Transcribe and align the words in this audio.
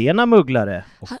Tjena 0.00 0.24
mugglare! 0.24 0.84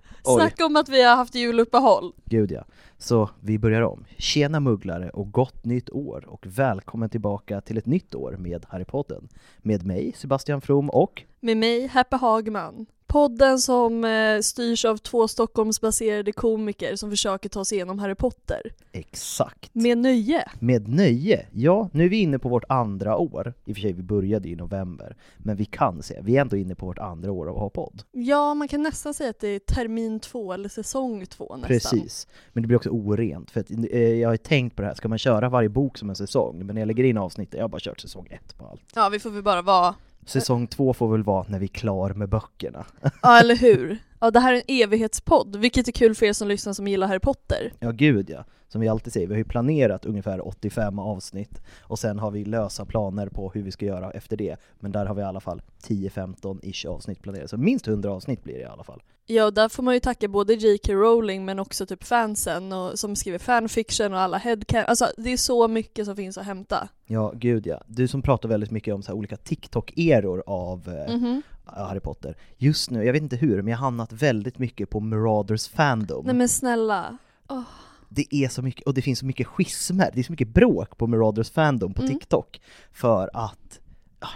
Snacka 0.34 0.66
om 0.66 0.76
att 0.76 0.88
vi 0.88 1.02
har 1.02 1.16
haft 1.16 1.34
juluppehåll. 1.34 2.12
Gud 2.24 2.50
ja. 2.50 2.64
Så 2.98 3.30
vi 3.40 3.58
börjar 3.58 3.82
om. 3.82 4.04
Tjena 4.18 4.60
mugglare 4.60 5.10
och 5.10 5.32
gott 5.32 5.64
nytt 5.64 5.90
år 5.90 6.24
och 6.28 6.46
välkommen 6.46 7.10
tillbaka 7.10 7.60
till 7.60 7.78
ett 7.78 7.86
nytt 7.86 8.14
år 8.14 8.36
med 8.38 8.66
Harrypodden. 8.68 9.28
Med 9.58 9.86
mig, 9.86 10.12
Sebastian 10.16 10.60
From 10.60 10.90
och 10.90 11.22
med 11.40 11.56
mig, 11.56 11.86
Happy 11.86 12.16
Hagman. 12.16 12.86
Podden 13.10 13.58
som 13.58 14.04
eh, 14.04 14.40
styrs 14.40 14.84
av 14.84 14.96
två 14.96 15.28
Stockholmsbaserade 15.28 16.32
komiker 16.32 16.96
som 16.96 17.10
försöker 17.10 17.48
ta 17.48 17.64
sig 17.64 17.76
igenom 17.76 17.98
Harry 17.98 18.14
Potter. 18.14 18.60
Exakt. 18.92 19.74
Med 19.74 19.98
nöje. 19.98 20.48
Med 20.58 20.88
nöje. 20.88 21.46
Ja, 21.52 21.88
nu 21.92 22.04
är 22.04 22.08
vi 22.08 22.16
inne 22.16 22.38
på 22.38 22.48
vårt 22.48 22.64
andra 22.68 23.16
år. 23.16 23.54
I 23.64 23.72
och 23.72 23.76
för 23.76 23.80
sig, 23.80 23.92
vi 23.92 24.02
började 24.02 24.48
i 24.48 24.56
november. 24.56 25.16
Men 25.38 25.56
vi 25.56 25.64
kan 25.64 26.02
se, 26.02 26.20
vi 26.22 26.36
är 26.36 26.40
ändå 26.40 26.56
inne 26.56 26.74
på 26.74 26.86
vårt 26.86 26.98
andra 26.98 27.32
år 27.32 27.46
av 27.46 27.54
att 27.54 27.60
ha 27.60 27.70
podd. 27.70 28.02
Ja, 28.12 28.54
man 28.54 28.68
kan 28.68 28.82
nästan 28.82 29.14
säga 29.14 29.30
att 29.30 29.40
det 29.40 29.48
är 29.48 29.58
termin 29.58 30.20
två 30.20 30.52
eller 30.52 30.68
säsong 30.68 31.26
två 31.26 31.56
nästan. 31.56 31.68
Precis. 31.68 32.26
Men 32.52 32.62
det 32.62 32.66
blir 32.66 32.76
också 32.76 32.90
orent. 32.90 33.50
För 33.50 33.60
att, 33.60 33.70
eh, 33.70 34.00
jag 34.00 34.28
har 34.28 34.36
tänkt 34.36 34.76
på 34.76 34.82
det 34.82 34.88
här, 34.88 34.94
ska 34.94 35.08
man 35.08 35.18
köra 35.18 35.48
varje 35.48 35.68
bok 35.68 35.98
som 35.98 36.10
en 36.10 36.16
säsong? 36.16 36.66
Men 36.66 36.74
när 36.74 36.82
jag 36.82 36.86
lägger 36.86 37.04
in 37.04 37.18
avsnittet, 37.18 37.54
jag 37.54 37.64
har 37.64 37.68
bara 37.68 37.80
kört 37.80 38.00
säsong 38.00 38.26
ett 38.30 38.58
på 38.58 38.66
allt. 38.66 38.82
Ja, 38.94 39.08
vi 39.08 39.18
får 39.18 39.30
väl 39.30 39.42
bara 39.42 39.62
vara 39.62 39.94
Säsong 40.26 40.66
två 40.66 40.94
får 40.94 41.08
väl 41.08 41.22
vara 41.22 41.46
när 41.48 41.58
vi 41.58 41.66
är 41.66 41.68
klar 41.68 42.10
med 42.10 42.28
böckerna. 42.28 42.86
Ja, 43.22 43.40
eller 43.40 43.56
hur? 43.56 43.98
Ja, 44.20 44.30
det 44.30 44.40
här 44.40 44.52
är 44.52 44.56
en 44.56 44.62
evighetspodd, 44.82 45.56
vilket 45.56 45.88
är 45.88 45.92
kul 45.92 46.14
för 46.14 46.26
er 46.26 46.32
som 46.32 46.48
lyssnar 46.48 46.72
som 46.72 46.88
gillar 46.88 47.06
Harry 47.06 47.18
Potter. 47.18 47.72
Ja, 47.78 47.90
gud 47.90 48.30
ja. 48.30 48.44
Som 48.68 48.80
vi 48.80 48.88
alltid 48.88 49.12
säger, 49.12 49.26
vi 49.26 49.34
har 49.34 49.38
ju 49.38 49.44
planerat 49.44 50.06
ungefär 50.06 50.48
85 50.48 50.98
avsnitt 50.98 51.62
och 51.80 51.98
sen 51.98 52.18
har 52.18 52.30
vi 52.30 52.44
lösa 52.44 52.84
planer 52.84 53.28
på 53.28 53.50
hur 53.54 53.62
vi 53.62 53.70
ska 53.70 53.86
göra 53.86 54.10
efter 54.10 54.36
det. 54.36 54.56
Men 54.80 54.92
där 54.92 55.06
har 55.06 55.14
vi 55.14 55.20
i 55.20 55.24
alla 55.24 55.40
fall 55.40 55.62
10-15-ish 55.82 56.86
avsnitt 56.86 57.22
planerade, 57.22 57.48
så 57.48 57.56
minst 57.56 57.88
100 57.88 58.10
avsnitt 58.10 58.44
blir 58.44 58.54
det 58.54 58.60
i 58.60 58.64
alla 58.64 58.84
fall. 58.84 59.02
Ja, 59.30 59.44
och 59.44 59.54
där 59.54 59.68
får 59.68 59.82
man 59.82 59.94
ju 59.94 60.00
tacka 60.00 60.28
både 60.28 60.54
J.K. 60.54 60.92
Rowling 60.92 61.44
men 61.44 61.58
också 61.58 61.86
typ 61.86 62.04
fansen 62.04 62.72
och, 62.72 62.98
som 62.98 63.16
skriver 63.16 63.38
fanfiction 63.38 64.12
och 64.12 64.20
alla 64.20 64.38
headcan. 64.38 64.84
Alltså 64.86 65.06
det 65.16 65.32
är 65.32 65.36
så 65.36 65.68
mycket 65.68 66.06
som 66.06 66.16
finns 66.16 66.38
att 66.38 66.46
hämta. 66.46 66.88
Ja, 67.06 67.32
gud 67.36 67.66
ja. 67.66 67.82
Du 67.86 68.08
som 68.08 68.22
pratar 68.22 68.48
väldigt 68.48 68.70
mycket 68.70 68.94
om 68.94 69.02
så 69.02 69.12
olika 69.12 69.36
TikTok-eror 69.36 70.42
av 70.46 70.88
mm 70.88 71.20
-hmm. 71.20 71.42
Harry 71.64 72.00
Potter. 72.00 72.36
Just 72.56 72.90
nu, 72.90 73.04
jag 73.04 73.12
vet 73.12 73.22
inte 73.22 73.36
hur, 73.36 73.56
men 73.62 73.68
jag 73.68 73.78
har 73.78 73.84
hamnat 73.84 74.12
väldigt 74.12 74.58
mycket 74.58 74.90
på 74.90 75.00
Marauders 75.00 75.68
Fandom. 75.68 76.26
Nej 76.26 76.34
men 76.34 76.48
snälla. 76.48 77.18
Oh. 77.48 77.62
Det 78.08 78.34
är 78.34 78.48
så 78.48 78.62
mycket, 78.62 78.86
och 78.86 78.94
det 78.94 79.02
finns 79.02 79.18
så 79.18 79.26
mycket 79.26 79.46
schismer, 79.46 80.10
det 80.14 80.20
är 80.20 80.24
så 80.24 80.32
mycket 80.32 80.48
bråk 80.48 80.96
på 80.98 81.06
Marauders 81.06 81.50
Fandom 81.50 81.94
på 81.94 82.02
mm. 82.02 82.14
TikTok, 82.14 82.60
för 82.92 83.30
att 83.34 83.79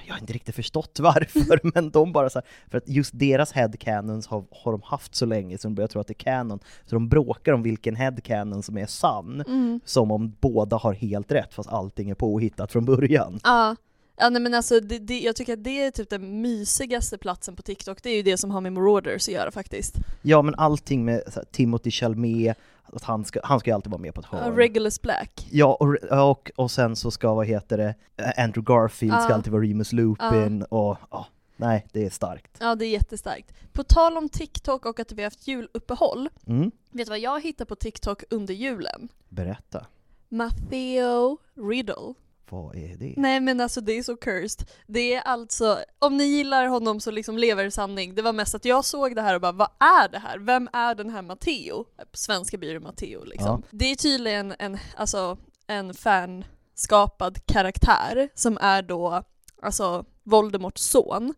jag 0.06 0.14
har 0.14 0.20
inte 0.20 0.32
riktigt 0.32 0.54
förstått 0.54 0.98
varför, 1.00 1.60
men 1.74 1.90
de 1.90 2.12
bara 2.12 2.30
så 2.30 2.38
här, 2.38 2.48
för 2.70 2.78
att 2.78 2.88
just 2.88 3.10
deras 3.18 3.52
headcanons 3.52 4.26
har, 4.26 4.44
har 4.50 4.72
de 4.72 4.82
haft 4.84 5.14
så 5.14 5.26
länge 5.26 5.58
så 5.58 5.68
de 5.68 5.74
börjar 5.74 5.88
tro 5.88 6.00
att 6.00 6.06
det 6.06 6.12
är 6.12 6.24
canon, 6.24 6.58
så 6.86 6.96
de 6.96 7.08
bråkar 7.08 7.52
om 7.52 7.62
vilken 7.62 7.96
headcanon 7.96 8.62
som 8.62 8.78
är 8.78 8.86
sann, 8.86 9.40
mm. 9.40 9.80
som 9.84 10.10
om 10.10 10.36
båda 10.40 10.76
har 10.76 10.92
helt 10.92 11.32
rätt 11.32 11.54
fast 11.54 11.68
allting 11.68 12.10
är 12.10 12.14
påhittat 12.14 12.72
från 12.72 12.84
början. 12.84 13.40
Ja. 13.42 13.76
Ja 14.16 14.28
nej 14.28 14.42
men 14.42 14.54
alltså 14.54 14.80
det, 14.80 14.98
det, 14.98 15.20
jag 15.20 15.36
tycker 15.36 15.52
att 15.52 15.64
det 15.64 15.84
är 15.84 15.90
typ 15.90 16.10
den 16.10 16.40
mysigaste 16.40 17.18
platsen 17.18 17.56
på 17.56 17.62
TikTok, 17.62 18.02
det 18.02 18.10
är 18.10 18.16
ju 18.16 18.22
det 18.22 18.36
som 18.36 18.50
har 18.50 18.60
med 18.60 18.72
Marauders 18.72 19.28
att 19.28 19.34
göra 19.34 19.50
faktiskt. 19.50 19.94
Ja 20.22 20.42
men 20.42 20.54
allting 20.54 21.04
med 21.04 21.22
här, 21.34 21.44
Timothy 21.52 21.90
Chalmé, 21.90 22.54
att 22.92 23.04
han 23.04 23.24
ska, 23.24 23.40
han 23.44 23.60
ska 23.60 23.70
ju 23.70 23.74
alltid 23.74 23.90
vara 23.90 24.02
med 24.02 24.14
på 24.14 24.20
ett 24.20 24.26
hörn. 24.26 24.52
Uh, 24.52 24.56
Regulus 24.56 25.02
Black. 25.02 25.48
Ja, 25.50 25.74
och, 25.80 25.94
och, 26.30 26.50
och 26.56 26.70
sen 26.70 26.96
så 26.96 27.10
ska, 27.10 27.34
vad 27.34 27.46
heter 27.46 27.78
det, 27.78 27.94
Andrew 28.36 28.74
Garfield 28.74 29.14
uh, 29.14 29.24
ska 29.24 29.34
alltid 29.34 29.52
vara 29.52 29.62
Remus 29.62 29.92
Lupin 29.92 30.62
uh. 30.62 30.66
och 30.68 30.98
oh, 31.10 31.26
nej, 31.56 31.86
det 31.92 32.06
är 32.06 32.10
starkt. 32.10 32.56
Ja, 32.60 32.74
det 32.74 32.84
är 32.84 32.90
jättestarkt. 32.90 33.52
På 33.72 33.82
tal 33.82 34.16
om 34.16 34.28
TikTok 34.28 34.86
och 34.86 35.00
att 35.00 35.12
vi 35.12 35.22
har 35.22 35.26
haft 35.26 35.48
juluppehåll, 35.48 36.28
mm. 36.46 36.70
vet 36.90 37.06
du 37.06 37.10
vad 37.10 37.18
jag 37.18 37.42
hittade 37.42 37.68
på 37.68 37.74
TikTok 37.74 38.22
under 38.30 38.54
julen? 38.54 39.08
Berätta. 39.28 39.86
Matteo 40.28 41.38
Riddle. 41.54 42.14
Vad 42.54 42.76
är 42.76 42.96
det? 42.96 43.14
Nej 43.16 43.40
men 43.40 43.60
alltså 43.60 43.80
det 43.80 43.92
är 43.92 44.02
så 44.02 44.16
cursed. 44.16 44.68
Det 44.86 45.14
är 45.14 45.20
alltså, 45.20 45.78
om 45.98 46.16
ni 46.16 46.24
gillar 46.24 46.66
honom 46.66 47.00
så 47.00 47.10
liksom 47.10 47.38
lever 47.38 47.70
sanning. 47.70 48.14
Det 48.14 48.22
var 48.22 48.32
mest 48.32 48.54
att 48.54 48.64
jag 48.64 48.84
såg 48.84 49.14
det 49.14 49.22
här 49.22 49.34
och 49.34 49.40
bara 49.40 49.52
vad 49.52 49.70
är 49.80 50.08
det 50.08 50.18
här? 50.18 50.38
Vem 50.38 50.68
är 50.72 50.94
den 50.94 51.10
här 51.10 51.22
Matteo? 51.22 51.84
På 51.84 52.16
svenska 52.16 52.58
blir 52.58 52.74
det 52.74 52.80
Matteo 52.80 53.24
liksom. 53.24 53.62
Ja. 53.62 53.68
Det 53.70 53.84
är 53.84 53.96
tydligen 53.96 54.54
en, 54.58 54.78
alltså, 54.96 55.38
en 55.66 55.94
fanskapad 55.94 57.46
karaktär 57.46 58.28
som 58.34 58.58
är 58.60 58.82
då 58.82 59.22
alltså 59.62 60.04
Voldemorts 60.22 60.82
son. 60.82 61.34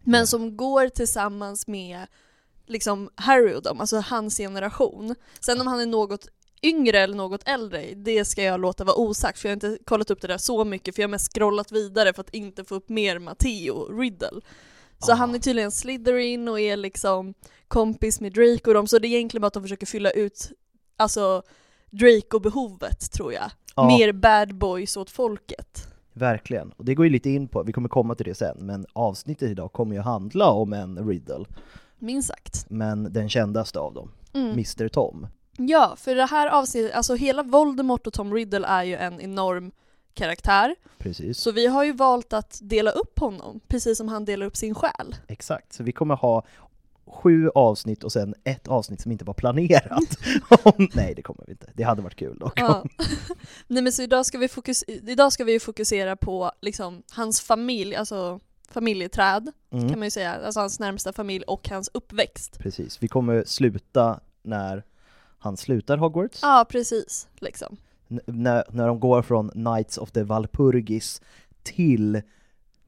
Men 0.00 0.20
ja. 0.20 0.26
som 0.26 0.56
går 0.56 0.88
tillsammans 0.88 1.66
med 1.66 2.06
liksom 2.66 3.10
Harry 3.14 3.54
och 3.54 3.62
dem, 3.62 3.80
alltså 3.80 4.00
hans 4.00 4.36
generation. 4.36 5.14
Sen 5.40 5.60
om 5.60 5.66
han 5.66 5.80
är 5.80 5.86
något 5.86 6.28
yngre 6.62 6.98
eller 6.98 7.16
något 7.16 7.48
äldre, 7.48 7.94
det 7.94 8.24
ska 8.24 8.42
jag 8.42 8.60
låta 8.60 8.84
vara 8.84 8.96
osagt 8.96 9.38
för 9.38 9.48
jag 9.48 9.50
har 9.50 9.66
inte 9.66 9.84
kollat 9.84 10.10
upp 10.10 10.20
det 10.20 10.28
där 10.28 10.38
så 10.38 10.64
mycket 10.64 10.94
för 10.94 11.02
jag 11.02 11.08
har 11.08 11.10
mest 11.10 11.34
scrollat 11.34 11.72
vidare 11.72 12.12
för 12.12 12.20
att 12.20 12.34
inte 12.34 12.64
få 12.64 12.74
upp 12.74 12.88
mer 12.88 13.18
Matteo 13.18 13.98
Riddle. 14.00 14.40
Så 14.98 15.12
ah. 15.12 15.14
han 15.14 15.34
är 15.34 15.38
tydligen 15.38 15.72
Slytherin 15.72 16.48
och 16.48 16.60
är 16.60 16.76
liksom 16.76 17.34
kompis 17.68 18.20
med 18.20 18.32
Drake 18.32 18.70
och 18.70 18.74
dem, 18.74 18.86
så 18.86 18.98
det 18.98 19.08
är 19.08 19.10
egentligen 19.10 19.40
bara 19.40 19.46
att 19.46 19.54
de 19.54 19.62
försöker 19.62 19.86
fylla 19.86 20.10
ut 20.10 20.52
alltså 20.96 21.42
Draco-behovet 21.90 23.12
tror 23.12 23.32
jag. 23.32 23.50
Ah. 23.74 23.86
Mer 23.86 24.12
bad 24.12 24.54
boys 24.54 24.96
åt 24.96 25.10
folket. 25.10 25.88
Verkligen, 26.12 26.72
och 26.72 26.84
det 26.84 26.94
går 26.94 27.06
ju 27.06 27.12
lite 27.12 27.30
in 27.30 27.48
på, 27.48 27.62
vi 27.62 27.72
kommer 27.72 27.88
komma 27.88 28.14
till 28.14 28.26
det 28.26 28.34
sen, 28.34 28.56
men 28.60 28.86
avsnittet 28.92 29.50
idag 29.50 29.72
kommer 29.72 29.94
ju 29.94 30.00
handla 30.00 30.50
om 30.50 30.72
en 30.72 31.08
Riddle. 31.08 31.44
Minst 31.98 32.28
sagt. 32.28 32.70
Men 32.70 33.12
den 33.12 33.28
kändaste 33.28 33.78
av 33.78 33.94
dem, 33.94 34.10
mm. 34.32 34.52
Mr 34.52 34.88
Tom. 34.88 35.26
Ja, 35.56 35.96
för 35.98 36.14
det 36.14 36.26
här 36.26 36.46
avsnittet, 36.48 36.94
alltså 36.94 37.14
hela 37.14 37.42
Voldemort 37.42 38.06
och 38.06 38.12
Tom 38.12 38.34
Riddle 38.34 38.66
är 38.66 38.82
ju 38.84 38.94
en 38.96 39.20
enorm 39.20 39.72
karaktär. 40.14 40.74
Precis. 40.98 41.38
Så 41.38 41.52
vi 41.52 41.66
har 41.66 41.84
ju 41.84 41.92
valt 41.92 42.32
att 42.32 42.58
dela 42.62 42.90
upp 42.90 43.18
honom, 43.18 43.60
precis 43.68 43.98
som 43.98 44.08
han 44.08 44.24
delar 44.24 44.46
upp 44.46 44.56
sin 44.56 44.74
själ. 44.74 45.16
Exakt, 45.28 45.72
så 45.72 45.82
vi 45.82 45.92
kommer 45.92 46.14
ha 46.16 46.44
sju 47.06 47.48
avsnitt 47.54 48.04
och 48.04 48.12
sen 48.12 48.34
ett 48.44 48.68
avsnitt 48.68 49.00
som 49.00 49.12
inte 49.12 49.24
var 49.24 49.34
planerat. 49.34 50.18
Nej, 50.94 51.14
det 51.14 51.22
kommer 51.22 51.44
vi 51.46 51.52
inte. 51.52 51.70
Det 51.74 51.82
hade 51.82 52.02
varit 52.02 52.16
kul 52.16 52.38
dock. 52.38 52.60
Ja. 52.60 52.84
Nej 53.66 53.82
men 53.82 53.92
så 53.92 54.02
idag 54.02 54.26
ska 54.26 54.38
vi, 54.38 54.48
fokus 54.48 54.84
idag 54.88 55.32
ska 55.32 55.44
vi 55.44 55.60
fokusera 55.60 56.16
på 56.16 56.52
liksom 56.60 57.02
hans 57.12 57.40
familj, 57.40 57.94
alltså 57.96 58.40
familjeträd 58.68 59.52
Mm. 59.72 59.88
kan 59.88 59.98
man 59.98 60.06
ju 60.06 60.10
säga, 60.10 60.34
alltså 60.34 60.60
hans 60.60 60.80
närmsta 60.80 61.12
familj 61.12 61.44
och 61.44 61.68
hans 61.68 61.90
uppväxt. 61.94 62.58
Precis, 62.58 63.02
vi 63.02 63.08
kommer 63.08 63.44
sluta 63.46 64.20
när 64.42 64.84
han 65.42 65.56
slutar 65.56 65.96
Hogwarts. 65.98 66.38
Ja, 66.42 66.66
precis. 66.68 67.28
Liksom. 67.40 67.76
N- 68.10 68.20
när, 68.26 68.64
när 68.70 68.86
de 68.86 69.00
går 69.00 69.22
från 69.22 69.48
Knights 69.50 69.98
of 69.98 70.10
the 70.10 70.22
Valpurgis 70.22 71.22
till 71.62 72.22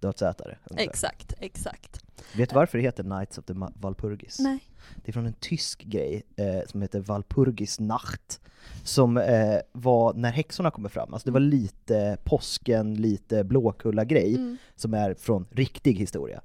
dödsätare. 0.01 0.59
ungefär. 0.71 0.91
Exakt, 0.91 1.33
exakt. 1.41 2.01
Vet 2.37 2.49
du 2.51 2.55
varför 2.55 2.79
det 2.79 2.85
heter 2.85 3.03
Knights 3.03 3.39
of 3.39 3.45
the 3.45 3.53
Ma- 3.53 3.73
Valpurgis? 3.75 4.39
Nej. 4.39 4.59
Det 4.97 5.11
är 5.11 5.13
från 5.13 5.27
en 5.27 5.35
tysk 5.41 5.83
grej 5.85 6.23
eh, 6.37 6.61
som 6.67 6.83
heter 6.83 7.01
Walpurgis 7.01 7.81
Nacht, 7.81 8.41
som 8.85 9.17
eh, 9.17 9.59
var 9.73 10.15
när 10.15 10.31
häxorna 10.31 10.71
kommer 10.71 10.89
fram, 10.89 11.15
alltså 11.15 11.27
det 11.27 11.33
var 11.33 11.41
lite 11.41 12.17
påsken, 12.25 12.95
lite 12.95 13.45
Blåkulla-grej, 13.45 14.35
Mm. 14.37 14.57
som 14.77 14.95
är 14.95 15.15
från 15.15 15.47
riktig 15.51 15.95
historia. 15.99 16.41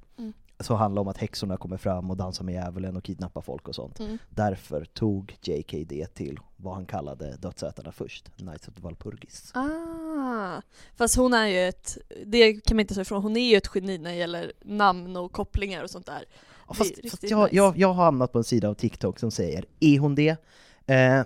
Så 0.60 0.76
handlar 0.76 1.02
om 1.02 1.08
att 1.08 1.18
häxorna 1.18 1.58
kommer 1.58 1.78
fram 1.78 2.12
och 2.12 2.18
dansar 2.18 2.44
med 2.44 2.54
djävulen 2.54 2.98
och 2.98 3.04
kidnappar 3.04 3.42
folk 3.42 3.68
och 3.68 3.76
sånt. 3.76 4.00
Mm. 4.00 4.18
Därför 4.30 4.86
tog 4.86 5.38
JK 5.42 5.86
det 5.88 6.14
till 6.14 6.40
vad 6.56 6.74
han 6.74 6.86
kallade 6.86 7.38
dödsätarna 7.38 7.92
först, 7.92 8.38
Knights 8.38 8.68
of 8.68 8.74
the 8.74 8.82
Valpurgis. 8.82 9.52
Ah, 9.56 10.62
fast 10.96 11.16
hon 11.16 11.34
är 11.34 11.48
ju 11.48 11.68
ett, 11.68 11.98
det 12.26 12.54
kan 12.54 12.78
man 12.78 12.82
inte 12.82 12.94
säga 12.94 13.02
ifrån, 13.02 13.22
hon 13.22 13.38
är 13.38 13.50
ju 13.50 13.56
ett 13.56 13.70
geni 13.76 13.98
när 13.98 14.10
det 14.10 14.16
gäller 14.16 14.54
namn 14.62 15.18
och 15.18 15.32
kopplingar 15.32 15.84
och 15.84 15.90
sånt 15.90 16.06
där. 16.06 16.26
Ja, 16.68 16.74
fast, 16.74 17.10
fast 17.12 17.24
jag, 17.24 17.44
nice. 17.44 17.56
jag, 17.56 17.78
jag 17.78 17.94
har 17.94 18.04
hamnat 18.04 18.32
på 18.32 18.38
en 18.38 18.44
sida 18.44 18.70
av 18.70 18.74
TikTok 18.74 19.20
som 19.20 19.32
säger, 19.32 19.66
är 19.80 20.00
hon 20.00 20.16
det? 20.16 20.30
Eh, 20.86 21.24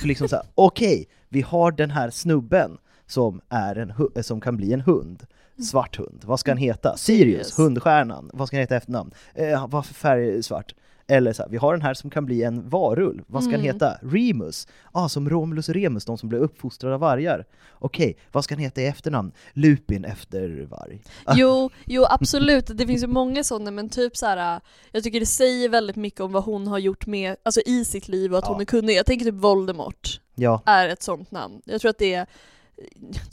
för 0.00 0.06
liksom 0.06 0.28
såhär, 0.28 0.44
okej, 0.54 1.08
vi 1.28 1.42
har 1.42 1.72
den 1.72 1.90
här 1.90 2.10
snubben 2.10 2.78
som, 3.06 3.40
är 3.48 3.76
en, 3.76 4.24
som 4.24 4.40
kan 4.40 4.56
bli 4.56 4.72
en 4.72 4.80
hund, 4.80 5.26
svart 5.62 5.96
hund, 5.98 6.22
vad 6.24 6.40
ska 6.40 6.50
han 6.50 6.58
heta? 6.58 6.96
Sirius, 6.96 7.18
Mm. 7.24 7.44
Sirius. 7.44 7.58
hundstjärnan, 7.58 8.30
vad 8.32 8.48
ska 8.48 8.56
han 8.56 8.60
heta 8.62 8.76
efternamn? 8.76 9.10
Eh, 9.34 9.66
vad 9.68 9.86
för 9.86 9.94
färg 9.94 10.36
är 10.38 10.42
svart? 10.42 10.74
Eller 11.08 11.32
så 11.32 11.42
här, 11.42 11.50
vi 11.50 11.56
har 11.56 11.72
den 11.72 11.82
här 11.82 11.94
som 11.94 12.10
kan 12.10 12.26
bli 12.26 12.42
en 12.42 12.68
varulv, 12.68 13.22
vad 13.26 13.42
ska 13.42 13.50
han 13.52 13.60
Mm. 13.60 13.72
heta? 13.74 13.98
Remus, 14.02 14.68
ah, 14.92 15.08
som 15.08 15.30
Romulus 15.30 15.68
och 15.68 15.74
Remus, 15.74 16.04
de 16.04 16.18
som 16.18 16.28
blev 16.28 16.40
uppfostrade 16.42 16.94
av 16.94 17.00
vargar. 17.00 17.44
Okej, 17.72 18.16
vad 18.32 18.44
ska 18.44 18.54
han 18.54 18.62
heta 18.62 18.80
i 18.80 18.86
efternamn? 18.86 19.32
Lupin 19.52 20.04
efter 20.04 20.66
varg. 20.70 21.02
Jo, 21.34 21.70
jo 21.84 22.04
absolut, 22.10 22.66
det 22.78 22.86
finns 22.86 23.02
ju 23.02 23.06
många 23.06 23.44
sådana 23.44 23.70
men 23.70 23.88
typ 23.88 24.16
så 24.16 24.26
här. 24.26 24.60
jag 24.92 25.02
tycker 25.02 25.20
det 25.20 25.26
säger 25.26 25.68
väldigt 25.68 25.96
mycket 25.96 26.20
om 26.20 26.32
vad 26.32 26.44
hon 26.44 26.66
har 26.66 26.78
gjort 26.78 27.06
med, 27.06 27.36
alltså 27.42 27.60
i 27.66 27.84
sitt 27.84 28.08
liv 28.08 28.32
och 28.32 28.38
att 28.38 28.44
Ja. 28.44 28.52
hon 28.52 28.60
är 28.60 28.64
kunnig. 28.64 28.94
Jag 28.96 29.06
tänker 29.06 29.24
typ 29.26 29.34
Voldemort 29.34 30.20
Ja, 30.34 30.62
är 30.66 30.88
ett 30.88 31.02
sånt 31.02 31.30
namn. 31.30 31.62
Jag 31.64 31.80
tror 31.80 31.90
att 31.90 31.98
det 31.98 32.14
är 32.14 32.26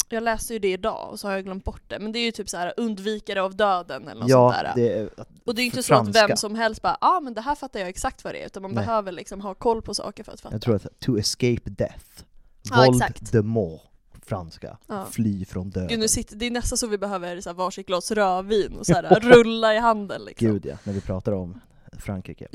jag 0.09 0.23
läste 0.23 0.53
ju 0.53 0.59
det 0.59 0.71
idag 0.71 1.09
och 1.11 1.19
så 1.19 1.27
har 1.27 1.35
jag 1.35 1.43
glömt 1.43 1.63
bort 1.63 1.81
det, 1.87 1.99
men 1.99 2.11
det 2.11 2.19
är 2.19 2.23
ju 2.23 2.31
typ 2.31 2.49
så 2.49 2.57
här 2.57 2.73
undvikare 2.77 3.41
av 3.41 3.55
döden 3.55 4.07
eller 4.07 4.21
något 4.21 4.31
sånt 4.31 4.55
ja 4.55 4.63
där. 4.63 4.71
det 4.75 4.93
är 4.93 5.09
och 5.45 5.55
det 5.55 5.61
är 5.61 5.63
ju 5.63 5.65
inte 5.65 5.75
för 5.75 5.83
så 5.83 5.93
att 5.93 6.05
franska. 6.05 6.27
vem 6.27 6.37
som 6.37 6.55
helst 6.55 6.81
bara 6.81 6.97
ah, 7.01 7.19
men 7.19 7.33
det 7.33 7.41
här 7.41 7.55
fattar 7.55 7.79
jag 7.79 7.89
exakt 7.89 8.23
vad 8.23 8.33
det 8.33 8.41
är, 8.41 8.45
utan 8.45 8.61
man 8.61 8.71
Nej. 8.71 8.85
behöver 8.85 9.11
liksom 9.11 9.41
ha 9.41 9.53
koll 9.53 9.81
på 9.81 9.93
saker 9.93 10.23
för 10.23 10.31
att 10.31 10.41
fatta. 10.41 10.55
Jag 10.55 10.61
tror 10.61 10.75
att 10.75 10.99
to 10.99 11.17
escape 11.17 11.69
death. 11.69 12.23
Ja, 12.61 12.75
Våld 12.75 13.01
exakt. 13.01 13.31
de 13.31 13.41
mort, 13.41 13.81
franska. 14.25 14.77
Ja. 14.87 15.05
Fly 15.11 15.45
från 15.45 15.69
döden. 15.69 15.87
Gud, 15.89 15.99
nu 15.99 16.07
sitter, 16.07 16.35
det 16.35 16.45
är 16.45 16.51
nästan 16.51 16.77
så 16.77 16.87
vi 16.87 16.97
behöver 16.97 17.41
så 17.41 17.49
här 17.49 17.53
varsitt 17.53 17.87
glas 17.87 18.11
rödvin 18.11 18.77
och 18.79 18.85
så 18.85 18.93
här, 18.93 19.19
rulla 19.19 19.75
i 19.75 19.79
handen 19.79 20.21
liksom. 20.25 20.47
Gud 20.47 20.65
ja, 20.65 20.75
när 20.83 20.93
vi 20.93 21.01
pratar 21.01 21.31
om 21.31 21.59
Frankrike. 21.99 22.47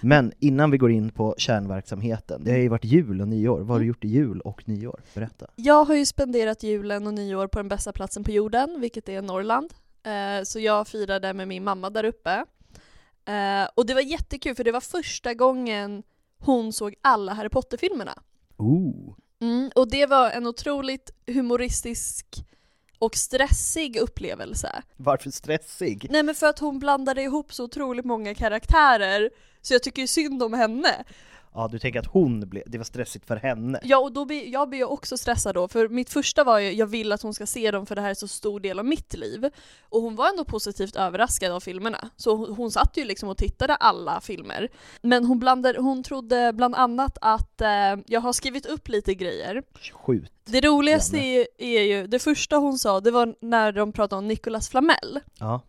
Men 0.00 0.32
innan 0.38 0.70
vi 0.70 0.78
går 0.78 0.90
in 0.90 1.10
på 1.10 1.34
kärnverksamheten, 1.38 2.44
det 2.44 2.50
har 2.50 2.58
ju 2.58 2.68
varit 2.68 2.84
jul 2.84 3.20
och 3.20 3.28
nyår. 3.28 3.58
Vad 3.60 3.68
har 3.68 3.80
du 3.80 3.86
gjort 3.86 4.04
i 4.04 4.08
jul 4.08 4.40
och 4.40 4.68
nyår? 4.68 5.00
Berätta. 5.14 5.46
Jag 5.56 5.84
har 5.84 5.94
ju 5.94 6.06
spenderat 6.06 6.62
julen 6.62 7.06
och 7.06 7.14
nyår 7.14 7.46
på 7.46 7.58
den 7.58 7.68
bästa 7.68 7.92
platsen 7.92 8.24
på 8.24 8.30
jorden, 8.30 8.80
vilket 8.80 9.08
är 9.08 9.22
Norrland. 9.22 9.74
Eh, 10.02 10.44
så 10.44 10.60
jag 10.60 10.88
firade 10.88 11.34
med 11.34 11.48
min 11.48 11.64
mamma 11.64 11.90
där 11.90 12.04
uppe. 12.04 12.44
Eh, 13.24 13.68
och 13.74 13.86
det 13.86 13.94
var 13.94 14.00
jättekul 14.00 14.54
för 14.54 14.64
det 14.64 14.72
var 14.72 14.80
första 14.80 15.34
gången 15.34 16.02
hon 16.38 16.72
såg 16.72 16.94
alla 17.00 17.32
Harry 17.32 17.48
Potter-filmerna. 17.48 18.22
Ooh. 18.56 19.16
Mm, 19.40 19.70
och 19.74 19.90
det 19.90 20.06
var 20.06 20.30
en 20.30 20.46
otroligt 20.46 21.10
humoristisk 21.26 22.26
och 22.98 23.16
stressig 23.16 23.96
upplevelse. 23.96 24.82
Varför 24.96 25.30
stressig? 25.30 26.06
Nej 26.10 26.22
men 26.22 26.34
för 26.34 26.46
att 26.46 26.58
hon 26.58 26.78
blandade 26.78 27.22
ihop 27.22 27.52
så 27.52 27.64
otroligt 27.64 28.04
många 28.04 28.34
karaktärer, 28.34 29.30
så 29.62 29.74
jag 29.74 29.82
tycker 29.82 30.02
ju 30.02 30.08
synd 30.08 30.42
om 30.42 30.52
henne. 30.52 31.04
Ja, 31.54 31.68
du 31.68 31.78
tänker 31.78 32.00
att 32.00 32.06
hon 32.06 32.40
blev, 32.40 32.62
det 32.66 32.78
var 32.78 32.84
stressigt 32.84 33.26
för 33.26 33.36
henne. 33.36 33.80
Ja 33.82 33.98
och 33.98 34.12
då 34.12 34.24
blir, 34.24 34.52
jag 34.52 34.68
blir 34.68 34.84
också 34.84 35.16
stressad 35.16 35.54
då, 35.54 35.68
för 35.68 35.88
mitt 35.88 36.10
första 36.10 36.44
var 36.44 36.58
ju 36.58 36.72
jag 36.72 36.86
vill 36.86 37.12
att 37.12 37.22
hon 37.22 37.34
ska 37.34 37.46
se 37.46 37.70
dem 37.70 37.86
för 37.86 37.94
det 37.94 38.00
här 38.00 38.10
är 38.10 38.14
så 38.14 38.28
stor 38.28 38.60
del 38.60 38.78
av 38.78 38.84
mitt 38.84 39.14
liv. 39.14 39.50
Och 39.80 40.02
hon 40.02 40.16
var 40.16 40.28
ändå 40.28 40.44
positivt 40.44 40.96
överraskad 40.96 41.52
av 41.52 41.60
filmerna. 41.60 42.10
Så 42.16 42.36
hon, 42.36 42.54
hon 42.54 42.70
satt 42.70 42.96
ju 42.96 43.04
liksom 43.04 43.28
och 43.28 43.36
tittade 43.36 43.74
alla 43.74 44.20
filmer. 44.20 44.68
Men 45.02 45.24
hon, 45.24 45.38
blandade, 45.38 45.80
hon 45.80 46.02
trodde 46.02 46.52
bland 46.52 46.74
annat 46.74 47.18
att, 47.20 47.60
eh, 47.60 47.96
jag 48.06 48.20
har 48.20 48.32
skrivit 48.32 48.66
upp 48.66 48.88
lite 48.88 49.14
grejer. 49.14 49.62
Skjut. 49.92 50.32
Det 50.44 50.60
roligaste 50.60 51.18
är, 51.18 51.46
är 51.58 51.82
ju, 51.82 52.06
det 52.06 52.18
första 52.18 52.56
hon 52.56 52.78
sa 52.78 53.00
det 53.00 53.10
var 53.10 53.34
när 53.40 53.72
de 53.72 53.92
pratade 53.92 54.18
om 54.18 54.28
Nicolas 54.28 54.68
Flamel. 54.68 55.20
Ja. 55.38 55.60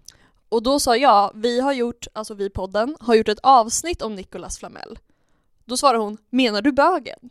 Och 0.50 0.64
då 0.64 0.80
sa 0.80 0.98
jag, 0.98 1.32
vi 1.36 1.60
har 1.60 1.74
gjort, 1.74 2.08
alltså 2.14 2.34
vi 2.34 2.50
podden, 2.50 2.96
har 3.00 3.16
gjort 3.16 3.30
ett 3.30 3.40
avsnitt 3.44 4.02
om 4.02 4.16
Nicolas 4.16 4.58
Flamel. 4.58 4.98
Då 5.66 5.78
svarade 5.78 6.04
hon, 6.04 6.18
menar 6.30 6.62
du 6.62 6.72
bögen? 6.72 7.20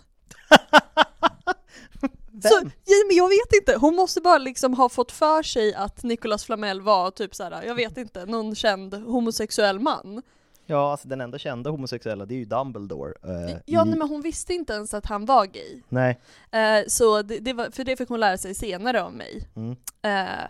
Så, 2.43 2.61
ja, 2.85 2.95
men 3.09 3.17
jag 3.17 3.29
vet 3.29 3.53
inte, 3.61 3.77
hon 3.81 3.95
måste 3.97 4.21
bara 4.21 4.39
liksom 4.39 4.75
ha 4.75 4.89
fått 4.89 5.13
för 5.13 5.43
sig 5.43 5.75
att 5.75 6.03
Nicolas 6.03 6.45
Flamel 6.45 6.81
var 6.81 7.11
typ 7.11 7.35
såhär, 7.35 7.63
jag 7.63 7.75
vet 7.75 7.97
inte, 7.99 8.27
någon 8.27 8.55
känd 8.55 8.95
homosexuell 8.95 9.81
man. 9.81 10.23
Ja, 10.67 10.91
alltså 10.91 11.09
den 11.09 11.21
enda 11.21 11.39
kända 11.39 11.71
homosexuella, 11.71 12.27
det 12.27 12.35
är 12.35 12.39
ju 12.39 12.45
Dumbledore. 12.45 13.13
eh, 13.23 13.57
Ja 13.67 13.83
i... 13.83 13.89
nej, 13.89 13.99
men 13.99 14.09
hon 14.09 14.23
visste 14.23 14.55
inte 14.55 14.73
ens 14.73 14.95
att 14.95 15.07
han 15.07 15.27
var 15.27 15.47
gay. 15.47 15.81
Nej. 15.89 16.21
Eh, 16.51 16.85
så 16.89 17.23
det, 17.23 17.39
det 17.39 17.53
var, 17.53 17.71
för 17.71 17.85
det 17.85 17.97
fick 17.97 18.09
hon 18.09 18.21
lära 18.21 18.39
sig 18.39 18.55
senare 18.55 19.03
av 19.03 19.13
mig. 19.13 19.49
Mm. 19.57 19.77
Eh, 20.03 20.45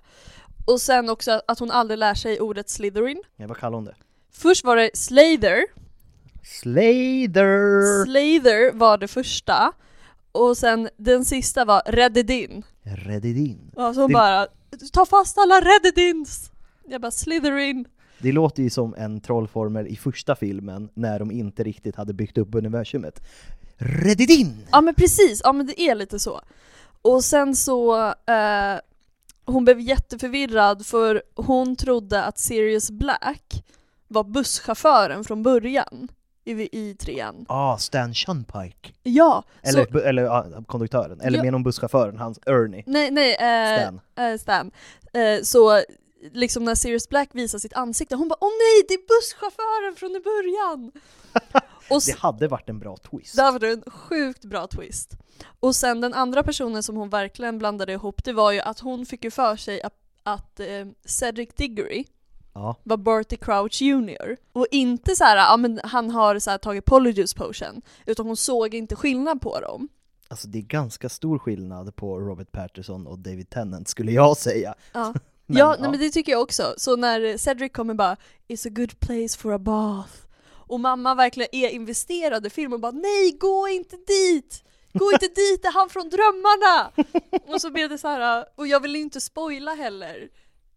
och 0.66 0.80
sen 0.80 1.08
också 1.10 1.40
att 1.48 1.58
hon 1.58 1.70
aldrig 1.70 1.98
lär 1.98 2.14
sig 2.14 2.40
ordet 2.40 2.68
Slytherin. 2.70 3.22
Ja, 3.36 3.46
vad 3.46 3.56
kallar 3.56 3.74
hon 3.74 3.84
det? 3.84 3.94
Först 4.32 4.64
var 4.64 4.76
det 4.76 4.90
Slather, 4.94 5.64
Slater! 6.44 8.04
Slather 8.04 8.72
var 8.72 8.98
det 8.98 9.08
första. 9.08 9.72
Och 10.32 10.56
sen 10.56 10.88
den 10.96 11.24
sista 11.24 11.64
var. 11.64 11.82
Reddidin. 11.86 12.64
Och 13.76 13.94
så 13.94 14.00
hon 14.00 14.08
Det- 14.10 14.14
bara 14.14 14.46
Ta 14.92 15.06
fast 15.06 15.38
alla 15.38 15.60
Reddedins! 15.60 16.50
Jag 16.88 17.00
bara 17.00 17.10
Slytherin. 17.10 17.84
Det 18.18 18.32
låter 18.32 18.62
ju 18.62 18.70
som 18.70 18.94
en 18.98 19.20
trollformel 19.20 19.86
i 19.86 19.96
första 19.96 20.36
filmen, 20.36 20.88
när 20.94 21.18
de 21.18 21.30
inte 21.30 21.62
riktigt 21.64 21.96
hade 21.96 22.12
byggt 22.14 22.38
upp 22.38 22.54
universumet. 22.54 23.20
Reddidin! 23.76 24.66
Ja 24.72 24.80
men 24.80 24.94
precis, 24.94 25.40
ja 25.44 25.52
men 25.52 25.66
det 25.66 25.80
är 25.80 25.94
lite 25.94 26.18
så. 26.18 26.40
Och 27.02 27.24
sen 27.24 27.56
så, 27.56 28.06
eh, 28.06 28.80
hon 29.44 29.64
blev 29.64 29.80
jätteförvirrad 29.80 30.86
för 30.86 31.22
hon 31.34 31.76
trodde 31.76 32.24
att 32.24 32.38
Sirius 32.38 32.90
Black 32.90 33.64
var 34.08 34.24
busschauffören 34.24 35.24
från 35.24 35.42
början 35.42 36.08
i, 36.44 36.68
i 36.72 36.94
trean. 36.94 37.46
Ah, 37.48 37.76
Stan 37.76 38.14
Shunpike. 38.14 38.92
Ja! 39.02 39.42
Eller, 39.62 39.84
så, 39.84 39.90
bu- 39.90 40.02
eller 40.04 40.24
ah, 40.24 40.62
konduktören, 40.66 41.20
eller 41.20 41.38
Ja. 41.38 41.42
menar 41.44 41.52
hon 41.52 41.62
busschauffören, 41.62 42.18
hans 42.18 42.38
Ernie? 42.46 42.82
nej, 42.86 43.10
nej, 43.10 43.32
eh, 43.34 43.78
Stan. 43.80 44.00
Eh, 44.26 44.38
Stan. 44.38 44.70
Eh, 45.12 45.42
så 45.42 45.82
liksom 46.32 46.64
när 46.64 46.74
Sirius 46.74 47.08
Black 47.08 47.28
visar 47.32 47.58
sitt 47.58 47.72
ansikte, 47.72 48.14
hon 48.16 48.28
bara 48.28 48.38
åh 48.40 48.48
nej, 48.50 48.84
det 48.88 48.94
är 48.94 48.98
busschauffören 49.08 49.96
från 49.96 50.10
i 50.16 50.20
början! 50.20 50.92
Och 51.90 52.00
Det 52.06 52.18
hade 52.18 52.48
varit 52.48 52.68
en 52.68 52.78
bra 52.78 52.96
twist. 52.96 53.36
Det 53.36 53.42
här 53.42 53.52
var 53.52 53.64
en 53.68 53.82
sjukt 53.86 54.44
bra 54.44 54.66
twist. 54.66 55.16
Och 55.60 55.76
sen 55.76 56.00
den 56.00 56.14
andra 56.14 56.42
personen 56.42 56.82
som 56.82 56.96
hon 56.96 57.08
verkligen 57.10 57.58
blandade 57.58 57.92
ihop, 57.92 58.24
det 58.24 58.32
var 58.32 58.52
ju 58.52 58.60
att 58.60 58.80
hon 58.80 59.06
fick 59.06 59.24
ju 59.24 59.30
för 59.30 59.56
sig 59.56 59.82
att, 59.82 59.94
att 60.22 60.60
eh, 60.60 60.66
Cedric 61.04 61.48
Diggory 61.56 62.04
Ja. 62.54 62.76
var 62.82 62.96
Bertie 62.96 63.38
Crouch 63.38 63.82
Jr. 63.82 64.36
Och 64.52 64.66
inte 64.70 65.16
så 65.16 65.24
här, 65.24 65.36
ja 65.36 65.56
men 65.56 65.80
han 65.84 66.10
har 66.10 66.38
så 66.38 66.50
här 66.50 66.58
tagit 66.58 66.84
Polyjuice 66.84 67.34
Potion, 67.34 67.82
utan 68.06 68.26
hon 68.26 68.36
såg 68.36 68.74
inte 68.74 68.96
skillnad 68.96 69.40
på 69.40 69.60
dem. 69.60 69.88
Alltså 70.28 70.48
det 70.48 70.58
är 70.58 70.62
ganska 70.62 71.08
stor 71.08 71.38
skillnad 71.38 71.96
på 71.96 72.20
Robert 72.20 72.52
Patterson 72.52 73.06
och 73.06 73.18
David 73.18 73.50
Tennant 73.50 73.88
skulle 73.88 74.12
jag 74.12 74.36
säga. 74.36 74.74
Ja, 74.92 75.14
Men, 75.46 75.56
ja, 75.56 75.74
ja. 75.74 75.76
Nej, 75.80 75.90
men 75.90 76.00
det 76.00 76.10
tycker 76.10 76.32
jag 76.32 76.42
också. 76.42 76.74
Så 76.76 76.96
när 76.96 77.38
Cedric 77.38 77.72
kommer 77.72 77.94
bara 77.94 78.16
“It's 78.48 78.66
a 78.66 78.70
good 78.70 79.00
place 79.00 79.38
for 79.38 79.52
a 79.52 79.58
bath” 79.58 80.12
Och 80.66 80.80
mamma 80.80 81.14
verkligen 81.14 81.48
är 81.52 81.68
investerad 81.68 82.46
i 82.46 82.50
filmen 82.50 82.80
bara 82.80 82.92
nej, 82.92 83.36
gå 83.40 83.68
inte 83.68 83.96
dit! 83.96 84.64
Gå 84.92 85.12
inte 85.12 85.26
dit, 85.26 85.62
det 85.62 85.68
är 85.68 85.72
han 85.72 85.88
från 85.88 86.08
drömmarna! 86.08 86.90
Och 87.54 87.60
så 87.60 87.70
blev 87.70 87.90
det 87.90 87.98
så 87.98 88.08
här, 88.08 88.44
och 88.54 88.66
jag 88.66 88.80
vill 88.80 88.96
inte 88.96 89.20
spoila 89.20 89.74
heller 89.74 90.28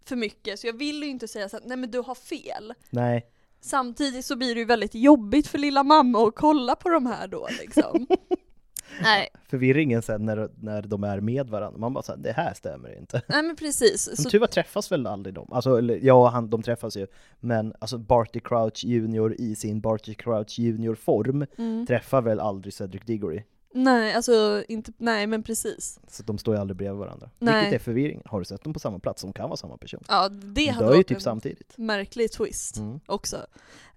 för 0.08 0.16
mycket, 0.16 0.60
så 0.60 0.68
jag 0.68 0.78
vill 0.78 1.04
ju 1.04 1.10
inte 1.10 1.28
säga 1.28 1.50
så 1.50 1.58
att 1.58 1.66
nej 1.66 1.78
men 1.78 1.92
du 1.92 2.00
har 2.00 2.16
fel. 2.16 2.74
Nej. 2.90 3.26
Samtidigt 3.62 4.26
så 4.26 4.36
blir 4.36 4.56
det 4.56 4.60
ju 4.60 4.66
väldigt 4.66 4.96
jobbigt 4.96 5.48
för 5.48 5.58
lilla 5.58 5.84
mamma 5.84 6.28
att 6.28 6.36
kolla 6.36 6.76
på 6.76 6.90
de 6.90 7.06
här 7.06 7.28
då 7.28 7.48
liksom. 7.60 8.08
nej, 9.02 9.30
Förvirringen 9.50 10.02
sen 10.02 10.26
när, 10.26 10.50
när 10.60 10.82
de 10.82 11.04
är 11.04 11.20
med 11.20 11.50
varandra, 11.50 11.80
man 11.80 11.94
bara 11.94 12.04
såhär, 12.04 12.20
det 12.20 12.32
här 12.32 12.54
stämmer 12.54 12.98
inte. 12.98 13.22
nej 13.28 13.44
men 13.44 13.56
precis. 13.56 14.16
Som 14.22 14.32
Så, 14.32 14.40
var 14.40 14.48
träffas 14.48 14.92
väl 14.92 15.08
aldrig 15.08 15.36
de? 15.36 15.54
Alltså, 15.54 15.78
eller, 15.78 16.00
ja, 16.04 16.28
han, 16.28 16.50
de 16.50 16.64
träffas 16.64 16.98
ju, 16.98 17.08
men 17.40 17.74
alltså 17.80 17.98
Barty 17.98 18.40
Crouch 18.40 18.86
Jr 18.86 19.42
i 19.42 19.56
sin 19.56 19.82
Barty 19.82 20.14
Crouch 20.14 20.60
Jr-form 20.60 21.46
mm. 21.58 21.86
träffar 21.86 22.22
väl 22.22 22.40
aldrig 22.40 22.74
Cedric 22.74 23.02
Diggory. 23.06 23.44
Nej, 23.78 24.14
alltså 24.14 24.64
inte, 24.68 24.92
nej 24.98 25.28
men 25.28 25.44
precis. 25.44 26.00
Så 26.08 26.24
de 26.24 26.38
står 26.38 26.56
ju 26.56 26.62
aldrig 26.62 26.78
bredvid 26.78 27.00
varandra. 27.00 27.30
Nej. 27.40 27.62
Vilket 27.62 27.82
är 27.82 27.84
förvirring. 27.84 28.22
Har 28.26 28.40
du 28.40 28.46
sett 28.46 28.64
dem 28.64 28.74
på 28.74 28.80
samma 28.80 29.00
plats? 29.00 29.22
De 29.22 29.34
kan 29.34 29.50
vara 29.50 29.58
samma 29.58 29.78
person. 29.78 30.04
Ja, 30.08 30.30
det 30.30 30.54
De 30.54 30.68
hade 30.68 30.86
dör 30.86 30.92
ju 30.94 30.98
varit 30.98 31.08
typ 31.08 31.18
en 31.18 31.22
samtidigt. 31.22 31.78
märklig 31.78 32.32
twist 32.32 32.78
Mm. 32.78 33.00
också. 33.06 33.38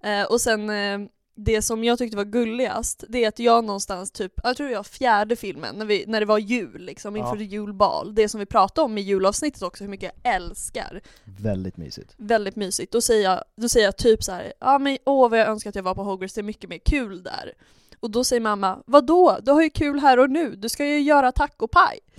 Eh, 0.03 0.23
och 0.23 0.41
sen 0.41 0.69
eh, 0.69 1.09
det 1.35 1.61
som 1.61 1.83
jag 1.83 1.97
tyckte 1.97 2.17
var 2.17 2.23
gulligast, 2.25 3.03
det 3.09 3.23
är 3.23 3.27
att 3.27 3.39
jag 3.39 3.63
någonstans 3.65 4.11
typ, 4.11 4.33
jag 4.43 4.57
tror 4.57 4.75
var 4.75 4.83
fjärde 4.83 5.35
filmen, 5.35 5.75
när, 5.75 5.85
vi, 5.85 6.03
när 6.07 6.19
det 6.19 6.25
var 6.25 6.37
jul 6.37 6.81
liksom, 6.81 7.15
inför 7.15 7.35
Ja. 7.37 7.41
julbal, 7.41 8.15
det 8.15 8.29
som 8.29 8.39
vi 8.39 8.45
pratade 8.45 8.85
om 8.85 8.97
i 8.97 9.01
julavsnittet 9.01 9.61
också, 9.61 9.83
hur 9.83 9.91
mycket 9.91 10.11
jag 10.23 10.35
älskar. 10.35 11.01
Väldigt 11.23 11.77
mysigt. 11.77 12.13
Väldigt 12.17 12.55
mysigt. 12.55 12.91
Då 12.93 13.01
säger 13.01 13.23
jag, 13.29 13.43
då 13.55 13.69
säger 13.69 13.87
jag 13.87 13.97
typ 13.97 14.23
så 14.23 14.31
här, 14.31 14.53
ja 14.59 14.79
men 14.79 14.97
åh 15.05 15.29
vad 15.29 15.39
jag 15.39 15.47
önskar 15.47 15.69
att 15.69 15.75
jag 15.75 15.83
var 15.83 15.95
på 15.95 16.03
Hogwarts, 16.03 16.33
det 16.33 16.41
är 16.41 16.43
mycket 16.43 16.69
mer 16.69 16.79
kul 16.85 17.23
där. 17.23 17.53
Och 18.01 18.11
då 18.11 18.23
säger 18.23 18.41
mamma, 18.41 18.83
vadå? 18.85 19.37
Du 19.43 19.51
har 19.51 19.61
ju 19.61 19.69
kul 19.69 19.99
här 19.99 20.19
och 20.19 20.29
nu, 20.29 20.55
du 20.55 20.69
ska 20.69 20.85
ju 20.85 20.99
göra 20.99 21.31
tacopaj. 21.31 21.99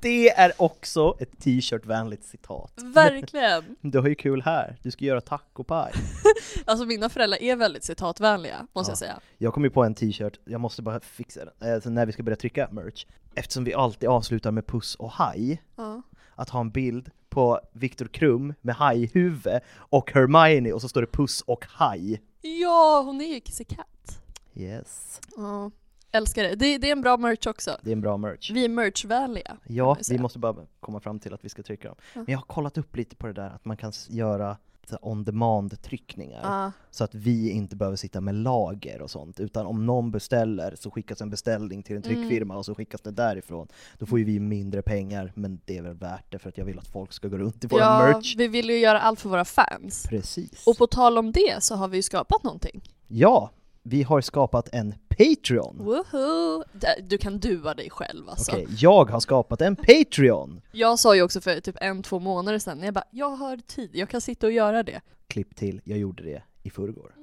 Det 0.00 0.30
är 0.30 0.52
också 0.62 1.16
ett 1.20 1.38
t-shirt-vänligt 1.40 2.24
citat. 2.24 2.72
Verkligen! 2.82 3.76
Du 3.80 3.98
har 3.98 4.08
ju 4.08 4.14
kul 4.14 4.42
här, 4.42 4.76
du 4.82 4.90
ska 4.90 5.04
göra 5.04 5.20
tacopaj. 5.20 5.92
Alltså 6.64 6.86
mina 6.86 7.08
föräldrar 7.08 7.42
är 7.42 7.56
väldigt 7.56 7.84
citatvänliga, 7.84 8.66
måste 8.72 8.90
Ja. 8.90 8.92
jag 8.92 8.98
säga. 8.98 9.20
Jag 9.38 9.54
kom 9.54 9.64
ju 9.64 9.70
på 9.70 9.84
en 9.84 9.94
t-shirt, 9.94 10.40
jag 10.44 10.60
måste 10.60 10.82
bara 10.82 11.00
fixa 11.00 11.40
den, 11.44 11.74
eh, 11.74 11.80
så 11.80 11.90
när 11.90 12.06
vi 12.06 12.12
ska 12.12 12.22
börja 12.22 12.36
trycka 12.36 12.68
merch. 12.72 13.06
Eftersom 13.34 13.64
vi 13.64 13.74
alltid 13.74 14.08
avslutar 14.08 14.50
med 14.50 14.66
puss 14.66 14.94
och 14.94 15.10
haj, 15.10 15.62
Ja. 15.76 16.02
Att 16.40 16.50
ha 16.50 16.60
en 16.60 16.70
bild 16.70 17.10
på 17.28 17.60
Viktor 17.72 18.06
Krum 18.06 18.54
med 18.60 18.74
hajhuvud 18.74 19.60
och 19.76 20.10
Hermione 20.12 20.72
och 20.72 20.80
så 20.80 20.88
står 20.88 21.00
det 21.00 21.06
puss 21.06 21.40
och 21.40 21.66
haj. 21.68 22.22
Ja, 22.40 23.02
hon 23.04 23.20
är 23.20 23.34
ju 23.34 23.40
Kissy 23.40 23.64
Cat. 23.64 24.22
Yes. 24.54 25.20
Ja, 25.36 25.70
älskar 26.12 26.42
det. 26.42 26.54
det. 26.54 26.78
Det 26.78 26.88
är 26.88 26.92
en 26.92 27.00
bra 27.00 27.16
merch 27.16 27.46
också. 27.46 27.76
Det 27.82 27.90
är 27.90 27.92
en 27.92 28.00
bra 28.00 28.16
merch. 28.16 28.50
Vi 28.50 28.64
är 28.64 28.68
merchvänliga. 28.68 29.56
Ja, 29.66 29.96
vi 30.10 30.18
måste 30.18 30.38
bara 30.38 30.56
komma 30.80 31.00
fram 31.00 31.18
till 31.18 31.34
att 31.34 31.44
vi 31.44 31.48
ska 31.48 31.62
trycka 31.62 31.88
dem. 31.88 31.96
Ja. 32.14 32.20
Men 32.20 32.32
jag 32.32 32.38
har 32.38 32.46
kollat 32.46 32.78
upp 32.78 32.96
lite 32.96 33.16
på 33.16 33.26
det 33.26 33.32
där 33.32 33.50
att 33.50 33.64
man 33.64 33.76
kan 33.76 33.92
göra 34.08 34.56
on 35.02 35.24
demand-tryckningar. 35.24 36.40
Ja, 36.42 36.72
Så 36.90 37.04
att 37.04 37.14
vi 37.14 37.50
inte 37.50 37.76
behöver 37.76 37.96
sitta 37.96 38.20
med 38.20 38.34
lager 38.34 39.02
och 39.02 39.10
sånt, 39.10 39.40
utan 39.40 39.66
om 39.66 39.86
någon 39.86 40.10
beställer 40.10 40.74
så 40.76 40.90
skickas 40.90 41.20
en 41.20 41.30
beställning 41.30 41.82
till 41.82 41.96
en 41.96 42.02
Mm. 42.02 42.16
tryckfirma 42.16 42.56
och 42.56 42.64
så 42.64 42.74
skickas 42.74 43.00
det 43.00 43.10
därifrån. 43.10 43.68
Då 43.98 44.06
får 44.06 44.18
ju 44.18 44.24
vi 44.24 44.40
mindre 44.40 44.82
pengar, 44.82 45.32
men 45.36 45.60
det 45.64 45.78
är 45.78 45.82
väl 45.82 45.94
värt 45.94 46.24
det 46.32 46.38
för 46.38 46.48
att 46.48 46.58
jag 46.58 46.64
vill 46.64 46.78
att 46.78 46.88
folk 46.88 47.12
ska 47.12 47.28
gå 47.28 47.38
runt 47.38 47.64
i 47.64 47.66
våra 47.66 47.80
ja 47.80 47.98
merch. 47.98 48.34
vi 48.36 48.48
vill 48.48 48.70
ju 48.70 48.78
göra 48.78 49.00
allt 49.00 49.20
för 49.20 49.28
våra 49.28 49.44
fans. 49.44 50.06
Precis. 50.08 50.66
Och 50.66 50.76
på 50.78 50.86
tal 50.86 51.18
om 51.18 51.32
det 51.32 51.62
så 51.62 51.74
har 51.74 51.88
vi 51.88 51.96
ju 51.96 52.02
skapat 52.02 52.42
någonting. 52.44 52.80
Ja, 53.08 53.50
vi 53.82 54.02
har 54.02 54.20
skapat 54.20 54.68
en 54.72 54.94
Patreon. 55.08 55.78
Woho! 55.78 56.64
Du 57.02 57.18
kan 57.18 57.38
dua 57.38 57.74
dig 57.74 57.90
själv 57.90 58.28
alltså. 58.28 58.52
Okej, 58.52 58.66
jag 58.78 59.10
har 59.10 59.20
skapat 59.20 59.60
en 59.60 59.76
Patreon! 59.76 60.60
Jag 60.72 60.98
sa 60.98 61.16
ju 61.16 61.22
också 61.22 61.40
för 61.40 61.60
typ 61.60 61.76
en, 61.80 62.02
två 62.02 62.18
månader 62.18 62.58
sedan, 62.58 62.82
jag 62.82 62.94
bara 62.94 63.04
jag 63.10 63.30
har 63.30 63.56
tid, 63.56 63.90
jag 63.92 64.08
kan 64.08 64.20
sitta 64.20 64.46
och 64.46 64.52
göra 64.52 64.82
det. 64.82 65.00
Klipp 65.26 65.56
till, 65.56 65.80
jag 65.84 65.98
gjorde 65.98 66.22
det 66.22 66.42
i 66.62 66.70
förrgår. 66.70 67.14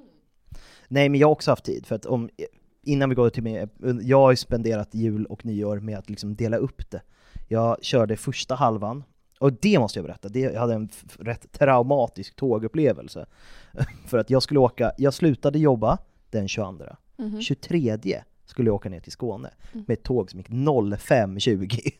Nej 0.88 1.08
men 1.08 1.20
jag 1.20 1.28
har 1.28 1.32
också 1.32 1.50
haft 1.50 1.64
tid, 1.64 1.86
för 1.86 1.94
att 1.94 2.06
om, 2.06 2.30
innan 2.82 3.08
vi 3.08 3.14
går 3.14 3.30
till 3.30 3.42
mig, 3.42 3.68
jag 4.02 4.20
har 4.20 4.30
ju 4.30 4.36
spenderat 4.36 4.94
jul 4.94 5.26
och 5.26 5.44
nyår 5.44 5.80
med 5.80 5.98
att 5.98 6.10
liksom 6.10 6.36
dela 6.36 6.56
upp 6.56 6.90
det. 6.90 7.02
Jag 7.48 7.84
körde 7.84 8.16
första 8.16 8.54
halvan, 8.54 9.04
och 9.38 9.52
det 9.52 9.78
måste 9.78 9.98
jag 9.98 10.06
berätta, 10.06 10.28
det, 10.28 10.40
jag 10.40 10.60
hade 10.60 10.74
en 10.74 10.88
rätt 11.18 11.52
traumatisk 11.52 12.36
tågupplevelse. 12.36 13.26
för 14.06 14.18
att 14.18 14.30
jag 14.30 14.42
skulle 14.42 14.60
åka, 14.60 14.92
jag 14.98 15.14
slutade 15.14 15.58
jobba 15.58 15.98
den 16.30 16.48
22, 16.48 16.84
Mhm. 17.16 17.40
23 17.40 18.22
skulle 18.44 18.68
jag 18.68 18.74
åka 18.74 18.88
ner 18.88 19.00
till 19.00 19.12
Skåne 19.12 19.50
med 19.72 19.90
ett 19.90 20.02
tåg 20.02 20.30
som 20.30 20.40
gick 20.40 20.48
05.20. 20.48 21.90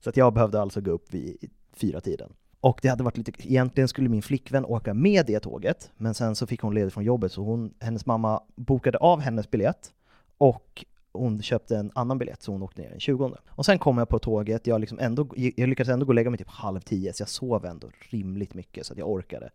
Så 0.00 0.10
att 0.10 0.16
jag 0.16 0.32
behövde 0.32 0.60
alltså 0.60 0.80
gå 0.80 0.90
upp 0.90 1.14
vid 1.14 1.50
fyra 1.72 2.00
tiden. 2.00 2.32
Och 2.60 2.78
det 2.82 2.88
hade 2.88 3.04
varit 3.04 3.16
lite, 3.16 3.32
egentligen 3.48 3.88
skulle 3.88 4.08
min 4.08 4.22
flickvän 4.22 4.64
åka 4.64 4.94
med 4.94 5.26
det 5.26 5.40
tåget, 5.40 5.90
men 5.96 6.14
sen 6.14 6.34
så 6.34 6.46
fick 6.46 6.60
hon 6.60 6.74
ledigt 6.74 6.94
från 6.94 7.04
jobbet 7.04 7.32
så 7.32 7.42
hon, 7.42 7.74
hennes 7.80 8.06
mamma 8.06 8.42
bokade 8.56 8.98
av 8.98 9.20
hennes 9.20 9.50
biljett 9.50 9.92
och 10.38 10.84
hon 11.12 11.42
köpte 11.42 11.76
en 11.76 11.90
annan 11.94 12.18
biljett 12.18 12.42
så 12.42 12.52
hon 12.52 12.62
åkte 12.62 12.82
ner 12.82 12.90
den 12.90 13.00
20. 13.00 13.36
Och 13.48 13.66
sen 13.66 13.78
kom 13.78 13.98
jag 13.98 14.08
på 14.08 14.18
tåget, 14.18 14.66
jag, 14.66 14.80
liksom 14.80 14.98
ändå, 14.98 15.28
jag 15.36 15.68
lyckades 15.68 15.88
ändå 15.88 16.06
gå 16.06 16.10
och 16.10 16.14
lägga 16.14 16.30
mig 16.30 16.38
typ 16.38 16.48
halv 16.48 16.80
tio, 16.80 17.12
så 17.12 17.22
jag 17.22 17.28
sov 17.28 17.64
ändå 17.64 17.90
rimligt 18.10 18.54
mycket 18.54 18.86
så 18.86 18.92
att 18.92 18.98
jag 18.98 19.10
orkade. 19.10 19.50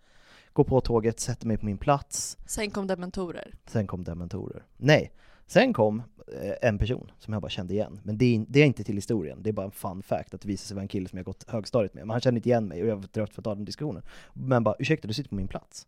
Gå 0.58 0.64
på 0.64 0.82
tåget, 0.82 1.20
sätter 1.20 1.48
mig 1.48 1.58
på 1.58 1.66
min 1.66 1.78
plats, 1.78 2.38
Sen 2.46 2.72
kom 2.72 2.88
dementorer. 2.88 3.54
Sen 3.66 3.88
kom 3.88 4.04
dementorer. 4.04 4.64
Nej, 4.78 5.12
sen 5.46 5.74
kom 5.74 6.04
eh, 6.34 6.70
en 6.70 6.78
person 6.78 7.12
som 7.20 7.34
jag 7.34 7.42
bara 7.42 7.50
kände 7.50 7.74
igen. 7.74 8.00
Men 8.04 8.18
det 8.18 8.26
är, 8.26 8.46
det 8.48 8.60
är 8.60 8.66
inte 8.66 8.84
till 8.84 8.96
historien, 8.96 9.44
det 9.44 9.50
är 9.50 9.54
bara 9.54 9.66
en 9.66 9.72
fun 9.72 10.04
fact 10.04 10.34
att 10.34 10.42
det 10.42 10.48
visar 10.48 10.66
sig 10.68 10.76
vara 10.76 10.82
en 10.82 10.88
kille 10.88 11.10
som 11.10 11.18
jag 11.18 11.26
gått 11.26 11.50
högstadiet 11.50 11.94
med. 11.94 12.08
Men 12.08 12.10
han 12.10 12.22
kände 12.22 12.38
inte 12.38 12.50
igen 12.50 12.68
mig 12.68 12.82
och 12.82 12.88
jag 12.88 12.96
var 12.96 13.04
trött 13.04 13.34
för 13.34 13.42
att 13.42 13.44
ta 13.44 13.56
den 13.56 13.66
diskussionen. 13.66 14.04
Men 14.34 14.64
bara, 14.64 14.76
ursäkta 14.80 15.08
du 15.08 15.14
sitter 15.14 15.30
på 15.30 15.36
min 15.36 15.48
plats? 15.48 15.88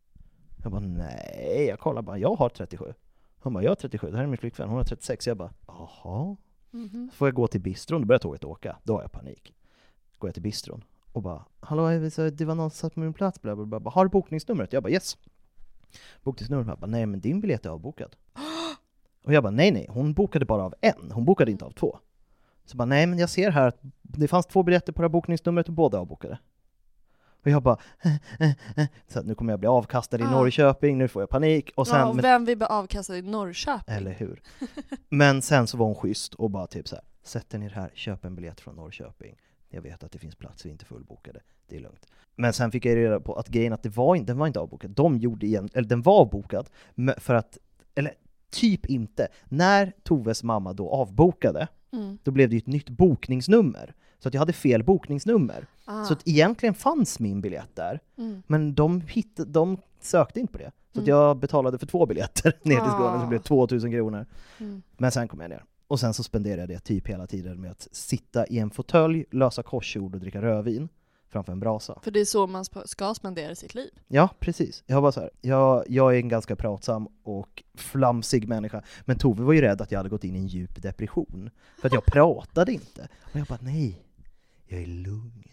Jag 0.63 0.71
bara, 0.71 0.81
nej, 0.81 1.65
jag 1.69 1.79
kollar 1.79 2.01
bara, 2.01 2.17
jag 2.17 2.35
har 2.35 2.49
37. 2.49 2.93
Han 3.39 3.53
bara, 3.53 3.63
jag 3.63 3.71
har 3.71 3.75
37, 3.75 4.11
det 4.11 4.17
här 4.17 4.23
är 4.23 4.27
min 4.27 4.37
flickvän, 4.37 4.69
hon 4.69 4.77
har 4.77 4.83
36. 4.83 5.27
Jag 5.27 5.37
bara, 5.37 5.53
jaha? 5.67 6.35
Mhm. 6.71 7.09
Får 7.13 7.27
jag 7.27 7.35
gå 7.35 7.47
till 7.47 7.61
bistron? 7.61 8.01
Då 8.01 8.07
börjar 8.07 8.19
tåget 8.19 8.43
åka. 8.43 8.77
Då 8.83 8.93
har 8.93 9.01
jag 9.01 9.11
panik. 9.11 9.53
Går 10.17 10.27
jag 10.27 10.33
till 10.33 10.43
bistron 10.43 10.83
och 11.11 11.21
bara 11.21 11.45
Hallå, 11.59 11.89
det 12.31 12.45
var 12.45 12.55
någon 12.55 12.69
som 12.69 12.77
satt 12.77 12.93
på 12.93 12.99
min 12.99 13.13
plats, 13.13 13.41
bla 13.41 13.55
bla 13.55 13.79
bla. 13.79 13.91
Har 13.91 14.05
du 14.05 14.09
bokningsnumret? 14.09 14.73
Jag 14.73 14.83
bara 14.83 14.89
yes. 14.89 15.17
Bokningsnumret? 16.23 16.67
Jag 16.67 16.79
bara, 16.79 16.87
nej 16.87 17.05
men 17.05 17.19
din 17.19 17.41
biljett 17.41 17.65
är 17.65 17.69
avbokad. 17.69 18.15
Och 19.23 19.33
jag 19.33 19.43
bara 19.43 19.51
nej 19.51 19.71
nej, 19.71 19.85
hon 19.89 20.13
bokade 20.13 20.45
bara 20.45 20.63
av 20.63 20.73
en, 20.81 21.11
hon 21.11 21.25
bokade 21.25 21.51
inte 21.51 21.65
av 21.65 21.71
två. 21.71 21.99
Så 22.65 22.77
bara 22.77 22.85
nej 22.85 23.07
men 23.07 23.19
jag 23.19 23.29
ser 23.29 23.51
här 23.51 23.67
att 23.67 23.79
det 24.01 24.27
fanns 24.27 24.45
två 24.45 24.63
biljetter 24.63 24.93
på 24.93 25.01
det 25.01 25.07
här 25.07 25.09
bokningsnumret 25.09 25.67
och 25.67 25.73
båda 25.73 25.99
avbokade. 25.99 26.39
Och 27.43 27.47
jag 27.47 27.63
bara 27.63 27.77
så 29.07 29.19
att 29.19 29.25
nu 29.25 29.35
kommer 29.35 29.53
jag 29.53 29.59
bli 29.59 29.67
avkastad 29.67 30.19
i 30.19 30.23
Ah. 30.23 30.31
Norrköping, 30.31 30.97
nu 30.97 31.07
får 31.07 31.21
jag 31.21 31.29
panik. 31.29 31.71
Och 31.75 31.87
sen, 31.87 31.99
ja, 31.99 32.05
och 32.05 32.23
vem 32.23 32.45
vill 32.45 32.57
bli 32.57 32.67
avkastad 32.67 33.17
i 33.17 33.21
Norrköping? 33.21 33.95
eller 33.95 34.11
hur? 34.11 34.41
Men 35.09 35.41
sen 35.41 35.67
så 35.67 35.77
var 35.77 35.85
hon 35.85 35.95
schysst 35.95 36.33
och 36.33 36.49
bara 36.49 36.67
typ 36.67 36.87
så 36.87 36.95
här. 36.95 37.05
sätt 37.23 37.53
er 37.53 37.57
ner 37.57 37.69
här, 37.69 37.91
köp 37.93 38.25
en 38.25 38.35
biljett 38.35 38.61
från 38.61 38.75
Norrköping. 38.75 39.35
Jag 39.69 39.81
vet 39.81 40.03
att 40.03 40.11
det 40.11 40.19
finns 40.19 40.35
plats, 40.35 40.65
vi 40.65 40.69
är 40.69 40.71
inte 40.71 40.85
fullbokade, 40.85 41.39
det 41.67 41.75
är 41.75 41.79
lugnt. 41.79 42.05
Men 42.35 42.53
sen 42.53 42.71
fick 42.71 42.85
jag 42.85 42.95
reda 42.97 43.19
på 43.19 43.33
att 43.33 43.47
grejen 43.47 43.73
att 43.73 43.83
det 43.83 43.89
var, 43.97 44.15
inte- 44.15 44.31
den 44.31 44.37
var 44.37 44.47
inte 44.47 44.59
avbokad, 44.59 44.91
de 44.91 45.17
gjorde 45.17 45.45
igen, 45.45 45.69
eller 45.73 45.87
den 45.87 46.01
var 46.01 46.19
avbokad, 46.19 46.69
för 47.17 47.33
att, 47.35 47.57
eller 47.95 48.13
typ 48.51 48.85
inte. 48.85 49.27
När 49.45 49.93
Toves 50.03 50.43
mamma 50.43 50.73
då 50.73 50.89
avbokade, 50.89 51.67
Mm. 51.91 52.17
då 52.23 52.31
blev 52.31 52.49
det 52.49 52.55
ju 52.55 52.57
ett 52.59 52.67
nytt 52.67 52.89
bokningsnummer. 52.89 53.93
Så 54.19 54.27
att 54.27 54.33
jag 54.33 54.41
hade 54.41 54.53
fel 54.53 54.83
bokningsnummer. 54.83 55.65
Ah. 55.85 56.03
Så 56.05 56.13
att 56.13 56.27
egentligen 56.27 56.75
fanns 56.75 57.19
min 57.19 57.41
biljett 57.41 57.75
där, 57.75 57.99
Mm. 58.17 58.43
men 58.47 58.73
de, 58.75 59.01
hitt, 59.01 59.39
de 59.47 59.77
sökte 59.99 60.39
inte 60.39 60.53
på 60.53 60.57
det. 60.59 60.71
Så 60.93 60.99
att 60.99 61.07
Mm. 61.07 61.09
jag 61.19 61.37
betalade 61.37 61.77
för 61.77 61.85
två 61.87 62.05
biljetter 62.05 62.53
ner 62.63 62.75
till 62.75 62.89
Skåne, 62.91 63.11
så 63.13 63.17
det 63.17 63.23
Ah. 63.23 63.27
blev 63.27 63.39
2000 63.39 63.91
kronor. 63.91 64.25
Mm. 64.59 64.81
Men 64.97 65.11
sen 65.11 65.27
kom 65.27 65.39
jag 65.41 65.49
ner. 65.49 65.63
Och 65.89 65.99
sen 65.99 66.13
så 66.13 66.23
spenderade 66.23 66.61
jag 66.61 66.69
det 66.69 66.79
typ 66.79 67.07
hela 67.07 67.27
tiden 67.27 67.61
med 67.61 67.71
att 67.71 67.87
sitta 67.91 68.47
i 68.47 68.59
en 68.59 68.69
fåtölj, 68.69 69.25
lösa 69.31 69.63
korsord 69.63 70.15
och 70.15 70.21
dricka 70.21 70.41
rödvin 70.41 70.89
framför 71.29 71.51
en 71.51 71.59
brasa. 71.59 71.99
För 72.03 72.11
det 72.11 72.19
är 72.19 72.25
så 72.25 72.47
man 72.47 72.65
ska 72.85 73.13
spendera 73.13 73.55
sitt 73.55 73.75
liv. 73.75 73.89
Ja, 74.07 74.29
precis. 74.39 74.83
Jag 74.87 75.01
var 75.01 75.11
så 75.11 75.19
här. 75.19 75.29
Jag, 75.41 75.83
jag 75.87 76.15
är 76.15 76.19
en 76.19 76.29
ganska 76.29 76.55
pratsam 76.55 77.07
och 77.23 77.63
flamsig 77.75 78.47
människa, 78.47 78.83
men 79.05 79.17
Tove 79.17 79.43
var 79.43 79.53
ju 79.53 79.61
rädd 79.61 79.81
att 79.81 79.91
jag 79.91 79.99
hade 79.99 80.09
gått 80.09 80.23
in 80.23 80.35
i 80.35 80.39
en 80.39 80.47
djup 80.47 80.81
depression. 80.81 81.49
För 81.77 81.87
att 81.87 81.93
jag 81.93 82.05
pratade 82.13 82.73
inte. 82.73 83.07
Och 83.21 83.39
jag 83.39 83.47
bara, 83.47 83.59
nej, 83.61 84.01
jag 84.67 84.81
är 84.81 84.87
lugn. 84.87 85.43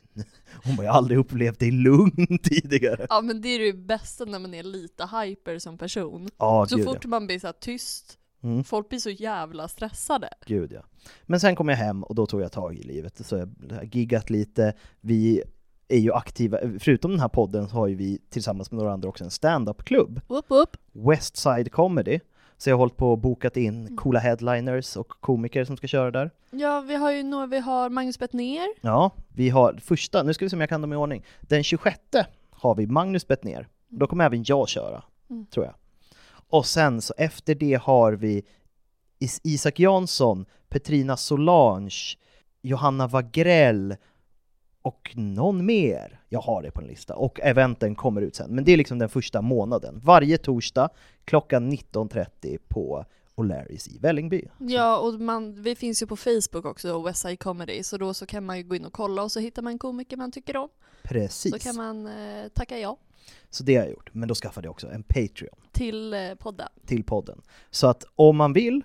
Hon 0.65 0.77
bara, 0.77 0.85
jag 0.85 0.93
har 0.93 0.99
aldrig 0.99 1.19
upplevt 1.19 1.59
dig 1.59 1.71
lugn 1.71 2.39
tidigare. 2.43 3.07
Ja 3.11 3.21
men 3.21 3.41
det 3.41 3.49
är 3.49 3.59
det 3.59 3.73
bästa 3.73 4.25
när 4.25 4.39
man 4.39 4.55
är 4.55 4.63
lite 4.63 5.07
hyper 5.07 5.59
som 5.59 5.79
person. 5.79 6.29
Ja, 6.39 6.67
så 6.67 6.77
gud, 6.77 6.85
fort 6.85 7.05
man 7.05 7.27
blir 7.27 7.39
så 7.39 7.53
tyst, 7.53 8.19
ja. 8.19 8.26
Mm, 8.43 8.65
folk 8.65 8.89
blir 8.89 8.99
så 8.99 9.11
jävla 9.11 9.69
stressade. 9.69 10.29
gud 10.47 10.73
ja. 10.73 10.81
Men 11.23 11.41
sen 11.41 11.57
kom 11.57 11.69
jag 11.69 11.77
hem 11.77 12.03
och 12.05 12.15
då 12.15 12.27
tog 12.27 12.41
jag 12.43 12.53
tag 12.53 12.75
i 12.77 12.83
livet. 12.83 13.27
Så 13.27 13.37
jag 13.37 13.49
har 13.77 13.83
giggat 13.85 14.31
lite. 14.31 14.75
Vi 15.01 15.43
är 15.89 15.99
ju 15.99 16.13
aktiva, 16.13 16.59
förutom 16.81 17.11
den 17.11 17.21
här 17.21 17.29
podden 17.29 17.69
så 17.69 17.77
har 17.77 17.87
ju 17.87 17.95
vi 17.95 18.19
tillsammans 18.31 18.71
med 18.71 18.79
några 18.79 18.93
andra 18.93 19.09
också 19.09 19.25
en 19.25 19.31
stand-up-klubb. 19.31 20.21
Westside 20.93 21.73
Comedy. 21.73 22.21
Så 22.59 22.71
jag 22.71 22.75
har 22.77 22.79
hållit 22.79 22.97
på 22.97 23.11
och 23.13 23.19
bokat 23.19 23.57
in 23.57 23.81
Mm. 23.87 23.97
coola 23.97 24.19
headliners 24.19 24.97
och 24.97 25.09
komiker 25.09 25.65
som 25.65 25.77
ska 25.77 25.87
köra 25.87 26.11
där. 26.11 26.31
Ja, 26.51 26.81
vi 26.81 26.95
har 26.95 27.13
ju 27.13 27.23
några, 27.23 27.47
vi 27.47 27.59
har 27.59 27.91
Magnus 27.91 28.19
Bettner. 28.19 28.67
Ja, 28.81 29.11
vi 29.29 29.49
har 29.49 29.79
första, 29.83 30.23
nu 30.23 30.35
ska 30.35 30.45
vi 30.45 30.49
se 30.51 30.57
om 30.57 30.61
jag 30.61 30.69
kan 30.69 30.81
dem 30.81 30.93
i 30.93 30.97
ordning. 30.97 31.25
Den 31.41 31.65
26 31.65 31.99
har 32.51 32.75
vi 32.75 32.87
Magnus 32.87 33.27
Bettner. 33.29 33.69
Då 33.89 34.07
kommer 34.07 34.25
även 34.25 34.45
jag 34.47 34.69
köra, 34.69 35.03
Mm. 35.31 35.47
tror 35.47 35.67
jag. 35.67 35.75
Och 36.51 36.67
sen 36.67 37.01
så 37.03 37.15
efter 37.19 37.55
det 37.55 37.75
har 37.83 38.13
vi 38.13 38.43
Is- 39.19 39.41
Isak 39.45 39.79
Jansson, 39.81 40.47
Petrina 40.69 41.17
Solange, 41.17 42.17
Johanna 42.63 43.07
Wagrell 43.07 43.97
och 44.83 45.13
någon 45.15 45.67
mer. 45.67 46.21
Jag 46.29 46.41
har 46.41 46.63
det 46.63 46.71
på 46.71 46.81
en 46.81 46.87
lista. 46.87 47.17
Och 47.17 47.41
eventen 47.41 47.95
kommer 47.95 48.21
ut 48.23 48.37
sen. 48.37 48.51
Men 48.55 48.65
det 48.65 48.73
är 48.73 48.77
liksom 48.77 48.99
den 48.99 49.09
första 49.09 49.43
månaden. 49.43 50.01
Varje 50.05 50.39
torsdag 50.39 50.89
klockan 51.25 51.73
19.30 51.73 52.59
på 52.69 53.05
O'Larrys 53.37 53.89
i 53.95 53.99
Vällingby. 53.99 54.49
Ja, 54.59 54.99
och 54.99 55.15
man, 55.21 55.63
vi 55.63 55.75
finns 55.77 56.03
ju 56.03 56.07
på 56.07 56.17
Facebook 56.17 56.65
också, 56.65 57.03
Westside 57.03 57.39
Comedy, 57.39 57.83
så 57.83 57.97
då 57.97 58.15
så 58.15 58.27
kan 58.27 58.45
man 58.45 58.57
ju 58.59 58.63
gå 58.65 58.75
in 58.77 58.85
och 58.85 58.93
kolla 58.93 59.23
och 59.23 59.33
så 59.33 59.41
hittar 59.41 59.63
man 59.63 59.73
en 59.73 59.79
komiker 59.79 60.17
man 60.17 60.33
tycker 60.33 60.57
om. 60.57 60.69
Precis. 61.03 61.53
Så 61.53 61.59
kan 61.59 61.77
man 61.77 62.07
eh, 62.07 62.49
tacka 62.49 62.79
ja 62.79 62.97
Så 63.51 63.65
det 63.65 63.77
har 63.77 63.83
jag 63.83 63.93
gjort. 63.93 64.11
Men 64.13 64.29
då 64.29 64.35
skaffade 64.35 64.67
jag 64.67 64.71
också 64.71 64.91
en 64.91 65.03
Patreon. 65.03 65.59
till 65.73 66.15
eh, 66.15 66.35
podden. 66.35 66.69
till 66.87 67.05
podden. 67.05 67.43
Så 67.71 67.87
att 67.87 68.05
om 68.15 68.37
man 68.37 68.53
vill 68.53 68.83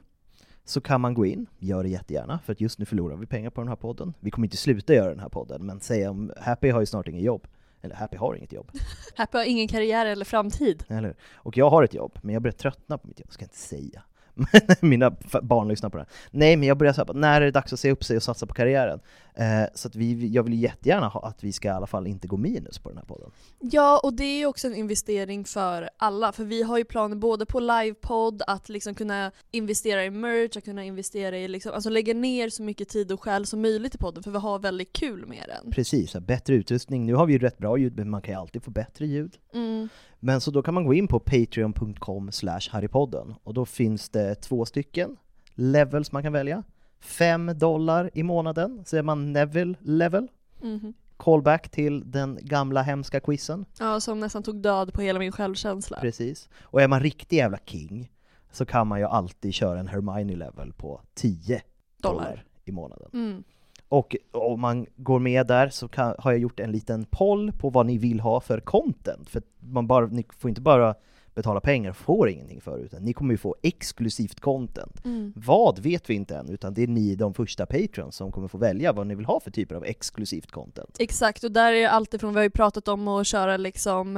så 0.65 0.81
kan 0.81 1.01
man 1.01 1.13
gå 1.13 1.25
in, 1.25 1.48
gör 1.60 1.83
det 1.83 1.89
jättegärna, 1.89 2.39
för 2.45 2.53
att 2.53 2.62
just 2.62 2.79
nu 2.79 2.86
förlorar 2.86 3.15
vi 3.15 3.25
pengar 3.25 3.50
på 3.50 3.62
den 3.62 3.67
här 3.67 3.75
podden. 3.75 4.13
Vi 4.19 4.31
kommer 4.31 4.48
inte 4.48 4.57
sluta 4.57 4.93
göra 4.93 5.10
den 5.10 5.19
här 5.19 5.29
podden, 5.29 5.65
men 5.65 5.79
säga 5.79 6.10
om 6.12 6.31
Happy 6.39 6.69
har 6.69 6.79
ju 6.79 6.86
snart 6.86 7.07
inget 7.07 7.24
jobb. 7.24 7.48
Eller 7.81 7.95
Happy 7.95 8.17
har 8.17 8.36
inget 8.36 8.53
jobb, 8.53 8.71
Happy 9.15 9.38
har 9.38 9.45
ingen 9.45 9.67
karriär 9.67 10.05
eller 10.05 10.25
framtid. 10.25 10.83
eller 10.88 11.15
Och 11.33 11.57
jag 11.57 11.69
har 11.69 11.83
ett 11.83 11.93
jobb, 11.93 12.19
men 12.21 12.33
jag 12.33 12.41
börjar 12.41 12.53
tröttna 12.53 12.98
på 12.98 13.07
mitt 13.07 13.19
jobb, 13.19 13.31
ska 13.31 13.43
jag 13.43 13.48
inte 13.48 13.57
säga. 13.57 14.03
Mina 14.81 15.15
barn 15.41 15.67
lyssnar 15.67 15.89
på 15.89 15.98
det. 15.98 16.05
Nej, 16.31 16.55
men 16.55 16.67
jag 16.67 16.77
börjar 16.77 16.93
säga 16.93 17.13
när 17.13 17.41
är 17.41 17.45
det 17.45 17.51
dags 17.51 17.74
att 17.74 17.79
se 17.79 17.91
upp 17.91 18.03
sig 18.03 18.17
och 18.17 18.24
satsa 18.24 18.45
på 18.48 18.53
karriären? 18.53 19.00
Eh, 19.36 19.69
så 19.74 19.88
att 19.88 19.95
vi, 19.95 20.27
jag 20.27 20.43
vill 20.43 20.62
jättegärna 20.62 21.07
ha 21.07 21.27
att 21.27 21.43
vi 21.43 21.51
ska 21.51 21.67
i 21.67 21.71
alla 21.71 21.88
fall 21.88 22.07
inte 22.07 22.27
gå 22.27 22.38
minus 22.38 22.79
på 22.79 22.89
den 22.89 22.98
här 22.98 23.05
podden. 23.05 23.31
Ja, 23.60 24.00
och 24.03 24.13
det 24.13 24.24
är 24.24 24.38
ju 24.38 24.45
också 24.45 24.67
en 24.67 24.75
investering 24.75 25.45
för 25.45 25.89
alla, 25.98 26.31
för 26.31 26.43
vi 26.43 26.63
har 26.63 26.77
ju 26.77 26.86
planer 26.86 27.15
både 27.15 27.45
på 27.45 27.60
livepodd, 27.60 28.41
att 28.48 28.69
liksom 28.69 28.95
kunna 28.95 29.31
investera 29.51 30.05
i 30.05 30.10
merch, 30.10 30.57
att 30.57 30.63
kunna 30.63 30.83
investera 30.83 31.38
i 31.38 31.48
liksom, 31.48 31.74
alltså 31.74 31.89
lägga 31.89 32.13
ner 32.13 32.50
så 32.50 32.63
mycket 32.63 32.89
tid 32.89 33.12
och 33.12 33.24
själ 33.24 33.45
som 33.45 33.62
möjligt 33.62 33.95
i 33.95 33.98
podden, 33.98 34.24
för 34.24 34.31
vi 34.31 34.38
har 34.38 34.60
väldigt 34.60 34.93
kul 34.93 35.25
med 35.25 35.43
den. 35.48 35.71
Precis, 35.71 36.15
bättre 36.15 36.55
utrustning. 36.55 37.05
Nu 37.05 37.13
har 37.13 37.25
vi 37.25 37.33
ju 37.33 37.39
rätt 37.39 37.57
bra 37.57 37.77
ljud, 37.77 37.98
men 37.98 38.10
man 38.10 38.21
kan 38.21 38.33
ju 38.33 38.39
alltid 38.39 38.63
få 38.63 38.71
bättre 38.71 39.05
ljud. 39.05 39.38
Mm. 39.53 39.89
Men 40.23 40.41
så 40.41 40.51
då 40.51 40.61
kan 40.63 40.73
man 40.73 40.85
gå 40.85 40.93
in 40.93 41.07
på 41.07 41.19
patreon.com 41.19 42.31
slash 42.31 42.61
harrypodden 42.69 43.33
och 43.43 43.53
då 43.53 43.65
finns 43.65 44.09
det 44.09 44.35
två 44.35 44.65
stycken 44.65 45.17
levels 45.55 46.11
man 46.11 46.23
kan 46.23 46.33
välja. 46.33 46.63
5 46.99 47.51
dollar 47.57 48.09
i 48.13 48.23
månaden, 48.23 48.83
så 48.85 48.97
är 48.97 49.01
man 49.01 49.33
Neville 49.33 49.75
level. 49.79 50.27
Mhm. 50.61 50.93
Callback 51.17 51.69
till 51.69 52.11
den 52.11 52.39
gamla 52.41 52.81
hemska 52.81 53.19
quizen. 53.19 53.65
Ja, 53.79 53.99
som 53.99 54.19
nästan 54.19 54.43
tog 54.43 54.61
död 54.61 54.93
på 54.93 55.01
hela 55.01 55.19
min 55.19 55.31
självkänsla. 55.31 55.97
Precis. 56.01 56.49
Och 56.61 56.81
är 56.81 56.87
man 56.87 56.99
riktig 56.99 57.37
jävla 57.37 57.57
king 57.65 58.11
så 58.51 58.65
kan 58.65 58.87
man 58.87 58.99
ju 58.99 59.05
alltid 59.05 59.53
köra 59.53 59.79
en 59.79 59.87
Hermione 59.87 60.35
level 60.35 60.73
på 60.73 61.01
10 61.13 61.61
dollar, 61.97 62.23
Dollar. 62.23 62.45
i 62.65 62.71
månaden. 62.71 63.09
Mm. 63.13 63.43
Och 63.91 64.15
om 64.31 64.62
man 64.62 64.86
går 64.95 65.19
med 65.19 65.48
där 65.48 65.69
så 65.69 65.88
kan, 65.88 66.15
har 66.19 66.31
jag 66.31 66.39
gjort 66.39 66.60
en 66.60 66.71
liten 66.71 67.05
poll 67.05 67.51
på 67.51 67.69
vad 67.69 67.86
ni 67.86 67.98
vill 67.98 68.19
ha 68.19 68.41
för 68.41 68.60
content. 68.60 69.29
För 69.29 69.41
man 69.60 69.88
bara, 69.88 70.05
ni 70.05 70.25
får 70.38 70.50
inte 70.50 70.62
bara 70.62 70.95
betala 71.33 71.60
pengar, 71.62 71.93
får 71.93 72.29
ingenting 72.29 72.62
för 72.62 72.77
utan 72.77 73.03
ni 73.03 73.13
kommer 73.13 73.33
ju 73.33 73.38
få 73.38 73.55
exklusivt 73.62 74.39
content. 74.39 75.05
Mm. 75.05 75.33
Vad 75.36 75.79
vet 75.79 76.10
vi 76.10 76.13
inte 76.13 76.36
än, 76.36 76.50
utan 76.50 76.74
det 76.74 76.83
är 76.83 76.88
ni, 76.88 77.15
de 77.15 77.33
första 77.33 77.65
patrons, 77.65 78.15
som 78.15 78.31
kommer 78.31 78.48
få 78.48 78.57
välja 78.57 78.93
vad 78.93 79.07
ni 79.07 79.15
vill 79.15 79.25
ha 79.25 79.39
för 79.39 79.51
typer 79.51 79.75
av 79.75 79.86
exklusivt 79.86 80.51
content. 80.51 80.95
Exakt, 81.00 81.44
och 81.44 81.51
där 81.51 81.74
är 81.74 81.87
allt 81.87 82.13
ifrån, 82.13 82.33
vi 82.33 82.39
har 82.39 82.44
ju 82.44 82.50
pratat 82.50 82.87
om 82.87 83.07
att 83.07 83.27
köra 83.27 83.57
liksom 83.57 84.18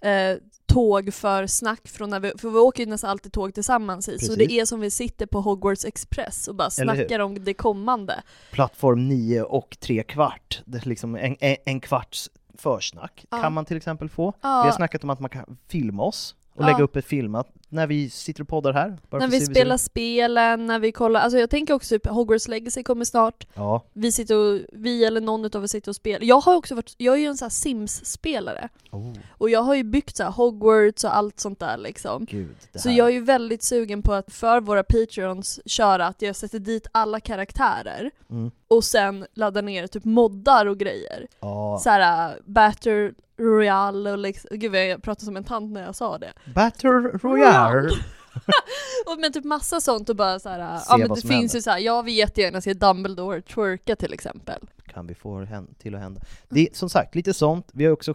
eh, 0.00 0.36
tåg 0.72 1.14
för 1.14 1.46
snack 1.46 1.88
från 1.88 2.10
när 2.10 2.20
vi, 2.20 2.32
för 2.38 2.50
vi 2.50 2.58
åker 2.58 2.82
ju 2.84 2.90
nästan 2.90 3.10
alltid 3.10 3.32
tåg 3.32 3.54
tillsammans 3.54 4.08
hit, 4.08 4.26
så 4.26 4.34
det 4.34 4.52
är 4.52 4.64
som 4.64 4.80
vi 4.80 4.90
sitter 4.90 5.26
på 5.26 5.40
Hogwarts 5.40 5.84
Express 5.84 6.48
och 6.48 6.54
bara 6.54 6.70
snackar 6.70 7.20
om 7.20 7.44
det 7.44 7.54
kommande. 7.54 8.22
Plattform 8.52 9.08
9 9.08 9.42
och 9.42 9.76
3 9.80 10.02
kvart, 10.02 10.62
det 10.64 10.78
är 10.78 10.88
liksom 10.88 11.14
en, 11.14 11.36
en, 11.40 11.56
en 11.64 11.80
kvarts 11.80 12.30
försnack 12.58 13.24
Ja. 13.30 13.42
kan 13.42 13.52
man 13.52 13.64
till 13.64 13.76
exempel 13.76 14.08
få. 14.08 14.32
Ja. 14.40 14.62
Vi 14.62 14.68
har 14.68 14.76
snackat 14.76 15.04
om 15.04 15.10
att 15.10 15.20
man 15.20 15.30
kan 15.30 15.56
filma 15.68 16.02
oss 16.02 16.34
och 16.60 16.66
Ja. 16.66 16.72
lägga 16.72 16.84
upp 16.84 16.96
ett 16.96 17.04
filmat 17.04 17.48
när 17.68 17.86
vi 17.86 18.10
sitter 18.10 18.42
och 18.42 18.48
poddar 18.48 18.72
här. 18.72 18.98
när 19.10 19.26
vi 19.28 19.40
spelar 19.40 19.74
ut. 19.74 19.80
spelen, 19.80 20.66
när 20.66 20.78
vi 20.78 20.92
kollar, 20.92 21.20
alltså 21.20 21.38
jag 21.38 21.50
tänker 21.50 21.74
också 21.74 21.88
typ 21.94 22.06
Hogwarts 22.06 22.48
Legacy 22.48 22.82
kommer 22.82 23.04
snart, 23.04 23.46
Ja, 23.54 23.82
vi 23.92 24.12
sitter 24.12 24.36
och, 24.36 24.60
vi 24.72 25.04
eller 25.04 25.20
någon 25.20 25.44
utav 25.44 25.64
oss 25.64 25.70
sitter 25.70 25.90
och 25.90 25.96
spelar. 25.96 26.24
Jag 26.26 26.40
har 26.40 26.54
också 26.56 26.74
varit, 26.74 26.94
jag 26.96 27.14
är 27.14 27.18
ju 27.18 27.26
en 27.26 27.36
sån 27.36 27.44
här 27.46 27.50
Sims-spelare, 27.50 28.68
oh, 28.90 29.12
och 29.30 29.50
jag 29.50 29.62
har 29.62 29.74
ju 29.74 29.84
byggt 29.84 30.16
så 30.16 30.22
här 30.22 30.30
Hogwarts 30.30 31.04
och 31.04 31.16
allt 31.16 31.40
sånt 31.40 31.58
där 31.58 31.76
liksom. 31.76 32.24
gud. 32.24 32.56
Så 32.74 32.88
här. 32.88 32.96
jag 32.96 33.06
är 33.08 33.12
ju 33.12 33.20
väldigt 33.24 33.62
sugen 33.62 34.02
på 34.02 34.12
att 34.12 34.32
för 34.32 34.60
våra 34.60 34.82
patreons 34.82 35.60
köra 35.66 36.06
att 36.06 36.22
jag 36.22 36.36
sätter 36.36 36.58
dit 36.58 36.86
alla 36.92 37.20
karaktärer 37.20 38.10
Mm. 38.30 38.50
och 38.68 38.84
sen 38.84 39.26
laddar 39.34 39.62
ner 39.62 39.86
typ 39.86 40.04
moddar 40.04 40.66
och 40.66 40.78
grejer. 40.78 41.26
Ja. 41.40 41.78
Såhär 41.82 42.38
Battle 42.44 43.12
Royale 43.40 44.12
och 44.12 44.18
liksom, 44.18 44.50
gud 44.58 44.74
jag 44.74 45.02
pratade 45.02 45.24
som 45.24 45.36
en 45.36 45.44
tant 45.44 45.72
när 45.72 45.82
jag 45.84 45.94
sa 45.94 46.18
det. 46.18 46.32
Battle 46.54 46.90
Royale! 46.90 47.90
Och 49.06 49.20
men 49.20 49.32
typ 49.32 49.44
massa 49.44 49.80
sånt 49.80 50.08
och 50.08 50.16
bara 50.16 50.38
såhär, 50.38 50.78
Se 50.78 50.84
ja 50.88 50.96
men 50.96 51.08
det 51.08 51.14
finns 51.20 51.30
händer. 51.30 51.54
ju 51.54 51.62
såhär, 51.62 51.78
jag 51.78 52.02
vill 52.02 52.14
jättegärna 52.16 52.60
se 52.60 52.74
Dumbledore 52.74 53.42
twerka 53.42 53.96
till 53.96 54.12
exempel. 54.12 54.60
kan 54.86 55.06
vi 55.06 55.14
få 55.14 55.46
till 55.78 55.94
att 55.94 56.00
hända. 56.00 56.20
Det 56.48 56.60
är 56.60 56.68
som 56.72 56.88
sagt 56.88 57.14
lite 57.14 57.34
sånt, 57.34 57.66
vi 57.72 57.84
har 57.84 57.92
också, 57.92 58.14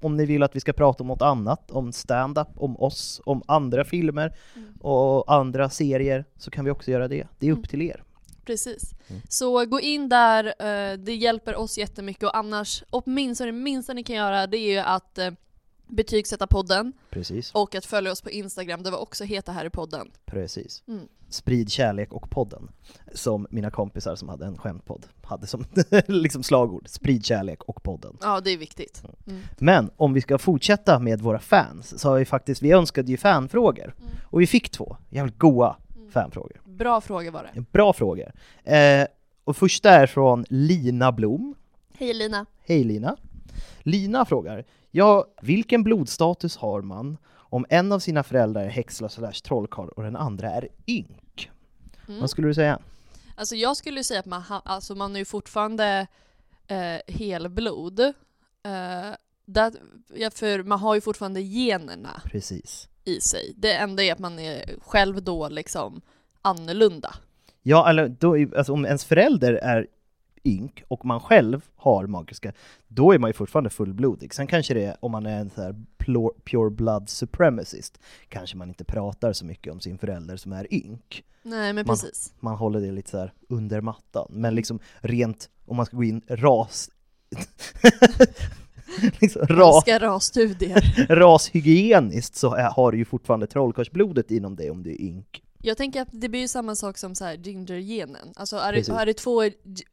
om 0.00 0.16
ni 0.16 0.26
vill 0.26 0.42
att 0.42 0.56
vi 0.56 0.60
ska 0.60 0.72
prata 0.72 1.02
om 1.02 1.06
något 1.08 1.22
annat, 1.22 1.70
om 1.70 1.92
stand-up, 1.92 2.48
om 2.56 2.80
oss, 2.80 3.20
om 3.24 3.42
andra 3.46 3.84
filmer 3.84 4.32
Mm. 4.56 4.68
och 4.80 5.32
andra 5.34 5.70
serier, 5.70 6.24
så 6.36 6.50
kan 6.50 6.64
vi 6.64 6.70
också 6.70 6.90
göra 6.90 7.08
det. 7.08 7.26
Det 7.38 7.46
är 7.48 7.52
upp 7.52 7.58
Mm. 7.58 7.68
till 7.68 7.82
er. 7.82 8.02
Precis. 8.46 8.94
Mm. 9.08 9.22
Så 9.28 9.64
gå 9.66 9.80
in 9.80 10.08
där, 10.08 10.44
eh, 10.44 10.98
det 10.98 11.14
hjälper 11.14 11.54
oss 11.56 11.78
jättemycket 11.78 12.22
och 12.24 12.36
annars, 12.36 12.84
åtminstone 12.90 13.50
det 13.50 13.56
minsta 13.58 13.92
ni 13.92 14.02
kan 14.04 14.16
göra 14.16 14.46
det 14.46 14.58
är 14.58 14.72
ju 14.72 14.78
att 14.78 15.18
eh, 15.18 15.30
betygsätta 15.88 16.46
podden 16.46 16.92
Precis, 17.10 17.50
och 17.54 17.74
att 17.74 17.84
följa 17.86 18.12
oss 18.12 18.22
på 18.22 18.30
Instagram 18.30 18.82
där 18.82 18.90
vi 18.90 18.96
också 18.96 19.24
heter 19.24 19.52
här 19.52 19.64
i 19.64 19.70
podden. 19.70 20.10
precis. 20.26 20.82
Mm. 20.88 21.08
Sprid 21.28 21.70
kärlek 21.70 22.12
och 22.12 22.30
podden, 22.30 22.68
som 23.14 23.46
mina 23.50 23.70
kompisar 23.70 24.16
som 24.16 24.28
hade 24.28 24.46
en 24.46 24.58
skämtpodd 24.58 25.06
hade 25.22 25.46
som 25.46 25.64
liksom 26.06 26.42
slagord. 26.42 26.88
Sprid 26.88 27.24
kärlek 27.26 27.62
och 27.62 27.82
podden. 27.82 28.16
Ja, 28.20 28.40
det 28.40 28.50
är 28.50 28.56
viktigt. 28.58 29.02
Mm. 29.26 29.42
Men 29.58 29.90
om 29.96 30.12
vi 30.12 30.20
ska 30.20 30.38
fortsätta 30.38 30.98
med 30.98 31.20
våra 31.20 31.38
fans, 31.38 32.00
så 32.00 32.08
har 32.08 32.18
vi 32.18 32.24
faktiskt, 32.24 32.62
vi 32.62 32.72
önskade 32.72 33.10
ju 33.10 33.16
fanfrågor, 33.16 33.94
Mm. 33.98 34.10
och 34.24 34.40
vi 34.40 34.46
fick 34.46 34.70
två 34.70 34.96
jävligt 35.10 35.38
goa 35.38 35.76
fanfrågor. 36.10 36.60
Bra 36.64 37.00
fråga 37.00 37.30
var 37.30 37.50
det. 37.54 37.60
Bra 37.72 37.92
frågor. 37.92 38.32
Eh, 38.64 39.06
och 39.44 39.56
första 39.56 39.90
är 39.90 40.06
från 40.06 40.44
Lina 40.48 41.12
Blom. 41.12 41.54
Hej 41.92 42.14
Lina. 42.14 42.46
Hej 42.64 42.84
Lina. 42.84 43.16
Lina 43.78 44.24
frågar, 44.24 44.64
ja, 44.90 45.26
vilken 45.42 45.82
blodstatus 45.82 46.56
har 46.56 46.82
man 46.82 47.18
om 47.34 47.66
en 47.68 47.92
av 47.92 47.98
sina 47.98 48.22
föräldrar 48.22 48.64
är 48.64 48.68
häxla 48.68 49.08
slash 49.08 49.32
trollkarl 49.32 49.88
och 49.88 50.02
den 50.02 50.16
andra 50.16 50.50
är 50.50 50.68
ynk? 50.86 51.50
Mm. 52.08 52.20
Vad 52.20 52.30
skulle 52.30 52.48
du 52.48 52.54
säga? 52.54 52.78
Alltså 53.34 53.56
jag 53.56 53.76
skulle 53.76 54.04
säga 54.04 54.20
att 54.20 54.26
man, 54.26 54.42
ha, 54.42 54.62
alltså 54.64 54.94
man 54.94 55.14
är 55.14 55.18
ju 55.18 55.24
fortfarande 55.24 56.06
eh, 56.66 57.14
helblod. 57.14 58.00
Eh, 58.00 59.14
där, 59.44 59.72
ja, 60.14 60.30
för 60.30 60.62
man 60.62 60.78
har 60.78 60.94
ju 60.94 61.00
fortfarande 61.00 61.40
generna 61.40 62.20
Precis. 62.24 62.88
I 63.06 63.20
sig. 63.20 63.52
Det 63.56 63.72
enda 63.72 64.02
är 64.04 64.12
att 64.12 64.18
man 64.18 64.38
är 64.38 64.74
själv 64.80 65.22
då 65.22 65.48
liksom 65.48 66.00
annorlunda. 66.42 67.14
Ja, 67.62 67.90
eller 67.90 68.08
då, 68.08 68.36
alltså, 68.56 68.72
om 68.72 68.84
ens 68.84 69.04
förälder 69.04 69.52
är 69.54 69.86
ynk 70.44 70.82
och 70.88 71.04
man 71.04 71.20
själv 71.20 71.64
har 71.76 72.06
magiska, 72.06 72.52
då 72.88 73.12
är 73.12 73.18
man 73.18 73.30
ju 73.30 73.34
fortfarande 73.34 73.70
fullblodig. 73.70 74.34
Sen 74.34 74.46
kanske 74.46 74.74
det 74.74 74.84
är, 74.84 74.96
om 75.00 75.12
man 75.12 75.26
är 75.26 75.40
en 75.40 75.50
så 75.50 75.62
här 75.62 75.74
pure, 76.44 76.70
blood 76.70 77.08
supremacist, 77.10 77.98
kanske 78.28 78.56
man 78.56 78.68
inte 78.68 78.84
pratar 78.84 79.32
så 79.32 79.44
mycket 79.44 79.72
om 79.72 79.80
sin 79.80 79.98
förälder 79.98 80.36
som 80.36 80.52
är 80.52 80.74
ynk. 80.74 81.24
Nej 81.42 81.72
men 81.72 81.86
Man- 81.86 81.96
precis. 81.96 82.34
man 82.40 82.56
håller 82.56 82.80
det 82.80 82.92
lite 82.92 83.10
så 83.10 83.18
här 83.18 83.32
under 83.48 83.80
mattan. 83.80 84.26
Men 84.30 84.54
liksom 84.54 84.78
rent, 85.00 85.50
om 85.66 85.76
man 85.76 85.86
ska 85.86 85.96
gå 85.96 86.04
in 86.04 86.22
ras... 86.28 86.90
liksom, 89.20 89.46
ras 89.46 89.82
Ska 89.82 89.98
rasstudier. 89.98 91.06
rashygieniskt 91.14 92.36
så 92.36 92.56
har 92.56 92.92
du 92.92 92.98
ju 92.98 93.04
fortfarande 93.04 93.46
trollkarlsblodet 93.46 94.30
inom 94.30 94.56
dig 94.56 94.70
om 94.70 94.82
du 94.82 94.90
är 94.90 95.00
ynk. 95.00 95.42
Jag 95.62 95.76
tänker 95.76 96.02
att 96.02 96.08
det 96.10 96.28
blir 96.28 96.40
ju 96.40 96.48
samma 96.48 96.74
sak 96.74 96.98
som 96.98 97.14
så 97.14 97.24
här 97.24 97.34
ginger-genen. 97.36 98.32
Alltså 98.36 98.56
är 98.56 98.72
det, 98.72 98.88
är 98.88 99.06
det 99.06 99.14
två 99.14 99.42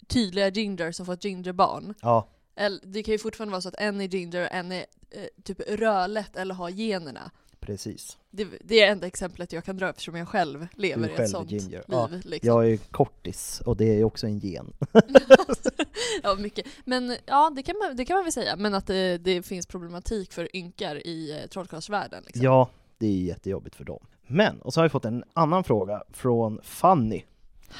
tydliga 0.07 0.49
ginger 0.49 0.91
som 0.91 1.05
får 1.05 1.13
ett 1.13 1.23
gingerbarn, 1.25 1.93
Ja, 2.01 2.27
Eller, 2.55 2.79
det 2.83 3.03
kan 3.03 3.11
ju 3.11 3.17
fortfarande 3.17 3.51
vara 3.51 3.61
så 3.61 3.69
att 3.69 3.79
en 3.79 4.01
är 4.01 4.05
ginger 4.05 4.41
och 4.41 4.51
en 4.51 4.71
är 4.71 4.85
eh, 5.11 5.43
typ 5.43 5.59
rödlätt 5.69 6.35
eller 6.35 6.55
har 6.55 6.69
generna. 6.69 7.31
Precis. 7.65 8.17
Det, 8.31 8.47
det 8.61 8.81
är 8.81 8.91
enda 8.91 9.07
exemplet 9.07 9.53
jag 9.53 9.63
kan 9.65 9.77
dra 9.77 9.89
eftersom 9.89 10.15
jag 10.15 10.27
själv 10.27 10.67
lever 10.75 11.03
Du 11.03 11.07
i 11.09 11.11
ett 11.11 11.17
själv 11.17 11.27
sånt 11.27 11.51
ginger. 11.51 11.69
liv. 11.69 11.81
Ja, 11.87 12.09
liksom. 12.23 12.47
Jag 12.47 12.69
är 12.71 12.77
kortis, 12.77 13.61
och 13.65 13.77
det 13.77 13.99
är 13.99 14.03
också 14.03 14.27
en 14.27 14.39
gen. 14.39 14.73
ja, 16.23 16.35
mycket. 16.35 16.67
Men 16.85 17.17
ja, 17.25 17.51
det 17.55 17.63
kan 17.63 17.75
man, 17.77 17.95
det 17.95 18.05
kan 18.05 18.15
man 18.15 18.23
väl 18.23 18.33
säga. 18.33 18.55
Men 18.55 18.73
att 18.73 18.87
det, 18.87 19.17
det 19.17 19.43
finns 19.43 19.65
problematik 19.65 20.33
för 20.33 20.55
ynkar 20.55 21.07
i 21.07 21.39
eh, 21.41 21.47
trollkarlsvärlden. 21.49 22.23
Liksom. 22.25 22.45
Ja, 22.45 22.69
det 22.97 23.07
är 23.07 23.21
jättejobbigt 23.21 23.75
för 23.75 23.83
dem. 23.83 24.05
Men, 24.27 24.61
och 24.61 24.73
så 24.73 24.79
har 24.79 24.85
vi 24.85 24.89
fått 24.89 25.05
en 25.05 25.23
annan 25.33 25.63
fråga 25.63 26.03
från 26.11 26.59
Fanny. 26.63 27.23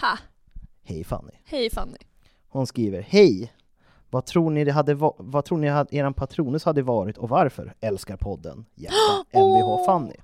Ha! 0.01 0.17
Hej 0.83 1.03
Fanny. 1.03 1.31
Hej 1.45 1.69
Fanny. 1.69 1.97
Hon 2.47 2.67
skriver 2.67 3.01
Hej! 3.01 3.53
Vad 4.13 4.25
tror 4.25 4.49
ni, 4.49 4.63
det 4.63 4.71
hade 4.71 4.93
va- 4.93 5.15
vad 5.17 5.45
tror 5.45 5.57
ni 5.57 5.67
hade, 5.67 5.95
eran 5.95 6.13
Patronus 6.13 6.63
hade 6.63 6.81
varit 6.81 7.17
och 7.17 7.29
varför? 7.29 7.73
Älskar 7.81 8.17
podden. 8.17 8.65
Hjärta. 8.75 9.25
Mvh! 9.39 9.85
Fanny. 9.85 10.15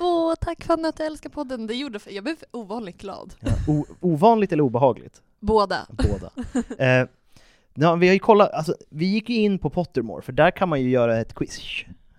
Åh, 0.00 0.34
tack 0.40 0.64
Fanny 0.64 0.88
att 0.88 0.96
du 0.96 1.02
älskar 1.04 1.30
podden. 1.30 1.66
Det 1.66 1.74
gjorde 1.74 1.98
jag 2.08 2.24
blev 2.24 2.36
ovanligt 2.50 2.98
glad. 3.00 3.34
Ja, 3.40 3.50
o- 3.68 3.86
ovanligt 4.00 4.52
eller 4.52 4.62
obehagligt? 4.62 5.22
Båda. 5.40 5.86
Båda. 5.90 6.30
eh, 6.78 7.08
ja, 7.74 7.94
vi 7.94 8.06
har 8.06 8.12
ju 8.14 8.18
kollat, 8.18 8.50
alltså, 8.52 8.74
vi 8.88 9.06
gick 9.06 9.28
ju 9.28 9.36
in 9.36 9.58
på 9.58 9.70
Pottermore, 9.70 10.22
för 10.22 10.32
där 10.32 10.50
kan 10.50 10.68
man 10.68 10.80
ju 10.82 10.90
göra 10.90 11.18
ett 11.20 11.34
quiz. 11.34 11.60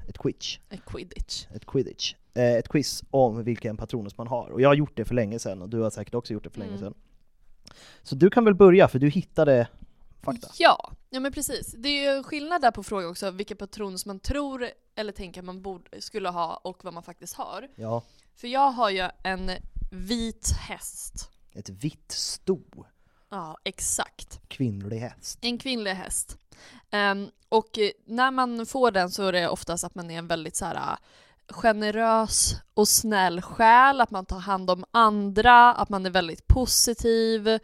Ett 0.07 0.17
quiz. 0.17 0.59
En 0.69 0.77
quidditch. 0.85 1.45
Ett 1.55 1.65
quidditch. 1.65 2.13
Eh, 2.33 2.53
ett 2.53 2.67
quiz 2.69 3.03
om 3.11 3.43
vilken 3.43 3.77
Patronus 3.77 4.17
man 4.17 4.27
har. 4.27 4.49
Och 4.49 4.61
jag 4.61 4.69
har 4.69 4.73
gjort 4.75 4.95
det 4.97 5.05
för 5.05 5.15
länge 5.15 5.39
sedan, 5.39 5.61
och 5.61 5.69
du 5.69 5.79
har 5.79 5.89
säkert 5.89 6.13
också 6.15 6.33
gjort 6.33 6.43
det 6.43 6.49
för 6.49 6.59
länge 6.59 6.71
Mm. 6.71 6.81
sedan. 6.81 6.93
Så 8.03 8.15
du 8.15 8.29
kan 8.29 8.45
väl 8.45 8.55
börja, 8.55 8.87
för 8.87 8.99
du 8.99 9.09
hittade 9.09 9.67
fakta. 10.21 10.47
Ja, 10.57 10.91
ja 11.09 11.19
men 11.19 11.31
precis. 11.31 11.73
Det 11.77 11.89
är 11.89 12.15
ju 12.15 12.23
skillnad 12.23 12.61
där 12.61 12.71
på 12.71 12.83
fråga 12.83 13.07
också, 13.07 13.31
vilka 13.31 13.55
patronus 13.55 14.05
man 14.05 14.19
tror 14.19 14.69
eller 14.95 15.11
tänker 15.11 15.41
man 15.41 15.61
borde, 15.61 16.01
skulle 16.01 16.29
ha 16.29 16.55
och 16.55 16.83
vad 16.83 16.93
man 16.93 17.03
faktiskt 17.03 17.33
har. 17.33 17.67
Ja, 17.75 18.03
För 18.35 18.47
jag 18.47 18.71
har 18.71 18.89
ju 18.89 19.09
en 19.23 19.51
vit 19.91 20.51
häst. 20.59 21.29
ett 21.51 21.69
vitt 21.69 22.11
sto. 22.11 22.85
Ja, 23.29 23.57
exakt. 23.63 24.41
Kvinnlig 24.47 24.99
häst. 24.99 25.39
En 25.41 25.57
kvinnlig 25.57 25.91
häst. 25.91 26.37
Ehm, 26.91 27.29
och 27.49 27.79
när 28.05 28.31
man 28.31 28.65
får 28.65 28.91
den 28.91 29.11
så 29.11 29.23
är 29.27 29.31
det 29.31 29.49
oftast 29.49 29.83
att 29.83 29.95
man 29.95 30.11
är 30.11 30.17
en 30.17 30.27
väldigt 30.27 30.55
så 30.55 30.65
här 30.65 30.97
generös 31.51 32.55
och 32.73 32.87
snäll 32.87 33.41
själ, 33.41 34.01
att 34.01 34.11
man 34.11 34.25
tar 34.25 34.39
hand 34.39 34.69
om 34.69 34.85
andra, 34.91 35.73
att 35.73 35.89
man 35.89 36.05
är 36.05 36.09
väldigt 36.09 36.47
positiv, 36.47 37.47
eh, 37.47 37.59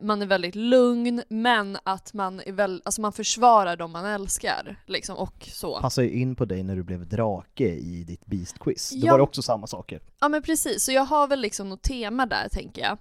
man 0.00 0.22
är 0.22 0.26
väldigt 0.26 0.54
lugn, 0.54 1.22
men 1.28 1.78
att 1.82 2.14
man 2.14 2.40
är 2.46 2.52
väl, 2.52 2.82
alltså 2.84 3.00
man 3.00 3.12
försvarar 3.12 3.76
de 3.76 3.92
man 3.92 4.04
älskar, 4.04 4.76
liksom, 4.86 5.16
och 5.16 5.48
så. 5.52 5.80
Passar 5.80 6.02
ju 6.02 6.10
in 6.20 6.36
på 6.36 6.44
dig 6.44 6.62
när 6.62 6.76
du 6.76 6.82
blev 6.82 7.08
drake 7.08 7.64
i 7.68 8.04
ditt 8.04 8.26
Beast-quiz. 8.26 8.90
Då 9.00 9.06
Ja. 9.06 9.12
var 9.12 9.18
det 9.18 9.24
också 9.24 9.42
samma 9.42 9.66
saker. 9.66 10.00
Ja 10.20 10.28
men 10.28 10.42
precis, 10.42 10.84
så 10.84 10.92
jag 10.92 11.04
har 11.04 11.26
väl 11.26 11.40
liksom 11.40 11.68
något 11.68 11.82
tema 11.82 12.26
där 12.26 12.48
tänker 12.52 12.82
jag. 12.82 12.98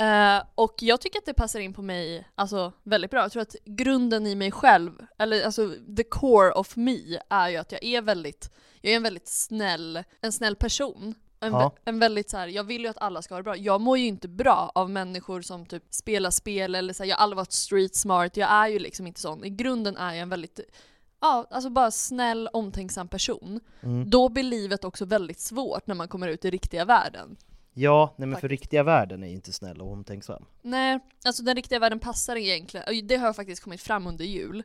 Eh, 0.00 0.42
och 0.54 0.74
jag 0.80 1.00
tycker 1.00 1.18
att 1.18 1.26
det 1.26 1.34
passar 1.34 1.60
in 1.60 1.72
på 1.74 1.82
mig 1.82 2.28
alltså, 2.34 2.72
väldigt 2.82 3.10
bra. 3.10 3.20
Jag 3.22 3.32
tror 3.32 3.42
att 3.42 3.56
grunden 3.64 4.26
i 4.26 4.34
mig 4.34 4.50
själv, 4.50 4.92
eller 5.18 5.44
alltså 5.44 5.74
the 5.96 6.04
core 6.04 6.52
of 6.52 6.76
me, 6.76 6.98
är 7.28 7.48
ju 7.48 7.56
att 7.56 7.72
jag 7.72 7.84
är 7.84 8.02
väldigt, 8.02 8.50
jag 8.80 8.92
är 8.92 8.96
en 8.96 9.02
väldigt 9.02 9.28
snäll, 9.28 10.02
en 10.20 10.32
snäll 10.32 10.56
person. 10.56 11.14
En, 11.40 11.52
Ja. 11.52 11.74
en 11.84 11.98
väldigt 11.98 12.30
så 12.30 12.36
här, 12.36 12.46
jag 12.48 12.64
vill 12.64 12.82
ju 12.82 12.88
att 12.88 12.98
alla 12.98 13.22
ska 13.22 13.34
ha 13.34 13.38
det 13.38 13.44
bra. 13.44 13.56
Jag 13.56 13.80
mår 13.80 13.98
ju 13.98 14.06
inte 14.06 14.28
bra 14.28 14.72
av 14.74 14.90
människor 14.90 15.42
som 15.42 15.66
typ 15.66 15.84
spelar 15.90 16.30
spel 16.30 16.74
eller 16.74 16.92
så 16.92 17.02
här, 17.02 17.10
jag 17.10 17.16
har 17.16 17.22
aldrig 17.22 17.36
varit 17.36 17.52
street 17.52 17.94
smart, 17.94 18.36
jag 18.36 18.50
är 18.50 18.68
ju 18.68 18.78
liksom 18.78 19.06
inte 19.06 19.20
sån. 19.20 19.44
I 19.44 19.50
grunden 19.50 19.96
är 19.96 20.12
jag 20.12 20.22
en 20.22 20.28
väldigt 20.28 20.60
Ja, 21.20 21.46
alltså 21.50 21.70
bara 21.70 21.90
snäll, 21.90 22.48
omtänksam 22.52 23.08
person. 23.08 23.60
Mm. 23.82 24.10
Då 24.10 24.28
blir 24.28 24.42
livet 24.42 24.84
också 24.84 25.04
väldigt 25.04 25.40
svårt 25.40 25.86
när 25.86 25.94
man 25.94 26.08
kommer 26.08 26.28
ut 26.28 26.44
i 26.44 26.50
riktiga 26.50 26.84
världen. 26.84 27.36
Ja, 27.74 28.14
nej 28.16 28.28
men 28.28 28.40
för 28.40 28.48
riktiga 28.48 28.82
världen 28.82 29.24
är 29.24 29.28
inte 29.28 29.52
snäll 29.52 29.80
och 29.80 29.92
omtänksam. 29.92 30.44
Nej, 30.62 30.98
alltså 31.24 31.42
den 31.42 31.56
riktiga 31.56 31.78
världen 31.78 31.98
passar 31.98 32.36
egentligen, 32.36 33.06
det 33.06 33.16
har 33.16 33.32
faktiskt 33.32 33.62
kommit 33.62 33.80
fram 33.80 34.06
under 34.06 34.24
jul. 34.24 34.62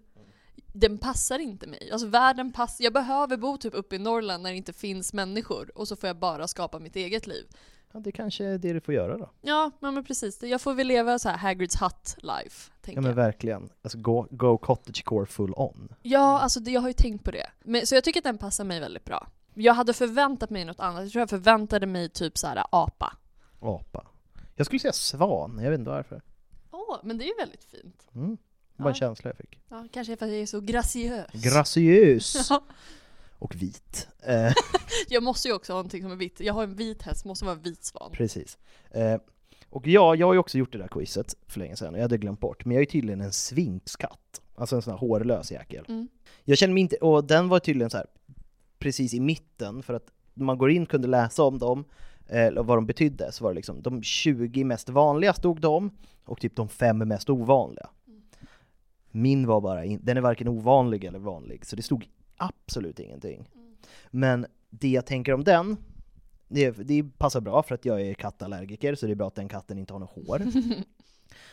Den 0.73 0.97
passar 0.97 1.39
inte 1.39 1.67
mig. 1.67 1.89
Alltså 1.91 2.07
världen 2.07 2.51
passar, 2.53 2.83
jag 2.83 2.93
behöver 2.93 3.37
bo 3.37 3.57
typ 3.57 3.73
uppe 3.73 3.95
i 3.95 3.99
Norrland 3.99 4.43
när 4.43 4.49
det 4.51 4.57
inte 4.57 4.73
finns 4.73 5.13
människor 5.13 5.71
och 5.77 5.87
så 5.87 5.95
får 5.95 6.07
jag 6.07 6.17
bara 6.17 6.47
skapa 6.47 6.79
mitt 6.79 6.95
eget 6.95 7.27
liv. 7.27 7.45
Ja, 7.91 7.99
det 7.99 8.11
kanske 8.11 8.45
är 8.45 8.57
det 8.57 8.73
du 8.73 8.81
får 8.81 8.93
göra 8.93 9.17
då. 9.17 9.29
Ja, 9.41 9.71
men 9.79 10.03
precis. 10.03 10.43
Jag 10.43 10.61
får 10.61 10.73
väl 10.73 10.87
leva 10.87 11.19
så 11.19 11.29
här 11.29 11.37
Hagrids 11.37 11.81
hut 11.81 12.15
life, 12.17 12.71
Ja 12.85 12.93
men 13.01 13.05
jag. 13.05 13.13
verkligen. 13.13 13.69
Alltså 13.81 13.97
go, 13.97 14.27
go 14.31 14.57
cottagecore 14.57 15.25
full 15.25 15.53
on. 15.55 15.95
Ja, 16.01 16.39
alltså 16.39 16.59
det, 16.59 16.71
jag 16.71 16.81
har 16.81 16.87
ju 16.87 16.93
tänkt 16.93 17.23
på 17.23 17.31
det. 17.31 17.49
Men, 17.63 17.87
så 17.87 17.95
jag 17.95 18.03
tycker 18.03 18.19
att 18.19 18.23
den 18.23 18.37
passar 18.37 18.63
mig 18.63 18.79
väldigt 18.79 19.05
bra. 19.05 19.27
Jag 19.55 19.73
hade 19.73 19.93
förväntat 19.93 20.49
mig 20.49 20.65
något 20.65 20.79
annat. 20.79 21.01
Jag 21.03 21.11
tror 21.11 21.19
jag 21.21 21.29
förväntade 21.29 21.85
mig 21.87 22.09
typ 22.09 22.37
så 22.37 22.47
här 22.47 22.63
apa. 22.71 23.17
Apa. 23.59 24.07
Jag 24.55 24.65
skulle 24.65 24.79
säga 24.79 24.93
svan, 24.93 25.59
jag 25.63 25.71
vet 25.71 25.79
inte 25.79 25.91
varför. 25.91 26.21
Åh, 26.71 26.97
men 27.03 27.17
det 27.17 27.23
är 27.23 27.27
ju 27.27 27.35
väldigt 27.39 27.63
fint. 27.63 28.07
Mm. 28.15 28.37
Det 28.77 28.83
var 28.83 28.89
en 28.89 28.95
Ja. 28.95 28.99
känsla 28.99 29.29
jag 29.29 29.37
fick. 29.37 29.59
Ja, 29.69 29.87
kanske 29.91 30.17
för 30.17 30.25
att 30.25 30.31
jag 30.31 30.41
är 30.41 30.45
så 30.45 30.59
graciös. 30.61 31.31
Graciös! 31.33 32.35
Ja. 32.49 32.63
Och 33.39 33.55
vit. 33.55 34.07
Eh, 34.23 34.53
Jag 35.07 35.23
måste 35.23 35.47
ju 35.47 35.53
också 35.53 35.73
ha 35.73 35.77
någonting 35.77 36.01
som 36.01 36.11
är 36.11 36.15
vitt. 36.15 36.39
Jag 36.39 36.53
har 36.53 36.63
en 36.63 36.75
vit 36.75 37.01
häst, 37.01 37.25
måste 37.25 37.45
vara 37.45 37.55
en 37.55 37.61
vit 37.61 37.83
svan. 37.85 38.11
precis. 38.13 38.57
Eh, 38.91 39.17
och 39.69 39.87
ja, 39.87 40.15
jag 40.15 40.27
har 40.27 40.33
ju 40.33 40.39
också 40.39 40.57
gjort 40.57 40.71
det 40.71 40.77
där 40.77 40.87
quizet 40.87 41.35
för 41.47 41.59
länge 41.59 41.75
sedan, 41.75 41.93
och 41.93 41.97
jag 41.97 42.03
hade 42.03 42.17
glömt 42.17 42.39
bort. 42.39 42.65
Men 42.65 42.75
jag 42.75 42.81
är 42.81 42.85
tydligen 42.85 43.21
en 43.21 43.33
svinkskatt. 43.33 44.41
Alltså 44.55 44.75
en 44.75 44.81
sån 44.81 44.91
här 44.93 44.97
hårlös 44.99 45.51
jäkel. 45.51 45.85
Mm. 45.87 46.07
Jag 46.43 46.57
känner 46.57 46.73
mig 46.73 46.81
inte, 46.81 46.95
och 46.95 47.23
den 47.23 47.49
var 47.49 47.59
tydligen 47.59 47.89
så 47.89 47.97
här 47.97 48.05
precis 48.85 49.13
i 49.13 49.19
mitten, 49.19 49.83
för 49.83 49.93
att 49.93 50.11
när 50.33 50.45
man 50.45 50.57
går 50.57 50.71
in 50.71 50.85
kunde 50.85 51.07
läsa 51.07 51.43
om 51.43 51.59
dem, 51.59 51.85
eh, 52.27 52.45
eller 52.45 52.63
vad 52.63 52.77
de 52.77 52.85
betydde, 52.85 53.31
så 53.31 53.43
var 53.43 53.51
det 53.51 53.55
liksom 53.55 53.81
de 53.81 54.03
20 54.03 54.63
mest 54.63 54.89
vanliga 54.89 55.33
stod 55.33 55.61
de, 55.61 55.89
och 56.25 56.39
typ 56.39 56.55
de 56.55 56.69
fem 56.69 56.97
mest 56.97 57.29
ovanliga. 57.29 57.89
Min 59.11 59.47
var 59.47 59.61
bara, 59.61 59.85
in, 59.85 59.99
den 60.03 60.17
är 60.17 60.21
varken 60.21 60.47
ovanlig 60.47 61.03
eller 61.03 61.19
vanlig, 61.19 61.65
så 61.65 61.75
det 61.75 61.81
stod 61.81 62.07
absolut 62.37 62.99
ingenting. 62.99 63.49
Men 64.11 64.45
det 64.69 64.89
jag 64.89 65.05
tänker 65.05 65.33
om 65.33 65.43
den, 65.43 65.77
det, 66.47 66.71
det 66.71 67.03
passar 67.17 67.41
bra 67.41 67.63
för 67.63 67.75
att 67.75 67.85
jag 67.85 68.01
är 68.01 68.13
kattallergiker, 68.13 68.95
så 68.95 69.05
det 69.05 69.13
är 69.13 69.15
bra 69.15 69.27
att 69.27 69.35
den 69.35 69.49
katten 69.49 69.77
inte 69.77 69.93
har 69.93 69.99
något 69.99 70.27
hår. 70.27 70.41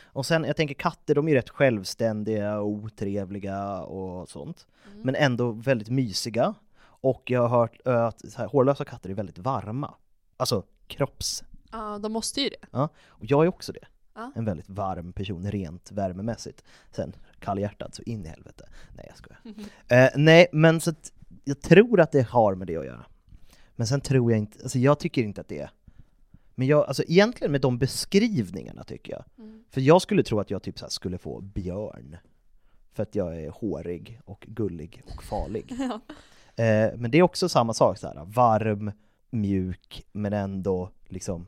Och 0.03 0.25
sen, 0.25 0.43
jag 0.43 0.55
tänker 0.55 0.75
katter, 0.75 1.15
de 1.15 1.27
är 1.27 1.31
ju 1.31 1.37
rätt 1.37 1.49
självständiga 1.49 2.59
och 2.59 2.67
otrevliga 2.67 3.81
och 3.81 4.29
sånt. 4.29 4.67
Men 5.03 5.15
ändå 5.15 5.51
väldigt 5.51 5.89
mysiga. 5.89 6.55
Och 7.03 7.31
jag 7.31 7.47
har 7.47 7.59
hört 7.59 7.87
att 7.87 8.35
här, 8.35 8.47
hårlösa 8.47 8.85
katter 8.85 9.09
är 9.09 9.13
väldigt 9.13 9.37
varma. 9.37 9.93
Alltså 10.37 10.63
kropps... 10.87 11.43
Ja, 11.71 11.99
de 11.99 12.11
måste 12.11 12.41
ju 12.41 12.49
det. 12.49 12.67
Ja. 12.71 12.89
Och 13.05 13.25
jag 13.25 13.43
är 13.43 13.47
också 13.47 13.71
det. 13.71 13.85
Ja. 14.13 14.31
En 14.35 14.45
väldigt 14.45 14.69
varm 14.69 15.13
person, 15.13 15.51
rent 15.51 15.91
värmemässigt. 15.91 16.63
Sen 16.91 17.15
kallhjärtad 17.39 17.95
så 17.95 18.03
in 18.03 18.25
i 18.25 18.27
helvete. 18.27 18.69
Nej 18.95 19.05
jag 19.09 19.17
skojar. 19.17 19.39
Eh, 19.87 20.09
nej, 20.15 20.47
men 20.51 20.81
så 20.81 20.89
att 20.89 21.11
jag 21.43 21.61
tror 21.61 21.99
att 21.99 22.11
det 22.11 22.21
har 22.21 22.55
med 22.55 22.67
det 22.67 22.77
att 22.77 22.85
göra. 22.85 23.05
Men 23.75 23.87
sen 23.87 24.01
tror 24.01 24.31
jag 24.31 24.39
inte, 24.39 24.59
alltså 24.63 24.79
jag 24.79 24.99
tycker 24.99 25.23
inte 25.23 25.41
att 25.41 25.47
det 25.47 25.59
är 25.59 25.69
men 26.55 26.67
jag, 26.67 26.85
alltså 26.87 27.03
egentligen 27.07 27.51
med 27.51 27.61
de 27.61 27.77
beskrivningarna 27.77 28.83
tycker 28.83 29.11
jag. 29.13 29.23
För 29.69 29.81
jag 29.81 30.01
skulle 30.01 30.23
tro 30.23 30.39
att 30.39 30.51
jag 30.51 30.63
typ 30.63 30.79
så 30.79 30.89
skulle 30.89 31.17
få 31.17 31.41
björn. 31.41 32.17
För 32.93 33.03
att 33.03 33.15
jag 33.15 33.41
är 33.41 33.49
hårig 33.49 34.19
och 34.25 34.45
gullig 34.47 35.03
och 35.05 35.23
farlig. 35.23 35.73
eh, 36.55 36.89
men 36.97 37.11
det 37.11 37.17
är 37.17 37.21
också 37.23 37.49
samma 37.49 37.73
sak, 37.73 37.97
så 37.97 38.07
här, 38.07 38.25
varm, 38.25 38.91
mjuk, 39.29 40.05
men 40.11 40.33
ändå 40.33 40.89
liksom 41.09 41.45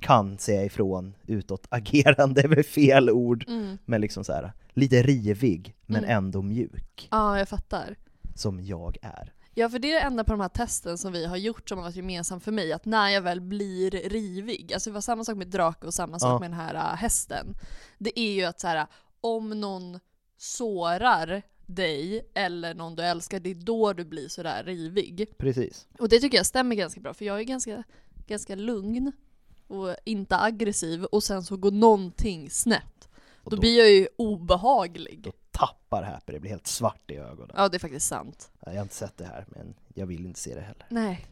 kan 0.00 0.38
säga 0.38 0.64
ifrån 0.64 1.14
utåt 1.26 1.66
agerande 1.68 2.40
är 2.44 2.48
väl 2.48 2.64
fel 2.64 3.10
ord, 3.10 3.44
Mm. 3.48 3.78
men 3.84 4.00
liksom 4.00 4.24
så 4.24 4.32
här, 4.32 4.52
lite 4.72 5.02
rivig, 5.02 5.74
men 5.86 6.04
Mm. 6.04 6.16
ändå 6.16 6.42
mjuk, 6.42 7.08
Ja, 7.10 7.38
jag 7.38 7.48
fattar. 7.48 7.96
som 8.34 8.60
jag 8.64 8.96
är. 9.02 9.32
Ja, 9.58 9.68
för 9.68 9.78
det 9.78 9.90
är 9.92 9.94
det 9.94 10.00
enda 10.06 10.24
på 10.24 10.32
de 10.32 10.40
här 10.40 10.48
testen 10.48 10.98
som 10.98 11.12
vi 11.12 11.26
har 11.26 11.36
gjort 11.36 11.68
som 11.68 11.78
har 11.78 11.84
varit 11.84 11.96
gemensamt 11.96 12.44
för 12.44 12.52
mig, 12.52 12.72
att 12.72 12.84
när 12.84 13.08
jag 13.08 13.22
väl 13.22 13.40
blir 13.40 13.90
rivig, 13.90 14.72
alltså 14.74 14.90
det 14.90 14.94
var 14.94 15.00
samma 15.00 15.24
sak 15.24 15.36
med 15.36 15.46
drake 15.48 15.86
och 15.86 15.94
samma 15.94 16.18
sak 16.18 16.30
Ja. 16.30 16.38
med 16.38 16.50
den 16.50 16.60
här 16.60 16.74
äh, 16.74 16.80
hästen. 16.96 17.46
Det 17.98 18.20
är 18.20 18.32
ju 18.32 18.44
att 18.44 18.60
så 18.60 18.66
här, 18.68 18.86
om 19.20 19.60
någon 19.60 20.00
sårar 20.36 21.42
dig 21.66 22.28
eller 22.34 22.74
någon 22.74 22.94
du 22.94 23.02
älskar, 23.02 23.40
det 23.40 23.50
är 23.50 23.54
då 23.54 23.92
du 23.92 24.04
blir 24.04 24.28
sådär 24.28 24.64
rivig. 24.64 25.38
Precis. 25.38 25.86
Och 25.98 26.08
det 26.08 26.20
tycker 26.20 26.36
jag 26.36 26.46
stämmer 26.46 26.76
ganska 26.76 27.00
bra, 27.00 27.14
för 27.14 27.24
jag 27.24 27.40
är 27.40 27.44
ganska, 27.44 27.82
ganska 28.26 28.54
lugn 28.54 29.12
och 29.66 29.96
inte 30.04 30.36
aggressiv 30.36 31.04
och 31.04 31.22
sen 31.22 31.44
så 31.44 31.56
går 31.56 31.70
någonting 31.70 32.50
snett. 32.50 33.08
Då 33.44 33.50
då, 33.50 33.56
blir 33.60 33.78
jag 33.78 33.90
ju 33.90 34.08
obehaglig. 34.16 35.20
då 35.22 35.32
tappar 35.50 36.02
Happy, 36.02 36.32
det 36.32 36.40
blir 36.40 36.50
helt 36.50 36.66
svart 36.66 37.10
i 37.10 37.16
ögonen. 37.16 37.56
Ja, 37.56 37.68
det 37.68 37.76
är 37.76 37.78
faktiskt 37.78 38.06
sant. 38.06 38.50
Jag 38.60 38.72
har 38.72 38.82
inte 38.82 38.94
sett 38.94 39.16
det 39.16 39.24
här, 39.24 39.46
men 39.48 39.74
jag 39.94 40.06
vill 40.06 40.26
inte 40.26 40.40
se 40.40 40.54
det 40.54 40.60
heller. 40.60 40.86
Nej. 40.88 41.26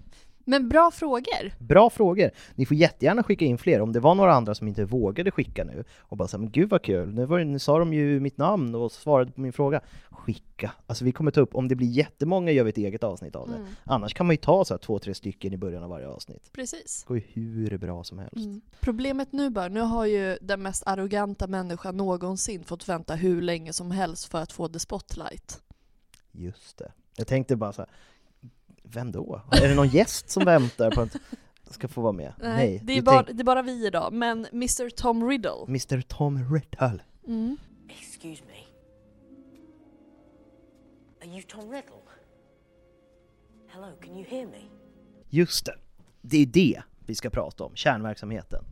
Men 0.45 0.69
bra 0.69 0.91
frågor! 0.91 1.53
Bra 1.59 1.91
frågor! 1.91 2.31
Ni 2.55 2.67
får 2.67 2.77
jättegärna 2.77 3.23
skicka 3.23 3.45
in 3.45 3.59
fler, 3.59 3.81
om 3.81 3.93
det 3.93 4.01
var 4.01 4.15
några 4.15 4.35
andra 4.35 4.55
som 4.55 4.69
inte 4.69 4.85
vågade 4.85 5.31
skicka 5.31 5.65
nu 5.65 5.85
och 5.99 6.17
bara 6.17 6.29
säga 6.29 6.41
men 6.41 6.51
gud 6.51 6.71
vad 6.71 6.83
kul, 6.83 7.15
nu, 7.15 7.27
var 7.27 7.39
det, 7.39 7.45
nu 7.45 7.59
sa 7.59 7.79
de 7.79 7.95
ju 7.95 8.21
mitt 8.21 8.39
namn 8.39 8.75
och 8.75 8.93
svarade 8.93 9.33
på 9.33 9.41
min 9.41 9.53
fråga. 9.53 9.81
Skicka! 10.11 10.73
Alltså 10.87 11.05
vi 11.05 11.13
kommer 11.13 11.31
ta 11.31 11.41
upp, 11.41 11.55
om 11.55 11.69
det 11.69 11.75
blir 11.75 11.89
jättemånga 11.89 12.53
gör 12.53 12.65
vi 12.65 12.71
ett 12.71 12.79
eget 12.79 13.05
avsnitt 13.05 13.37
av 13.37 13.49
det. 13.49 13.57
Mm. 13.57 13.69
Annars 13.85 14.15
kan 14.15 14.27
man 14.27 14.35
ju 14.35 14.37
ta 14.37 14.65
så 14.65 14.75
här 14.75 14.79
två, 14.79 14.99
tre 14.99 15.15
stycken 15.15 15.53
i 15.53 15.57
början 15.57 15.83
av 15.83 15.91
varje 15.91 16.09
avsnitt. 16.09 16.53
Precis. 16.53 17.03
Det 17.03 17.09
går 17.09 17.17
ju 17.17 17.25
hur 17.33 17.79
bra 17.79 18.05
som 18.05 18.19
helst. 18.19 18.37
Mm. 18.37 18.61
Problemet 18.81 19.33
nu 19.33 19.51
bara, 19.51 19.69
nu 19.69 19.81
har 19.81 20.07
ju 20.07 20.39
den 20.41 20.63
mest 20.63 20.83
arroganta 20.87 21.47
människan 21.47 21.97
någonsin 21.97 22.65
fått 22.65 22.89
vänta 22.89 23.15
hur 23.15 23.43
länge 23.43 23.73
som 23.73 23.91
helst 23.91 24.25
för 24.25 24.39
att 24.39 24.53
få 24.53 24.69
the 24.69 24.79
spotlight. 24.79 25.61
Just 26.33 26.79
det. 26.79 26.93
Jag 27.17 27.27
tänkte 27.27 27.57
bara 27.57 27.73
så 27.73 27.83
här, 27.83 27.91
vem 28.85 29.13
då? 29.13 29.41
Är 29.51 29.69
det 29.69 29.75
någon 29.75 29.89
gäst 29.89 30.31
som 30.31 30.45
väntar 30.45 30.91
på 30.91 31.01
att 31.01 31.17
ska 31.71 31.89
få 31.89 32.01
vara 32.01 32.13
med? 32.13 32.33
Nej, 32.39 32.81
det, 32.85 32.99
är 32.99 33.03
bara, 33.03 33.23
det 33.23 33.43
är 33.43 33.45
bara 33.45 33.63
vi 33.63 33.87
idag, 33.87 34.13
men 34.13 34.47
Mr 34.53 34.91
Tom 34.91 35.29
Riddle. 35.29 35.65
Mr 35.69 36.01
Tom 36.01 36.55
Riddle. 36.55 37.03
Mm. 37.27 37.57
Excuse 37.89 38.43
me. 38.47 38.59
Are 41.23 41.33
you 41.35 41.43
Tom 41.43 41.71
Riddle? 41.71 41.95
Hello, 43.69 43.89
can 44.03 44.17
you 44.17 44.27
hear 44.29 44.47
me? 44.47 44.63
Just 45.31 45.67
det. 45.67 45.75
Det 46.21 46.43
är 46.43 46.47
det 46.47 46.83
vi 47.07 47.15
ska 47.15 47.31
prata 47.31 47.65
om, 47.65 47.77
kärnverksamheten. 47.77 48.65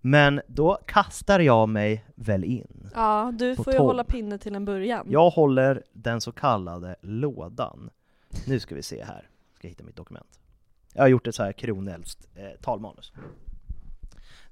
Men 0.00 0.40
då 0.46 0.78
kastar 0.86 1.40
jag 1.40 1.68
mig 1.68 2.04
väl 2.14 2.44
in. 2.44 2.90
Ja, 2.94 3.32
du 3.38 3.56
får 3.56 3.72
ju 3.72 3.78
Tom. 3.78 3.86
hålla 3.86 4.04
pinne 4.04 4.38
till 4.38 4.54
en 4.54 4.64
början. 4.64 5.06
Jag 5.10 5.30
håller 5.30 5.82
den 5.92 6.20
så 6.20 6.32
kallade 6.32 6.96
lådan. 7.00 7.90
Nu 8.46 8.60
ska 8.60 8.74
vi 8.74 8.82
se 8.82 9.04
här, 9.04 9.28
ska 9.56 9.68
hitta 9.68 9.84
mitt 9.84 9.96
dokument. 9.96 10.40
Jag 10.92 11.02
har 11.02 11.08
gjort 11.08 11.26
ett 11.26 11.34
så 11.34 11.42
här 11.42 11.52
kronälskt 11.52 12.26
eh, 12.34 12.50
talmanus. 12.62 13.12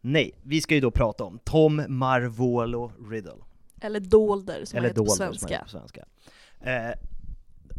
Nej, 0.01 0.33
vi 0.43 0.61
ska 0.61 0.75
ju 0.75 0.81
då 0.81 0.91
prata 0.91 1.25
om 1.25 1.39
Tom 1.45 1.83
Marvolo 1.89 2.93
Riddle. 3.11 3.33
Eller 3.81 4.01
Dolder 4.01 4.65
som 4.65 4.77
Eller 4.79 4.89
heter 4.89 5.01
på 5.01 5.05
Dolder 5.05 5.15
som 5.17 5.25
han 5.25 5.35
svenska. 5.35 5.55
heter 5.55 5.65
på 5.65 5.71
svenska. 5.71 6.05
Eh, 6.61 6.95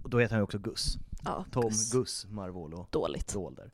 då 0.09 0.19
heter 0.19 0.33
han 0.35 0.39
ju 0.39 0.43
också 0.43 0.57
Gus. 0.57 0.97
Ja, 1.23 1.45
Tom 1.51 1.63
Gus. 1.63 1.91
Gus, 1.93 2.25
Marvolo 2.29 2.88
Dåligt. 2.91 3.33
Dolder. 3.33 3.71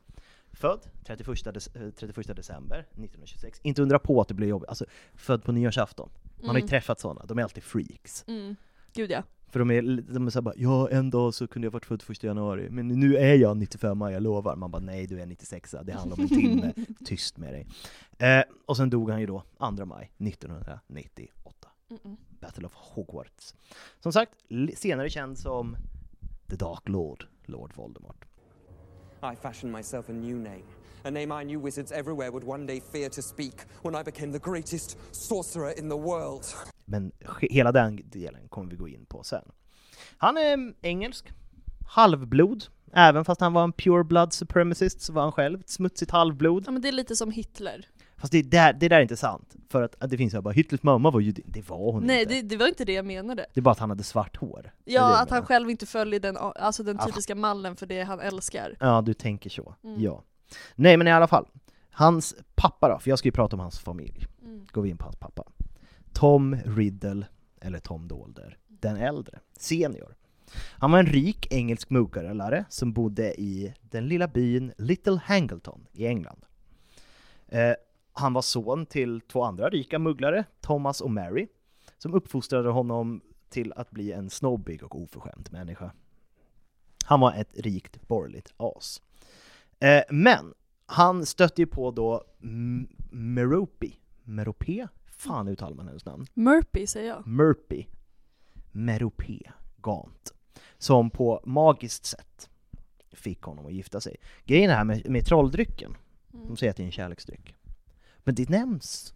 Född 0.52 0.80
31, 1.04 1.28
dec- 1.28 1.86
eh, 1.86 1.90
31 1.90 2.36
december 2.36 2.78
1926. 2.90 3.60
Inte 3.62 3.82
undra 3.82 3.98
på 3.98 4.20
att 4.20 4.28
det 4.28 4.34
blir 4.34 4.48
jobbigt. 4.48 4.68
Alltså, 4.68 4.84
född 5.14 5.44
på 5.44 5.52
nyårsafton. 5.52 6.08
Man 6.40 6.48
har 6.48 6.54
ju 6.54 6.60
Mm. 6.60 6.68
träffat 6.68 7.00
sådana, 7.00 7.24
de 7.26 7.38
är 7.38 7.42
alltid 7.42 7.62
freaks. 7.62 8.24
Mm. 8.28 8.56
Gud 8.92 9.10
ja. 9.10 9.22
För 9.52 9.58
de 9.58 9.70
är, 9.70 9.82
de 10.12 10.26
är 10.26 10.30
såhär 10.30 10.42
bara, 10.42 10.54
ja 10.56 10.88
en 10.90 11.10
dag 11.10 11.34
så 11.34 11.48
kunde 11.48 11.66
jag 11.66 11.72
varit 11.72 11.86
född 11.86 12.02
första 12.02 12.26
januari, 12.26 12.70
men 12.70 12.88
nu 12.88 13.16
är 13.16 13.34
jag 13.34 13.56
95 13.56 14.00
jag 14.00 14.22
lovar. 14.22 14.56
Man 14.56 14.70
bara, 14.70 14.82
nej 14.82 15.06
du 15.06 15.20
är 15.20 15.26
96 15.26 15.74
det 15.84 15.92
handlar 15.92 16.16
om 16.16 16.22
en 16.22 16.28
timme, 16.28 16.72
tyst 17.04 17.38
med 17.38 17.54
dig. 17.54 17.66
Eh, 18.18 18.44
och 18.66 18.76
sen 18.76 18.90
dog 18.90 19.10
han 19.10 19.20
ju 19.20 19.26
då 19.26 19.42
2 19.58 19.86
maj 19.86 20.12
1998. 20.18 21.68
Mm-mm. 21.88 22.16
Battle 22.40 22.66
of 22.66 22.72
Hogwarts. 22.74 23.54
Som 24.00 24.12
sagt, 24.12 24.32
senare 24.74 25.10
känd 25.10 25.38
som 25.38 25.76
The 26.50 26.56
Dark 26.56 26.88
Lord, 26.88 27.26
Lord 27.44 27.72
Voldemort. 27.74 28.24
I 29.32 29.36
fashioned 29.36 29.76
myself 29.76 30.08
a 30.08 30.12
new 30.12 30.36
name, 30.36 30.64
a 31.04 31.10
name 31.10 31.42
I 31.42 31.44
knew 31.44 31.64
wizards 31.64 31.92
everywhere 31.92 32.30
would 32.30 32.44
one 32.44 32.66
day 32.66 32.80
fear 32.92 33.08
to 33.08 33.22
speak 33.22 33.54
when 33.82 33.94
I 33.94 34.04
became 34.04 34.32
the 34.32 34.50
greatest 34.50 34.98
sorcerer 35.12 35.78
in 35.78 35.88
the 35.88 35.96
world. 35.96 36.44
Men 36.92 37.12
hela 37.40 37.72
den 37.72 38.00
delen 38.04 38.48
kommer 38.48 38.70
vi 38.70 38.76
gå 38.76 38.88
in 38.88 39.06
på 39.06 39.22
sen. 39.22 39.44
Han 40.18 40.36
är 40.36 40.52
mm, 40.52 40.74
engelsk, 40.82 41.32
halvblod, 41.86 42.64
även 42.92 43.24
fast 43.24 43.40
han 43.40 43.52
var 43.52 43.64
en 43.64 43.72
pure 43.72 44.04
blood 44.04 44.32
supremacist 44.32 45.00
så 45.00 45.12
var 45.12 45.22
han 45.22 45.32
själv 45.32 45.60
ett 45.60 45.70
smutsigt 45.70 46.10
halvblod. 46.10 46.64
ja 46.66 46.70
men 46.70 46.82
det 46.82 46.88
är 46.88 46.92
lite 46.92 47.16
som 47.16 47.30
Hitler. 47.30 47.86
Fast 48.16 48.32
det 48.32 48.42
där, 48.42 48.72
det 48.72 48.88
där 48.88 48.96
är 48.96 49.02
inte 49.02 49.16
sant, 49.16 49.56
för 49.68 49.82
att, 49.82 50.02
att 50.02 50.10
det 50.10 50.16
finns 50.16 50.32
här 50.32 50.40
bara 50.40 50.54
Hitlers 50.54 50.82
mamma 50.82 51.10
var 51.10 51.20
ju 51.20 51.32
det 51.32 51.68
var 51.68 51.92
hon 51.92 52.02
Nej 52.04 52.22
inte. 52.22 52.34
det, 52.34 52.42
det 52.42 52.56
var 52.56 52.68
inte 52.68 52.84
det 52.84 52.92
jag 52.92 53.04
menade. 53.04 53.46
Det 53.54 53.60
är 53.60 53.62
bara 53.62 53.70
att 53.70 53.78
han 53.78 53.90
hade 53.90 54.02
svart 54.02 54.36
hår. 54.36 54.72
Ja, 54.84 55.22
att 55.22 55.30
han 55.30 55.46
själv 55.46 55.70
inte 55.70 55.86
följer 55.86 56.20
den, 56.20 56.36
alltså 56.36 56.82
den 56.82 56.98
typiska 56.98 57.34
mallen 57.34 57.76
för 57.76 57.86
det 57.86 58.02
han 58.02 58.20
älskar. 58.20 58.76
Ja, 58.80 59.02
du 59.02 59.14
tänker 59.14 59.50
så. 59.50 59.74
Mm. 59.84 60.02
Ja. 60.02 60.22
Nej 60.74 60.96
men 60.96 61.06
i 61.06 61.12
alla 61.12 61.26
fall, 61.26 61.46
hans 61.90 62.34
pappa 62.54 62.88
då, 62.88 62.98
för 62.98 63.10
jag 63.10 63.18
ska 63.18 63.28
ju 63.28 63.32
prata 63.32 63.56
om 63.56 63.60
hans 63.60 63.78
familj. 63.78 64.26
Mm. 64.44 64.66
Går 64.72 64.82
vi 64.82 64.90
in 64.90 64.96
på 64.96 65.04
hans 65.04 65.16
pappa. 65.16 65.44
Tom 66.12 66.56
Riddle, 66.56 67.26
eller 67.60 67.78
Tom 67.78 68.08
Dolder, 68.08 68.58
den 68.68 68.96
äldre, 68.96 69.38
senior. 69.58 70.16
Han 70.54 70.90
var 70.90 70.98
en 70.98 71.06
rik 71.06 71.46
engelsk 71.52 71.90
mugglare 71.90 72.64
som 72.68 72.92
bodde 72.92 73.40
i 73.40 73.74
den 73.82 74.08
lilla 74.08 74.28
byn 74.28 74.72
Little 74.78 75.20
Hangleton 75.24 75.86
i 75.92 76.06
England. 76.06 76.44
Eh, 77.48 77.74
han 78.12 78.32
var 78.32 78.42
son 78.42 78.86
till 78.86 79.20
två 79.20 79.42
andra 79.42 79.68
rika 79.68 79.98
mugglare, 79.98 80.44
Thomas 80.60 81.00
och 81.00 81.10
Mary, 81.10 81.48
som 81.98 82.14
uppfostrade 82.14 82.70
honom 82.70 83.20
till 83.48 83.72
att 83.76 83.90
bli 83.90 84.12
en 84.12 84.30
snobbig 84.30 84.82
och 84.82 84.98
oförskämd 85.00 85.48
människa. 85.52 85.92
Han 87.04 87.20
var 87.20 87.32
ett 87.32 87.50
rikt 87.54 88.08
borgerligt 88.08 88.52
as. 88.56 89.02
Eh, 89.80 90.02
men 90.10 90.54
han 90.86 91.26
stötte 91.26 91.62
ju 91.62 91.66
på 91.66 91.90
då 91.90 92.24
M- 92.42 92.88
Merope, 93.10 93.86
Merope? 94.22 94.88
Fan 95.22 95.48
uttalar 95.48 95.76
man 95.76 95.86
hennes 95.86 96.04
namn? 96.04 96.26
Murphy 96.34 96.86
säger 96.86 97.08
jag. 97.08 97.26
Murphy, 97.26 97.84
Merope, 98.70 99.52
Gant, 99.76 100.34
som 100.78 101.10
på 101.10 101.42
magiskt 101.44 102.04
sätt 102.04 102.50
fick 103.12 103.42
honom 103.42 103.66
att 103.66 103.72
gifta 103.72 104.00
sig. 104.00 104.16
Grejen 104.44 104.70
är 104.70 104.74
här 104.74 104.84
med, 104.84 105.10
med 105.10 105.26
trolldrycken, 105.26 105.96
de 106.28 106.56
säger 106.56 106.70
att 106.70 106.76
det 106.76 106.82
är 106.82 106.86
en 106.86 106.92
kärleksdryck. 106.92 107.54
Men 108.18 108.34
det 108.34 108.48
nämns 108.48 109.14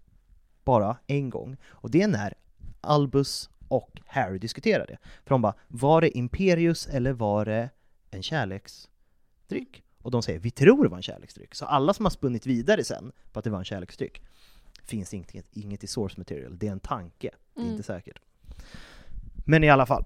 bara 0.65 0.97
en 1.07 1.31
gång, 1.31 1.57
och 1.65 1.91
det 1.91 2.03
är 2.03 2.09
när 2.09 2.35
Albus 2.81 3.51
och 3.69 4.01
Harry 4.07 4.39
diskuterar 4.39 4.87
det. 4.87 4.99
För 5.25 5.31
de 5.31 5.43
bara, 5.43 5.55
var 5.69 6.01
det 6.01 6.19
Imperius 6.19 6.87
eller 6.87 7.13
var 7.13 7.45
det 7.45 7.71
en 8.11 8.23
kärleksdryck? 8.23 9.83
Och 9.99 10.11
de 10.11 10.23
säger, 10.23 10.39
vi 10.39 10.51
tror 10.51 10.83
det 10.85 10.91
var 10.91 10.97
en 10.97 11.03
kärleksdryck. 11.03 11.55
Så 11.55 11.65
alla 11.65 11.95
som 11.95 12.05
har 12.05 12.11
spunnit 12.11 12.47
vidare 12.47 12.85
sen 12.85 13.13
på 13.33 13.39
att 13.39 13.45
det 13.45 13.51
var 13.51 13.59
en 13.59 13.65
kärleksdryck, 13.65 14.23
finns 14.87 15.15
inget, 15.15 15.47
inget 15.53 15.85
i 15.85 15.87
source 15.87 16.15
material, 16.21 16.59
det 16.59 16.69
är 16.69 16.73
en 16.73 16.81
tanke, 16.81 17.31
det 17.55 17.61
är 17.61 17.63
Mm. 17.63 17.73
inte 17.73 17.83
säkert. 17.87 18.19
Men 19.47 19.65
i 19.65 19.71
alla 19.71 19.87
fall, 19.87 20.05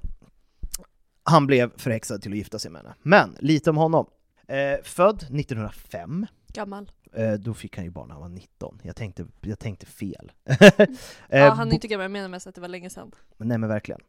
han 1.22 1.46
blev 1.46 1.70
förhäxad 1.78 2.22
till 2.22 2.32
att 2.32 2.38
gifta 2.38 2.58
sig 2.58 2.70
med 2.70 2.82
henne. 2.82 2.94
Men, 3.02 3.36
lite 3.40 3.70
om 3.70 3.76
honom. 3.76 4.06
Eh, 4.46 4.82
född 4.82 5.16
1905, 5.30 6.26
Gammal. 6.48 6.90
eh, 7.12 7.32
då 7.32 7.54
fick 7.54 7.76
han 7.76 7.84
ju 7.84 7.90
barn 7.90 8.08
när 8.08 8.14
han 8.14 8.22
var 8.22 8.28
19. 8.28 8.80
Jag 8.82 8.96
tänkte, 8.96 9.26
jag 9.40 9.58
tänkte 9.58 9.86
fel. 9.86 10.32
Ja, 10.78 10.86
Eh, 11.28 11.54
han 11.54 11.68
är 11.68 11.72
inte 11.74 11.88
gammal, 11.88 12.04
jag 12.04 12.10
menar 12.10 12.28
mest 12.28 12.46
att 12.46 12.54
det 12.54 12.60
var 12.60 12.68
länge 12.68 12.90
sedan. 12.90 13.10
Nej 13.36 13.58
men 13.58 13.68
verkligen. 13.68 14.00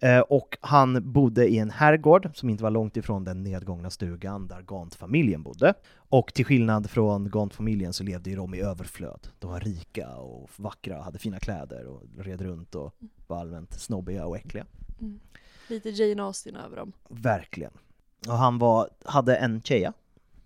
Eh, 0.00 0.20
och 0.20 0.58
han 0.60 1.12
bodde 1.12 1.48
i 1.48 1.58
en 1.58 1.70
herrgård 1.70 2.30
som 2.34 2.50
inte 2.50 2.62
var 2.62 2.70
långt 2.70 2.96
ifrån 2.96 3.24
den 3.24 3.42
nedgångna 3.42 3.90
stugan 3.90 4.48
där 4.48 4.62
Gant-familjen 4.62 5.42
bodde. 5.42 5.74
Och 5.94 6.34
till 6.34 6.44
skillnad 6.44 6.90
från 6.90 7.30
Gant-familjen 7.30 7.92
så 7.92 8.04
levde 8.04 8.30
ju 8.30 8.36
de 8.36 8.54
i 8.54 8.60
överflöd. 8.60 9.28
De 9.38 9.50
var 9.50 9.60
rika 9.60 10.16
och 10.16 10.50
vackra, 10.56 11.02
hade 11.02 11.18
fina 11.18 11.38
kläder 11.38 11.86
och 11.86 12.02
red 12.18 12.40
runt 12.40 12.74
och 12.74 12.94
var 13.26 13.40
allmänt 13.40 13.80
snobbiga 13.80 14.26
och 14.26 14.36
äckliga. 14.36 14.66
Lite 15.68 15.90
Jane 15.90 16.22
Austen 16.22 16.56
över 16.56 16.76
dem. 16.76 16.92
Verkligen. 17.08 17.72
Och 18.28 18.34
han 18.34 18.58
var, 18.58 18.90
hade 19.04 19.36
en 19.36 19.62
tjeja 19.62 19.92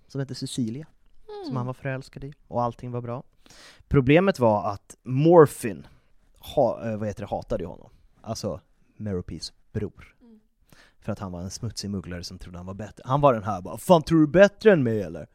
som 0.09 0.21
hette 0.21 0.35
Cecilia, 0.35 0.87
som 1.47 1.57
han 1.57 1.67
var 1.67 1.75
förälskad 1.75 2.25
i, 2.25 2.33
och 2.49 2.63
allting 2.63 2.91
var 2.91 3.01
bra. 3.01 3.23
Problemet 3.89 4.39
var 4.39 4.71
att 4.71 4.97
Morphin 5.03 5.87
ha, 6.39 6.89
eh, 6.89 6.97
vad 6.97 7.09
heter 7.09 7.23
det, 7.23 7.29
hatade 7.29 7.67
honom. 7.67 7.91
Alltså 8.21 8.61
Meropes 8.99 9.53
bror. 9.73 10.15
För 11.01 11.13
att 11.13 11.19
han 11.19 11.33
var 11.33 11.41
en 11.41 11.51
smutsig 11.51 11.91
mugglare 11.91 12.25
som 12.25 12.39
trodde 12.39 12.59
han 12.59 12.67
var 12.67 12.75
bättre. 12.75 13.03
Han 13.07 13.21
var 13.21 13.35
den 13.35 13.43
här 13.45 13.63
bara 13.63 13.79
'Fan 13.79 14.03
tror 14.03 14.21
du 14.21 14.27
bättre 14.27 14.73
än 14.73 14.83
mig 14.83 15.03
eller?' 15.03 15.29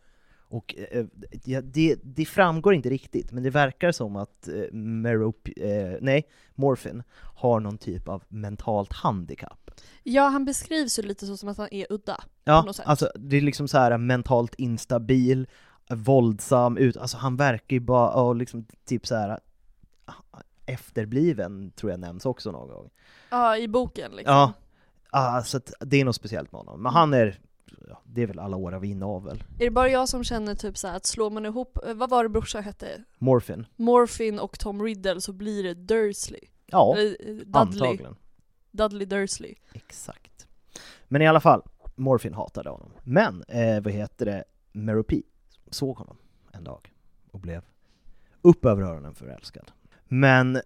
Och 0.53 0.75
eh, 0.91 1.05
ja, 1.43 1.61
det, 1.61 1.99
det 2.03 2.25
framgår 2.25 2.73
inte 2.73 2.89
riktigt, 2.89 3.31
men 3.31 3.43
det 3.43 3.49
verkar 3.49 3.91
som 3.91 4.15
att 4.15 4.47
eh, 4.47 4.73
Merope, 4.73 5.51
eh, 5.51 5.97
nej, 6.01 6.29
Morphin 6.55 7.03
har 7.13 7.59
någon 7.59 7.77
typ 7.77 8.07
av 8.07 8.23
mentalt 8.27 8.93
handikapp. 8.93 9.71
Ja, 10.03 10.27
han 10.27 10.45
beskrivs 10.45 10.99
ju 10.99 11.03
lite 11.03 11.25
så 11.25 11.37
som 11.37 11.49
att 11.49 11.57
han 11.57 11.67
är 11.71 11.87
udda. 11.89 12.23
Ja, 12.43 12.73
alltså 12.85 13.11
det 13.15 13.37
är 13.37 13.41
liksom 13.41 13.67
så 13.67 13.77
här 13.77 13.97
mentalt 13.97 14.55
instabil, 14.55 15.47
våldsam, 15.89 16.77
ut, 16.77 16.97
alltså 16.97 17.17
han 17.17 17.35
verkar 17.35 17.75
ju 17.75 17.79
bara, 17.79 18.09
och 18.09 18.35
liksom 18.35 18.65
typ 18.85 19.07
så 19.07 19.15
här 19.15 19.39
efterbliven 20.65 21.71
tror 21.71 21.91
jag 21.91 21.99
nämns 21.99 22.25
också 22.25 22.51
någon 22.51 22.67
gång. 22.67 22.89
Ja, 23.29 23.57
i 23.57 23.67
boken 23.67 24.11
liksom. 24.11 24.33
Ja, 24.35 24.53
ah, 25.09 25.41
så 25.41 25.59
det 25.79 26.01
är 26.01 26.05
något 26.05 26.15
speciellt 26.15 26.51
med 26.51 26.59
honom. 26.59 26.83
Men 26.83 26.91
han 26.93 27.13
är, 27.13 27.39
ja, 27.87 28.01
det 28.05 28.21
är 28.21 28.27
väl 28.27 28.39
alla 28.39 28.57
år 28.57 28.71
av 28.73 28.85
inavel. 28.85 29.43
Är 29.59 29.65
det 29.65 29.71
bara 29.71 29.89
jag 29.89 30.09
som 30.09 30.23
känner 30.23 30.55
typ 30.55 30.77
så 30.77 30.87
här 30.87 30.95
att 30.95 31.05
slår 31.05 31.29
man 31.29 31.45
ihop, 31.45 31.77
eh, 31.87 31.93
vad 31.93 32.09
var 32.09 32.23
det 32.23 32.29
brorsan 32.29 32.63
hette? 32.63 33.03
Morphin. 33.17 33.65
Morphin 33.75 34.39
och 34.39 34.59
Tom 34.59 34.83
Riddle 34.83 35.21
så 35.21 35.33
blir 35.33 35.63
det 35.63 35.73
Dursley. 35.73 36.41
Ja, 36.65 36.95
Eller, 36.97 37.09
eh, 37.09 37.35
Dudley. 37.35 37.45
antagligen. 37.53 38.15
Dudley 38.71 39.05
Dursley. 39.05 39.55
Exakt. 39.73 40.47
Men 41.07 41.21
i 41.21 41.27
alla 41.27 41.39
fall, 41.39 41.61
Morphin 41.95 42.33
hatade 42.33 42.69
honom. 42.69 42.91
Men, 43.03 43.43
eh, 43.47 43.81
vad 43.83 43.93
heter 43.93 44.25
det, 44.25 44.43
Merope, 44.71 45.21
såg 45.69 45.97
honom 45.97 46.17
en 46.51 46.63
dag 46.63 46.93
och 47.31 47.39
blev 47.39 47.63
upp 48.41 48.65
över 48.65 48.81
öronen 48.81 49.15
förälskad. 49.15 49.71
Men 50.15 50.61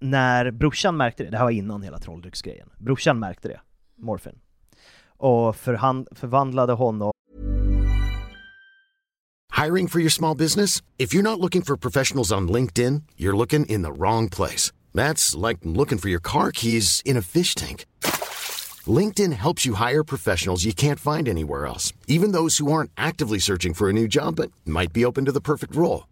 när 0.00 0.50
brorsan 0.50 0.96
märkte 0.96 1.24
det, 1.24 1.30
det 1.30 1.36
här 1.36 1.44
var 1.44 1.50
innan 1.50 1.82
hela 1.82 1.98
trolldrycksgrejen, 1.98 2.68
brorsan 2.78 3.18
märkte 3.18 3.48
det, 3.48 3.60
Morfin, 3.98 4.38
och 5.16 5.56
förvandlade 5.56 6.72
honom 6.72 7.12
Hiring 9.62 9.88
for 9.88 10.00
your 10.00 10.10
small 10.10 10.36
business? 10.36 10.82
If 10.98 11.14
you're 11.14 11.22
not 11.22 11.38
looking 11.38 11.62
for 11.62 11.76
professionals 11.76 12.32
on 12.32 12.52
LinkedIn, 12.52 13.02
you're 13.16 13.36
looking 13.36 13.66
in 13.66 13.82
the 13.82 13.92
wrong 13.92 14.28
place. 14.28 14.72
That's 14.94 15.48
like 15.48 15.58
looking 15.62 15.98
for 15.98 16.10
your 16.10 16.22
car 16.22 16.50
keys 16.52 17.02
in 17.04 17.16
a 17.16 17.22
fish 17.22 17.54
tank. 17.54 17.86
LinkedIn 18.86 19.32
helps 19.32 19.66
you 19.66 19.74
hire 19.74 20.04
professionals 20.04 20.64
you 20.64 20.74
can't 20.74 21.00
find 21.00 21.28
anywhere 21.28 21.66
else, 21.66 21.94
even 22.08 22.32
those 22.32 22.58
who 22.58 22.72
aren't 22.72 22.90
actively 22.96 23.38
searching 23.38 23.74
for 23.74 23.88
a 23.88 23.92
new 23.92 24.08
job 24.08 24.36
but 24.36 24.50
might 24.64 24.92
be 24.92 25.06
open 25.06 25.24
to 25.24 25.32
the 25.32 25.40
perfect 25.40 25.76
role. 25.76 26.11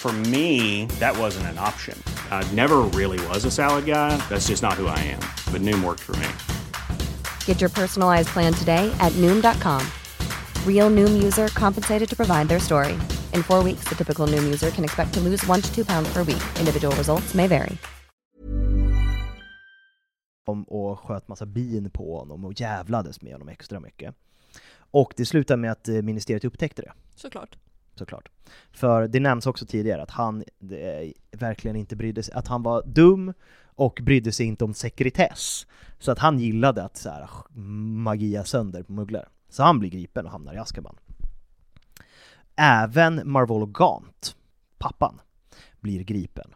For 0.00 0.12
me, 0.12 0.86
that 1.00 1.18
wasn't 1.18 1.46
an 1.48 1.58
option. 1.58 2.00
I 2.30 2.46
never 2.52 2.78
really 2.94 3.18
was 3.26 3.44
a 3.44 3.50
salad 3.50 3.84
guy. 3.84 4.16
That's 4.28 4.46
just 4.46 4.62
not 4.62 4.74
who 4.74 4.86
I 4.86 4.98
am. 5.00 5.20
But 5.52 5.62
Noom 5.62 5.82
worked 5.82 6.00
for 6.00 6.16
me. 6.16 6.28
Get 7.46 7.60
your 7.60 7.70
personalized 7.70 8.28
plan 8.28 8.54
today 8.54 8.94
at 9.00 9.12
Noom.com. 9.16 9.84
Real 10.64 10.88
Noom 10.88 11.20
user 11.20 11.48
compensated 11.48 12.08
to 12.10 12.16
provide 12.16 12.46
their 12.48 12.60
story. 12.60 12.92
In 13.34 13.42
four 13.42 13.64
weeks, 13.64 13.88
the 13.88 13.96
typical 13.96 14.28
Noom 14.28 14.44
user 14.44 14.70
can 14.70 14.84
expect 14.84 15.12
to 15.14 15.20
lose 15.20 15.44
one 15.46 15.62
to 15.62 15.74
two 15.74 15.84
pounds 15.84 16.08
per 16.12 16.22
week. 16.22 16.42
Individual 16.60 16.94
results 16.94 17.34
may 17.34 17.48
vary. 17.48 17.76
och 20.66 20.98
sköt 20.98 21.28
massa 21.28 21.46
bin 21.46 21.90
på 21.90 22.18
honom 22.18 22.44
och 22.44 22.60
jävlades 22.60 23.22
med 23.22 23.32
honom 23.32 23.48
extra 23.48 23.80
mycket. 23.80 24.14
Och 24.90 25.14
det 25.16 25.26
slutade 25.26 25.56
med 25.56 25.72
att 25.72 25.88
eh, 25.88 26.02
ministeriet 26.02 26.44
upptäckte 26.44 26.82
det, 26.82 26.92
Såklart. 27.14 27.56
Såklart. 27.98 28.28
För 28.72 29.08
det 29.08 29.20
nämns 29.20 29.46
också 29.46 29.66
tidigare 29.66 30.02
att 30.02 30.10
han 30.10 30.44
eh, 30.60 31.10
verkligen 31.30 31.76
inte 31.76 31.96
brydde 31.96 32.22
sig, 32.22 32.34
att 32.34 32.48
han 32.48 32.62
var 32.62 32.82
dum 32.86 33.32
och 33.64 33.98
brydde 34.02 34.32
sig 34.32 34.46
inte 34.46 34.64
om 34.64 34.74
sekretess. 34.74 35.66
Så 35.98 36.12
att 36.12 36.18
han 36.18 36.38
gillade 36.38 36.84
att 36.84 36.96
så 36.96 37.10
här, 37.10 37.28
magia 37.58 38.44
sönder 38.44 38.82
på 38.82 38.92
mugglare. 38.92 39.28
Så 39.48 39.62
han 39.62 39.78
blir 39.78 39.90
gripen 39.90 40.26
och 40.26 40.32
hamnar 40.32 40.54
i 40.54 40.58
Azkaban. 40.58 40.96
Även 42.56 43.30
Marvolo 43.30 43.66
Gaunt, 43.66 44.36
pappan, 44.78 45.20
blir 45.80 46.04
gripen. 46.04 46.54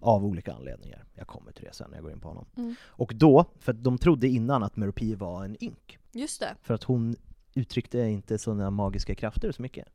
Av 0.00 0.24
olika 0.24 0.54
anledningar. 0.54 1.04
Jag 1.14 1.26
kommer 1.26 1.52
till 1.52 1.64
det 1.64 1.74
sen 1.74 1.90
när 1.90 1.96
jag 1.96 2.04
går 2.04 2.12
in 2.12 2.20
på 2.20 2.28
honom. 2.28 2.46
Mm. 2.56 2.74
Och 2.82 3.12
då, 3.14 3.44
för 3.58 3.72
de 3.72 3.98
trodde 3.98 4.28
innan 4.28 4.62
att 4.62 4.76
Merope 4.76 5.16
var 5.16 5.44
en 5.44 5.56
ink. 5.60 5.98
Just 6.12 6.40
det. 6.40 6.56
För 6.62 6.74
att 6.74 6.82
hon 6.82 7.16
uttryckte 7.54 7.98
inte 7.98 8.38
sådana 8.38 8.70
magiska 8.70 9.14
krafter 9.14 9.52
så 9.52 9.62
mycket. 9.62 9.88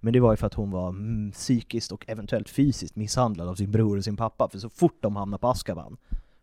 Men 0.00 0.12
det 0.12 0.20
var 0.20 0.32
ju 0.32 0.36
för 0.36 0.46
att 0.46 0.54
hon 0.54 0.70
var 0.70 0.88
mm, 0.88 1.32
psykiskt 1.32 1.92
och 1.92 2.04
eventuellt 2.08 2.48
fysiskt 2.48 2.96
misshandlad 2.96 3.48
av 3.48 3.54
sin 3.54 3.70
bror 3.70 3.96
och 3.96 4.04
sin 4.04 4.16
pappa, 4.16 4.48
för 4.48 4.58
så 4.58 4.68
fort 4.68 4.96
de 5.00 5.16
hamnade 5.16 5.40
på 5.40 5.48
Azkaban 5.48 5.96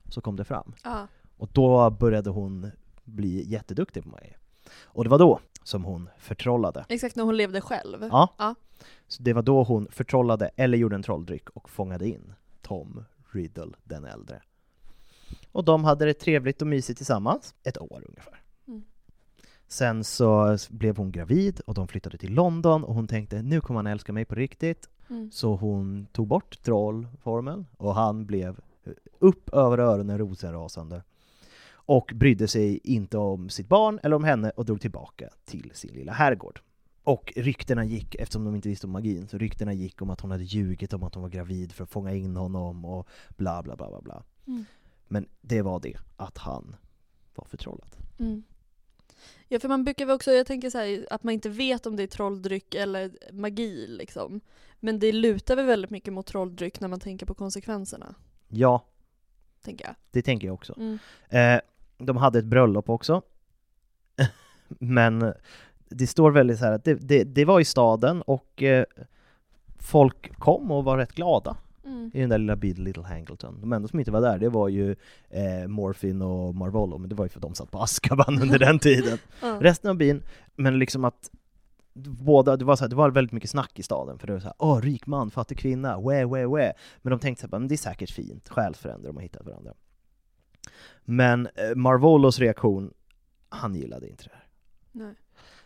så 0.09 0.21
kom 0.21 0.35
det 0.35 0.43
fram. 0.43 0.73
Ja. 0.83 1.07
Och 1.37 1.49
då 1.53 1.89
började 1.89 2.29
hon 2.29 2.71
bli 3.03 3.49
jätteduktig 3.49 4.03
på 4.03 4.09
magi. 4.09 4.33
Och 4.83 5.03
det 5.03 5.09
var 5.09 5.19
då 5.19 5.39
som 5.63 5.83
hon 5.83 6.09
förtrollade. 6.17 6.85
Exakt 6.89 7.15
när 7.15 7.23
hon 7.23 7.37
levde 7.37 7.61
själv. 7.61 8.07
Ja. 8.11 8.33
Ja. 8.37 8.55
Så 9.07 9.23
det 9.23 9.33
var 9.33 9.41
då 9.41 9.63
hon 9.63 9.87
förtrollade, 9.91 10.51
eller 10.55 10.77
gjorde 10.77 10.95
en 10.95 11.03
trolldryck 11.03 11.49
och 11.49 11.69
fångade 11.69 12.07
in 12.07 12.33
Tom 12.61 13.03
Riddle 13.31 13.71
den 13.83 14.05
äldre. 14.05 14.41
Och 15.51 15.63
de 15.63 15.83
hade 15.83 16.05
det 16.05 16.13
trevligt 16.13 16.61
och 16.61 16.67
mysigt 16.67 16.97
tillsammans, 16.97 17.55
ett 17.63 17.77
år 17.77 18.03
ungefär. 18.07 18.41
Sen 19.71 20.03
så 20.03 20.57
blev 20.69 20.97
hon 20.97 21.11
gravid 21.11 21.61
och 21.65 21.73
de 21.73 21.87
flyttade 21.87 22.17
till 22.17 22.33
London 22.33 22.83
och 22.83 22.95
hon 22.95 23.07
tänkte 23.07 23.41
nu 23.41 23.61
kommer 23.61 23.77
han 23.77 23.87
älska 23.87 24.13
mig 24.13 24.25
på 24.25 24.35
riktigt. 24.35 24.89
Mm. 25.09 25.31
Så 25.31 25.55
hon 25.55 26.07
tog 26.11 26.27
bort 26.27 26.63
trollformeln 26.63 27.65
och 27.77 27.95
han 27.95 28.25
blev 28.25 28.59
upp 29.19 29.49
över 29.49 29.77
öronen 29.77 30.17
rosenrasande. 30.17 31.03
Och 31.71 32.11
brydde 32.15 32.47
sig 32.47 32.79
inte 32.83 33.17
om 33.17 33.49
sitt 33.49 33.67
barn 33.67 33.99
eller 34.03 34.15
om 34.15 34.23
henne 34.23 34.49
och 34.49 34.65
drog 34.65 34.81
tillbaka 34.81 35.29
till 35.45 35.71
sin 35.73 35.93
lilla 35.93 36.11
herrgård. 36.11 36.61
Och 37.03 37.33
ryktena 37.35 37.85
gick, 37.85 38.15
eftersom 38.15 38.43
de 38.43 38.55
inte 38.55 38.69
visste 38.69 38.87
om 38.87 38.93
magin, 38.93 39.27
så 39.27 39.37
ryktena 39.37 39.73
gick 39.73 40.01
om 40.01 40.09
att 40.09 40.21
hon 40.21 40.31
hade 40.31 40.43
ljugit 40.43 40.93
om 40.93 41.03
att 41.03 41.15
hon 41.15 41.21
var 41.21 41.29
gravid 41.29 41.71
för 41.71 41.83
att 41.83 41.89
fånga 41.89 42.13
in 42.13 42.35
honom 42.35 42.85
och 42.85 43.07
bla 43.37 43.63
bla 43.63 43.75
bla 43.75 43.89
bla 43.89 44.01
bla. 44.01 44.23
Mm. 44.47 44.65
Men 45.07 45.27
det 45.41 45.61
var 45.61 45.79
det, 45.79 45.97
att 46.17 46.37
han 46.37 46.75
var 47.35 47.45
förtrollad. 47.45 47.95
Mm. 48.19 48.43
Ja 49.47 49.59
för 49.59 49.67
man 49.69 49.83
brukar 49.83 50.05
väl 50.05 50.15
också, 50.15 50.31
jag 50.31 50.47
tänker 50.47 50.69
så 50.69 50.77
här, 50.77 51.07
att 51.11 51.23
man 51.23 51.33
inte 51.33 51.49
vet 51.49 51.85
om 51.85 51.95
det 51.95 52.03
är 52.03 52.07
trolldryck 52.07 52.75
eller 52.75 53.11
magi 53.31 53.87
liksom. 53.87 54.41
Men 54.79 54.99
det 54.99 55.11
lutar 55.11 55.55
väl 55.55 55.65
väldigt 55.65 55.91
mycket 55.91 56.13
mot 56.13 56.25
trolldryck 56.25 56.79
när 56.79 56.87
man 56.87 56.99
tänker 56.99 57.25
på 57.25 57.33
konsekvenserna, 57.33 58.15
Ja, 58.47 58.85
tänker 59.63 59.85
jag. 59.85 59.95
det 60.11 60.21
tänker 60.21 60.47
jag 60.47 60.53
också. 60.53 60.75
Mm. 60.77 60.99
Eh, 61.29 61.61
de 61.97 62.17
hade 62.17 62.39
ett 62.39 62.45
bröllop 62.45 62.89
också. 62.89 63.21
Men 64.67 65.33
det 65.89 66.07
står 66.07 66.31
väldigt 66.31 66.59
så 66.59 66.65
här 66.65 66.71
att 66.71 66.83
det, 66.83 66.93
det, 66.93 67.23
det 67.23 67.45
var 67.45 67.59
i 67.59 67.65
staden 67.65 68.21
och 68.21 68.63
eh, 68.63 68.85
folk 69.79 70.39
kom 70.39 70.71
och 70.71 70.83
var 70.83 70.97
rätt 70.97 71.11
glada 71.13 71.57
Mm. 71.85 72.11
i 72.13 72.19
den 72.19 72.29
där 72.29 72.37
lilla 72.37 72.55
byn 72.55 72.83
Little 72.83 73.03
Hangleton. 73.03 73.61
De 73.61 73.73
enda 73.73 73.87
som 73.87 73.99
inte 73.99 74.11
var 74.11 74.21
där, 74.21 74.37
det 74.39 74.49
var 74.49 74.69
ju 74.69 74.95
eh, 75.29 75.67
Morphin 75.67 76.21
och 76.21 76.55
Marvolo, 76.55 76.97
men 76.97 77.09
det 77.09 77.15
var 77.15 77.25
ju 77.25 77.29
för 77.29 77.37
att 77.39 77.41
de 77.41 77.55
satt 77.55 77.71
på 77.71 77.79
Azkaban 77.79 78.41
under 78.41 78.59
den 78.59 78.79
tiden. 78.79 79.17
Ja. 79.41 79.57
Resten 79.61 79.89
av 79.89 79.97
byn, 79.97 80.23
men 80.55 80.79
liksom 80.79 81.05
att 81.05 81.31
båda, 81.93 82.57
det 82.57 82.65
var, 82.65 82.75
så 82.75 82.83
här, 82.83 82.89
det 82.89 82.95
var 82.95 83.09
väldigt 83.09 83.31
mycket 83.31 83.49
snack 83.49 83.79
i 83.79 83.83
staden, 83.83 84.19
för 84.19 84.27
det 84.27 84.33
var 84.33 84.39
såhär 84.39 84.55
åh, 84.57 84.81
rik 84.81 85.07
man, 85.07 85.31
fattig 85.31 85.57
kvinna, 85.57 85.99
wä, 85.99 86.25
wä, 86.25 86.47
wä. 86.47 86.73
Men 87.01 87.11
de 87.11 87.19
tänkte 87.19 87.41
såhär, 87.41 87.59
men 87.59 87.67
det 87.67 87.75
är 87.75 87.77
säkert 87.77 88.11
fint, 88.11 88.49
själsfränder, 88.49 89.07
de 89.07 89.15
har 89.15 89.23
hittat 89.23 89.45
varandra. 89.45 89.73
Men 91.05 91.47
eh, 91.55 91.75
Marvolos 91.75 92.39
reaktion, 92.39 92.93
han 93.49 93.75
gillade 93.75 94.09
inte 94.09 94.23
det 94.23 94.31
här. 94.33 94.47
Nej. 94.91 95.15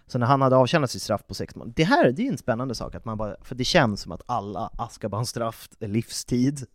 Så 0.08 0.18
när 0.18 0.26
han 0.26 0.42
hade 0.42 0.56
avtjänat 0.56 0.92
sitt 0.92 1.02
straff 1.02 1.28
på 1.28 1.34
sex 1.34 1.56
månader, 1.56 1.74
det 1.76 1.84
här 1.84 2.12
det 2.12 2.28
är 2.28 2.32
en 2.32 2.38
spännande 2.38 2.76
sak, 2.76 2.96
att 2.96 3.06
man 3.06 3.18
bara, 3.18 3.36
för 3.42 3.56
det 3.56 3.64
känns 3.64 4.02
som 4.02 4.12
att 4.12 4.22
alla 4.26 4.70
Azkaban-straff 4.78 5.70
är 5.80 5.88
livstid, 5.88 6.66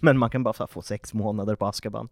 men 0.00 0.18
man 0.18 0.30
kan 0.30 0.42
bara 0.42 0.66
få 0.66 0.82
sex 0.82 1.14
månader 1.14 1.54
på 1.54 1.66
Azkaban. 1.66 2.08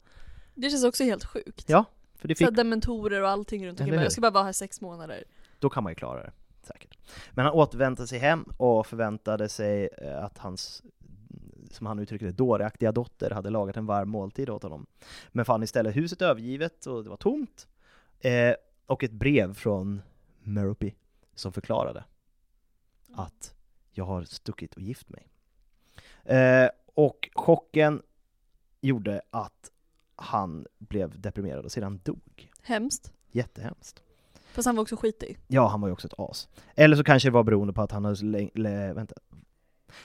Det 0.54 0.70
känns 0.70 0.84
också 0.84 1.04
helt 1.04 1.24
sjukt. 1.24 1.68
Ja, 1.68 1.84
för 2.16 2.28
det 2.28 2.34
Så 2.34 2.38
fick, 2.38 2.48
här 2.48 2.56
dementorer 2.56 3.22
och 3.22 3.28
allting 3.28 3.66
runt 3.66 3.80
omkring. 3.80 4.00
Jag 4.00 4.12
ska 4.12 4.20
bara 4.20 4.30
vara 4.30 4.44
här 4.44 4.52
sex 4.52 4.80
månader. 4.80 5.24
då 5.58 5.70
kan 5.70 5.82
man 5.82 5.90
ju 5.92 5.94
klara 5.94 6.22
det, 6.22 6.32
säkert. 6.62 6.98
Men 7.30 7.44
han 7.44 7.54
återvände 7.54 8.06
sig 8.06 8.18
hem 8.18 8.44
och 8.56 8.86
förväntade 8.86 9.48
sig 9.48 9.88
eh, 9.98 10.24
att 10.24 10.38
hans, 10.38 10.82
som 11.70 11.86
han 11.86 11.98
uttryckte 11.98 12.26
det, 12.26 12.32
dåraktiga 12.32 12.92
dotter 12.92 13.30
hade 13.30 13.50
lagat 13.50 13.76
en 13.76 13.86
varm 13.86 14.08
måltid 14.08 14.50
åt 14.50 14.62
honom. 14.62 14.86
Men 15.28 15.44
fann 15.44 15.62
istället 15.62 15.96
huset 15.96 16.22
övergivet 16.22 16.86
och 16.86 17.04
det 17.04 17.10
var 17.10 17.16
tomt, 17.16 17.66
eh, 18.20 18.54
och 18.86 19.04
ett 19.04 19.12
brev 19.12 19.54
från 19.54 20.02
Merope 20.44 20.92
som 21.34 21.52
förklarade 21.52 22.04
att 23.12 23.54
jag 23.92 24.04
har 24.04 24.24
stuckit 24.24 24.74
och 24.74 24.82
gift 24.82 25.08
mig. 25.08 25.28
Eh, 26.24 26.68
och 26.94 27.30
chocken 27.34 28.02
gjorde 28.80 29.22
att 29.30 29.70
han 30.16 30.66
blev 30.78 31.20
deprimerad 31.20 31.64
och 31.64 31.72
sedan 31.72 32.00
dog. 32.04 32.50
Hemskt. 32.62 33.12
Jättehemskt. 33.30 34.02
Fast 34.52 34.66
han 34.66 34.76
var 34.76 34.82
också 34.82 34.96
skitig. 34.96 35.38
Ja, 35.46 35.68
han 35.68 35.80
var 35.80 35.88
ju 35.88 35.92
också 35.92 36.06
ett 36.06 36.14
as. 36.18 36.48
Eller 36.74 36.96
så 36.96 37.04
kanske 37.04 37.28
det 37.28 37.32
var 37.32 37.42
beroende 37.42 37.72
på 37.72 37.82
att 37.82 37.92
han 37.92 38.04
hade 38.04 38.92
vänta. 38.94 39.14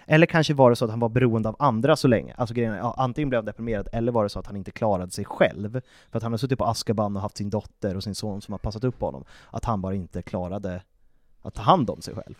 Eller 0.08 0.26
kanske 0.26 0.54
var 0.54 0.70
det 0.70 0.76
så 0.76 0.86
att 0.86 0.92
han 0.92 1.00
var 1.00 1.10
beroende 1.10 1.50
av 1.50 1.56
andra 1.60 1.96
så 1.96 2.08
länge. 2.08 2.34
Alltså 2.38 2.56
grejen 2.56 2.74
är, 2.74 2.78
ja, 2.78 2.96
antingen 2.98 3.30
blev 3.30 3.38
han 3.38 3.46
deprimerad, 3.46 3.88
eller 3.94 4.12
var 4.12 4.24
det 4.24 4.30
så 4.30 4.40
att 4.40 4.48
han 4.48 4.56
inte 4.56 4.72
klarade 4.72 5.12
sig 5.12 5.26
själv. 5.26 5.82
För 6.12 6.18
att 6.18 6.24
han 6.24 6.32
har 6.34 6.38
suttit 6.38 6.60
på 6.60 6.66
Azkaban 6.66 7.16
och 7.16 7.22
haft 7.22 7.38
sin 7.38 7.50
dotter 7.50 7.96
och 7.96 8.04
sin 8.04 8.16
son 8.16 8.42
som 8.42 8.52
har 8.52 8.60
passat 8.60 8.84
upp 8.84 9.00
på 9.00 9.06
honom. 9.06 9.26
Att 9.52 9.66
han 9.66 9.82
bara 9.82 9.96
inte 9.96 10.22
klarade 10.22 10.82
att 11.42 11.54
ta 11.54 11.62
hand 11.62 11.90
om 11.90 12.02
sig 12.02 12.16
själv. 12.16 12.36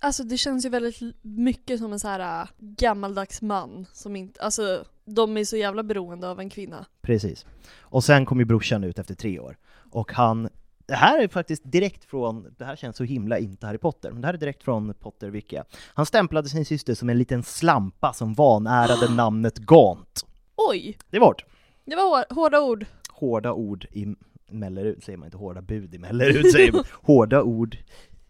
Alltså 0.00 0.24
det 0.24 0.36
känns 0.36 0.64
ju 0.64 0.68
väldigt 0.68 1.16
mycket 1.22 1.78
som 1.78 1.92
en 1.92 2.00
så 2.00 2.08
här 2.08 2.42
äh, 2.42 2.48
gammaldags 2.58 3.42
man 3.42 3.86
som 3.92 4.16
inte, 4.16 4.40
alltså 4.40 4.84
de 5.04 5.36
är 5.36 5.44
så 5.44 5.56
jävla 5.56 5.82
beroende 5.82 6.28
av 6.28 6.40
en 6.40 6.50
kvinna. 6.50 6.86
Precis. 7.00 7.46
Och 7.80 8.04
sen 8.04 8.26
kom 8.26 8.38
ju 8.38 8.44
brorsan 8.44 8.84
ut 8.84 8.98
efter 8.98 9.14
tre 9.14 9.38
år. 9.38 9.56
Och 9.90 10.12
han, 10.12 10.48
det 10.88 10.94
här 10.94 11.18
är 11.22 11.28
faktiskt 11.28 11.62
direkt 11.64 12.04
från, 12.04 12.54
det 12.58 12.64
här 12.64 12.76
känns 12.76 12.96
så 12.96 13.04
himla 13.04 13.38
inte 13.38 13.66
Harry 13.66 13.78
Potter, 13.78 14.10
men 14.10 14.20
det 14.20 14.26
här 14.26 14.34
är 14.34 14.38
direkt 14.38 14.62
från 14.62 14.94
Potter 14.94 15.30
Wiki. 15.30 15.58
Han 15.94 16.06
stämplade 16.06 16.48
sin 16.48 16.64
syster 16.64 16.94
som 16.94 17.10
en 17.10 17.18
liten 17.18 17.42
slampa 17.42 18.12
som 18.12 18.34
vanärade 18.34 19.10
namnet 19.14 19.58
Gaunt. 19.58 20.26
Oj! 20.56 20.98
Det 21.10 21.18
var 21.18 21.26
hårt. 21.26 21.44
Det 21.84 21.96
var 21.96 22.02
hår, 22.02 22.34
hårda 22.34 22.60
ord. 22.60 22.86
Hårda 23.10 23.52
ord 23.52 23.86
i 23.92 24.14
Mellerud 24.50 25.04
säger 25.04 25.16
man 25.18 25.26
inte, 25.26 25.36
hårda 25.36 25.62
bud 25.62 25.94
i 25.94 25.98
Mellerud 25.98 26.52
säger 26.52 26.72
man. 26.72 26.84
Hårda 27.02 27.42
ord 27.42 27.76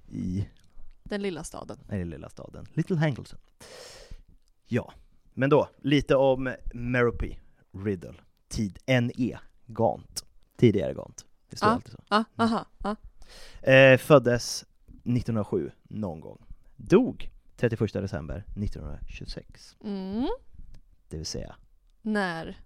i 0.09 0.49
Den 1.05 1.23
lilla 1.23 1.45
staden. 1.45 1.79
den 1.89 2.11
lilla 2.11 2.29
staden. 2.29 2.67
Little 2.75 2.97
Hangleton. 2.97 3.39
Ja, 4.67 4.93
men 5.35 5.51
då, 5.51 5.69
lite 5.83 6.17
om 6.17 6.55
Merope 6.75 7.37
Riddle. 7.85 8.15
Tid 8.49 8.79
NE, 8.87 9.39
Gant. 9.67 10.25
Tidigare 10.57 10.95
Gant. 10.95 11.25
Det 11.51 11.57
står 11.57 11.69
Ja. 11.69 11.73
alltid 11.75 11.93
så. 11.93 11.99
Ah, 12.09 12.25
aha, 12.37 12.67
ah. 12.83 12.97
Eh, 13.71 13.99
föddes 13.99 14.65
1907, 15.05 15.71
någon 15.83 16.21
gång. 16.21 16.45
Dog 16.77 17.31
31 17.57 17.93
december 17.93 18.45
1926. 18.57 19.77
Mm. 19.85 20.29
Det 21.09 21.17
vill 21.17 21.27
säga 21.27 21.57
När? 22.03 22.61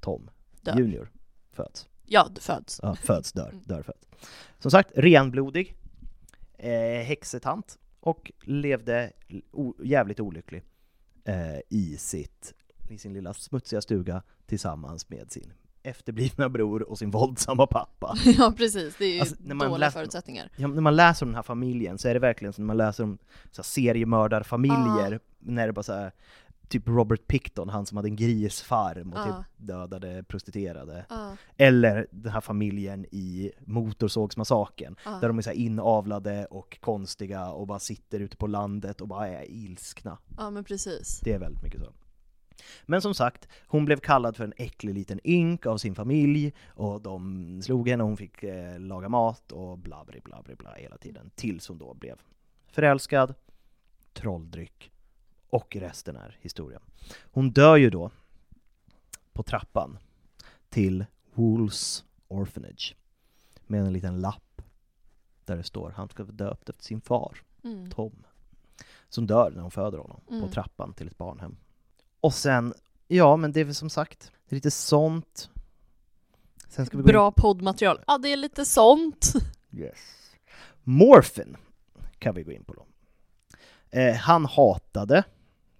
Tom 0.00 0.30
Dör. 0.60 0.78
Junior 0.78 1.10
föds. 1.52 1.88
Ja, 2.06 2.30
föds. 2.40 2.80
Ja, 2.82 2.94
föds, 2.94 3.32
dör, 3.32 3.54
dör, 3.64 3.82
föds. 3.82 4.06
Som 4.58 4.70
sagt, 4.70 4.90
renblodig, 4.94 5.76
eh, 6.58 7.02
häxetant 7.04 7.78
och 8.00 8.32
levde 8.42 9.12
jävligt 9.84 10.20
olycklig 10.20 10.62
eh, 11.24 11.58
i, 11.68 11.96
sitt, 11.98 12.54
i 12.88 12.98
sin 12.98 13.12
lilla 13.12 13.34
smutsiga 13.34 13.80
stuga 13.80 14.22
tillsammans 14.46 15.08
med 15.08 15.32
sin 15.32 15.52
efterblivna 15.82 16.48
bror 16.48 16.82
och 16.90 16.98
sin 16.98 17.10
våldsamma 17.10 17.66
pappa. 17.66 18.16
ja 18.38 18.52
precis, 18.56 18.96
det 18.98 19.04
är 19.04 19.14
ju 19.14 19.20
Alltså, 19.20 19.36
dåliga 19.42 19.76
läser- 19.76 19.98
förutsättningar. 19.98 20.50
Ja, 20.56 20.68
när 20.68 20.80
man 20.82 20.96
läser 20.96 21.26
om 21.26 21.28
den 21.30 21.36
här 21.36 21.42
familjen 21.42 21.98
så 21.98 22.08
är 22.08 22.14
det 22.14 22.20
verkligen 22.20 22.52
som 22.52 22.64
när 22.64 22.66
man 22.66 22.76
läser 22.76 23.04
om 23.04 23.18
så 23.50 23.62
här, 23.62 23.64
seriemördarfamiljer, 23.64 25.20
när 25.38 25.66
det 25.66 25.72
bara 25.72 25.82
så 25.82 25.92
här, 25.92 26.12
typ 26.68 26.88
Robert 26.88 27.26
Picton, 27.26 27.68
han 27.68 27.86
som 27.86 27.96
hade 27.96 28.08
en 28.08 28.16
grisfarm 28.16 29.12
och 29.12 29.18
Ja. 29.18 29.24
typ 29.26 29.46
dödade 29.68 30.22
prostituerade. 30.28 31.06
Ja. 31.08 31.36
Eller 31.56 32.06
den 32.10 32.32
här 32.32 32.40
familjen 32.40 33.06
i 33.10 33.52
Motorsågsmassakern, 33.60 34.96
Ja. 35.04 35.10
där 35.20 35.28
de 35.28 35.38
är 35.38 35.42
så 35.42 35.50
inavlade 35.50 36.46
och 36.46 36.78
konstiga 36.80 37.50
och 37.50 37.66
bara 37.66 37.78
sitter 37.78 38.20
ute 38.20 38.36
på 38.36 38.46
landet 38.46 39.00
och 39.00 39.08
bara 39.08 39.28
är 39.28 39.50
ilskna. 39.50 40.18
Ja 40.38 40.50
men 40.50 40.64
precis. 40.64 41.20
Det 41.24 41.32
är 41.32 41.38
väldigt 41.38 41.62
mycket 41.62 41.80
så. 41.80 41.92
Men 42.86 43.02
som 43.02 43.14
sagt, 43.14 43.48
hon 43.66 43.84
blev 43.84 44.00
kallad 44.00 44.36
för 44.36 44.44
en 44.44 44.52
äcklig 44.56 44.94
liten 44.94 45.20
ynk 45.24 45.66
av 45.66 45.78
sin 45.78 45.94
familj 45.94 46.52
och 46.68 47.00
de 47.00 47.62
slog 47.62 47.88
henne 47.88 48.02
och 48.02 48.08
hon 48.08 48.16
fick 48.16 48.42
eh, 48.42 48.80
laga 48.80 49.08
mat 49.08 49.52
och 49.52 49.78
bla 49.78 50.04
bla 50.04 50.16
bla 50.24 50.42
bla 50.42 50.54
bla 50.54 50.74
hela 50.74 50.98
tiden. 50.98 51.30
Tills 51.34 51.68
hon 51.68 51.78
då 51.78 51.94
blev 51.94 52.20
förälskad, 52.66 53.34
trolldryck 54.12 54.90
och 55.48 55.76
resten 55.76 56.16
är 56.16 56.38
historia. 56.40 56.80
Hon 57.22 57.50
dör 57.50 57.76
ju 57.76 57.90
då 57.90 58.10
på 59.32 59.42
trappan 59.42 59.98
till 60.68 61.04
Wools 61.34 62.04
Orphanage 62.28 62.96
med 63.66 63.80
en 63.80 63.92
liten 63.92 64.20
lapp 64.20 64.62
där 65.44 65.56
det 65.56 65.62
står 65.62 65.90
han 65.90 66.08
ska 66.08 66.22
vara 66.24 66.32
döpt 66.32 66.68
efter 66.68 66.84
sin 66.84 67.00
far, 67.00 67.38
Mm. 67.64 67.90
Tom, 67.90 68.24
som 69.08 69.26
dör 69.26 69.50
när 69.54 69.62
hon 69.62 69.70
föder 69.70 69.98
honom 69.98 70.20
Mm. 70.28 70.40
på 70.42 70.48
trappan 70.48 70.92
till 70.94 71.06
ett 71.06 71.18
barnhem. 71.18 71.56
Och 72.20 72.34
sen, 72.34 72.74
ja 73.08 73.36
men 73.36 73.52
det 73.52 73.60
är 73.60 73.64
väl 73.64 73.74
som 73.74 73.90
sagt, 73.90 74.32
det 74.48 74.54
är 74.54 74.56
lite 74.56 74.70
sånt. 74.70 75.50
Sen 76.68 76.86
ska 76.86 76.96
vi 76.96 77.02
gå 77.02 77.08
in- 77.08 77.12
Bra 77.12 77.32
poddmaterial. 77.32 78.00
Ja 78.06 78.18
det 78.18 78.28
är 78.32 78.36
lite 78.36 78.64
sånt. 78.64 79.32
Yes. 79.72 79.98
Morphin 80.82 81.56
kan 82.18 82.34
vi 82.34 82.42
gå 82.42 82.52
in 82.52 82.64
på 82.64 82.72
då. 82.74 82.86
Eh, 83.90 84.14
han 84.14 84.44
hatade 84.46 85.24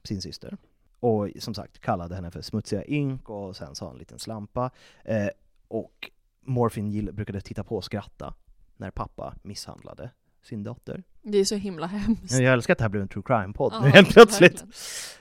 sin 0.04 0.22
syster 0.22 0.56
och 1.00 1.28
som 1.38 1.54
sagt 1.54 1.78
kallade 1.80 2.14
henne 2.14 2.30
för 2.30 2.42
smutsiga 2.42 2.84
ynk 2.86 3.28
och 3.30 3.56
sen 3.56 3.74
sa 3.74 3.84
han 3.86 3.94
en 3.94 3.98
liten 3.98 4.18
slampa. 4.18 4.70
Eh, 5.04 5.28
och 5.68 6.10
Morphin 6.44 6.90
gill- 6.92 7.12
brukade 7.12 7.40
titta 7.40 7.64
på 7.64 7.76
och 7.76 7.84
skratta 7.84 8.34
när 8.76 8.90
pappa 8.90 9.34
misshandlade 9.42 10.10
sin 10.42 10.62
dotter. 10.62 11.02
Det 11.22 11.38
är 11.38 11.44
så 11.44 11.54
himla 11.54 11.86
hemskt. 11.86 12.32
Jag 12.40 12.52
älskar 12.52 12.72
att 12.72 12.78
det 12.78 12.84
här 12.84 12.88
blev 12.88 13.02
en 13.02 13.08
true 13.08 13.22
crime-podd 13.26 13.72
Ja, 13.72 13.80
nu 13.84 13.90
helt 13.90 14.08
plötsligt. 14.08 14.64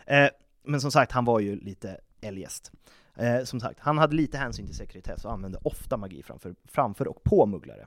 Eh, 0.06 0.28
men 0.70 0.82
som 0.82 0.92
sagt, 0.92 1.12
han 1.12 1.26
var 1.26 1.40
ju 1.40 1.56
lite 1.60 1.98
eljest. 2.22 2.72
Eh, 3.16 3.44
som 3.44 3.60
sagt, 3.60 3.80
han 3.80 3.98
hade 3.98 4.16
lite 4.16 4.38
hänsyn 4.38 4.66
till 4.66 4.76
sekretess 4.76 5.26
och 5.26 5.32
använde 5.32 5.60
ofta 5.64 5.98
magi 5.98 6.24
framför, 6.24 6.56
framför 6.66 7.08
och 7.08 7.24
på 7.24 7.46
mugglare. 7.46 7.86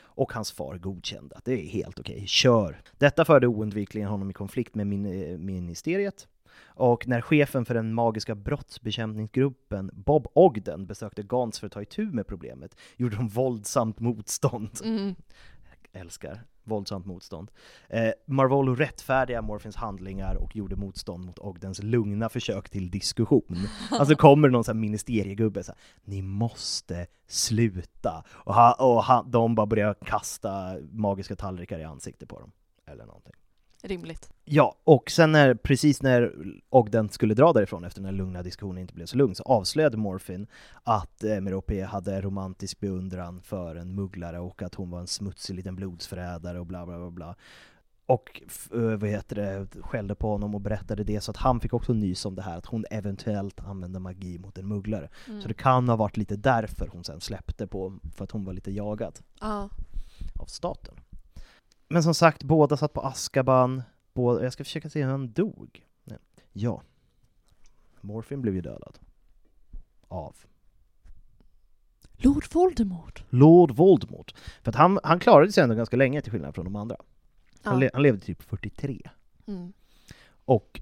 Och 0.00 0.32
hans 0.32 0.52
far 0.52 0.78
godkände 0.78 1.36
att 1.36 1.44
det 1.44 1.52
är 1.52 1.66
helt 1.68 2.00
okej, 2.00 2.26
kör! 2.26 2.80
Detta 2.98 3.24
förde 3.24 3.46
oundvikligen 3.46 4.08
honom 4.08 4.30
i 4.30 4.32
konflikt 4.32 4.74
med 4.74 4.86
min, 4.86 5.06
eh, 5.06 5.38
ministeriet. 5.38 6.28
Och 6.60 7.08
när 7.08 7.20
chefen 7.20 7.64
för 7.64 7.74
den 7.74 7.94
magiska 7.94 8.34
brottsbekämpningsgruppen, 8.34 9.90
Bob 9.92 10.26
Ogden, 10.34 10.86
besökte 10.86 11.22
Gans 11.22 11.58
för 11.58 11.66
att 11.66 11.72
ta 11.72 11.82
itu 11.82 12.06
med 12.06 12.26
problemet, 12.26 12.76
gjorde 12.96 13.16
de 13.16 13.28
våldsamt 13.28 14.00
motstånd. 14.00 14.70
Mm. 14.84 15.14
Älskar 15.92 16.44
våldsamt 16.68 17.06
motstånd. 17.06 17.50
Eh, 17.88 18.10
Marvolo 18.26 18.74
rättfärdiga 18.74 19.42
Morphins 19.42 19.76
handlingar 19.76 20.34
och 20.34 20.56
gjorde 20.56 20.76
motstånd 20.76 21.24
mot 21.24 21.38
Ogdens 21.38 21.82
lugna 21.82 22.28
försök 22.28 22.68
till 22.70 22.90
diskussion. 22.90 23.56
Alltså 23.90 24.14
kommer 24.14 24.48
någon 24.48 24.64
sån 24.64 24.76
här 24.76 24.80
ministeriegubbe 24.80 25.64
så 25.64 25.72
här, 25.72 25.80
ni 26.04 26.22
måste 26.22 27.06
sluta. 27.26 28.24
Och, 28.30 28.54
ha, 28.54 28.72
och 28.72 29.04
ha, 29.04 29.22
de 29.22 29.54
bara 29.54 29.66
börjar 29.66 29.94
kasta 29.94 30.76
magiska 30.92 31.36
tallrikar 31.36 31.78
i 31.78 31.84
ansiktet 31.84 32.28
på 32.28 32.40
dem. 32.40 32.52
Eller 32.86 33.06
någonting. 33.06 33.34
Rimligt. 33.82 34.30
Ja, 34.44 34.74
och 34.84 35.10
sen 35.10 35.32
när, 35.32 35.54
precis 35.54 36.02
när 36.02 36.34
Ogden 36.70 37.08
skulle 37.08 37.34
dra 37.34 37.52
därifrån 37.52 37.84
efter 37.84 38.00
den 38.00 38.04
här 38.10 38.12
lugna 38.12 38.42
diskussionen 38.42 38.78
inte 38.78 38.94
blev 38.94 39.06
så 39.06 39.16
lugn 39.16 39.34
så 39.34 39.42
avslöjade 39.42 39.96
Morphin 39.96 40.46
att 40.82 41.24
eh, 41.24 41.40
Merope 41.40 41.84
hade 41.84 42.20
romantisk 42.20 42.80
beundran 42.80 43.40
för 43.42 43.76
en 43.76 43.94
mugglare 43.94 44.38
och 44.40 44.62
att 44.62 44.74
hon 44.74 44.90
var 44.90 45.00
en 45.00 45.06
smutsig 45.06 45.54
liten 45.54 45.76
blodsförrädare 45.76 46.60
och 46.60 46.66
bla 46.66 46.86
bla 46.86 46.98
bla 46.98 47.10
bla. 47.10 47.34
Och 48.06 48.42
eh, 48.72 48.80
vad 48.80 49.10
heter 49.10 49.36
det, 49.36 49.66
skällde 49.80 50.14
på 50.14 50.28
honom 50.30 50.54
och 50.54 50.60
berättade 50.60 51.04
det 51.04 51.20
så 51.20 51.30
att 51.30 51.36
han 51.36 51.60
fick 51.60 51.72
också 51.72 51.92
nys 51.92 52.24
om 52.24 52.34
det 52.34 52.42
här 52.42 52.58
att 52.58 52.66
hon 52.66 52.84
eventuellt 52.90 53.60
använde 53.60 53.98
magi 53.98 54.38
mot 54.38 54.58
en 54.58 54.68
mugglare. 54.68 55.08
Mm. 55.28 55.42
Så 55.42 55.48
det 55.48 55.54
kan 55.54 55.88
ha 55.88 55.96
varit 55.96 56.16
lite 56.16 56.36
därför 56.36 56.88
hon 56.92 57.04
sen 57.04 57.20
släppte 57.20 57.66
på, 57.66 57.98
för 58.16 58.24
att 58.24 58.30
hon 58.30 58.44
var 58.44 58.52
lite 58.52 58.70
jagad 58.70 59.18
Ja. 59.40 59.68
av 60.40 60.46
staten. 60.46 60.94
Men 61.88 62.02
som 62.02 62.14
sagt, 62.14 62.42
båda 62.42 62.76
satt 62.76 62.92
på 62.92 63.00
Askaban, 63.00 63.82
båda, 64.14 64.42
jag 64.44 64.52
ska 64.52 64.64
försöka 64.64 64.90
se 64.90 65.02
hur 65.04 65.10
han 65.10 65.32
dog. 65.32 65.86
Nej. 66.04 66.18
Ja. 66.52 66.82
Morphin 68.00 68.42
blev 68.42 68.54
ju 68.54 68.60
dödad. 68.60 68.98
Av 70.08 70.36
Lord 72.12 72.44
Voldemort. 72.52 73.24
Lord 73.30 73.70
Voldemort. 73.70 74.34
För 74.62 74.70
att 74.70 74.76
han, 74.76 74.98
han 75.02 75.20
klarade 75.20 75.52
sig 75.52 75.62
ändå 75.62 75.74
ganska 75.74 75.96
länge 75.96 76.22
till 76.22 76.32
skillnad 76.32 76.54
från 76.54 76.64
de 76.64 76.76
andra. 76.76 76.96
Han, 77.62 77.74
Ja. 77.74 77.80
le, 77.80 77.90
han 77.92 78.02
levde 78.02 78.20
typ 78.20 78.42
43. 78.42 79.10
Mm. 79.46 79.72
Och 80.44 80.80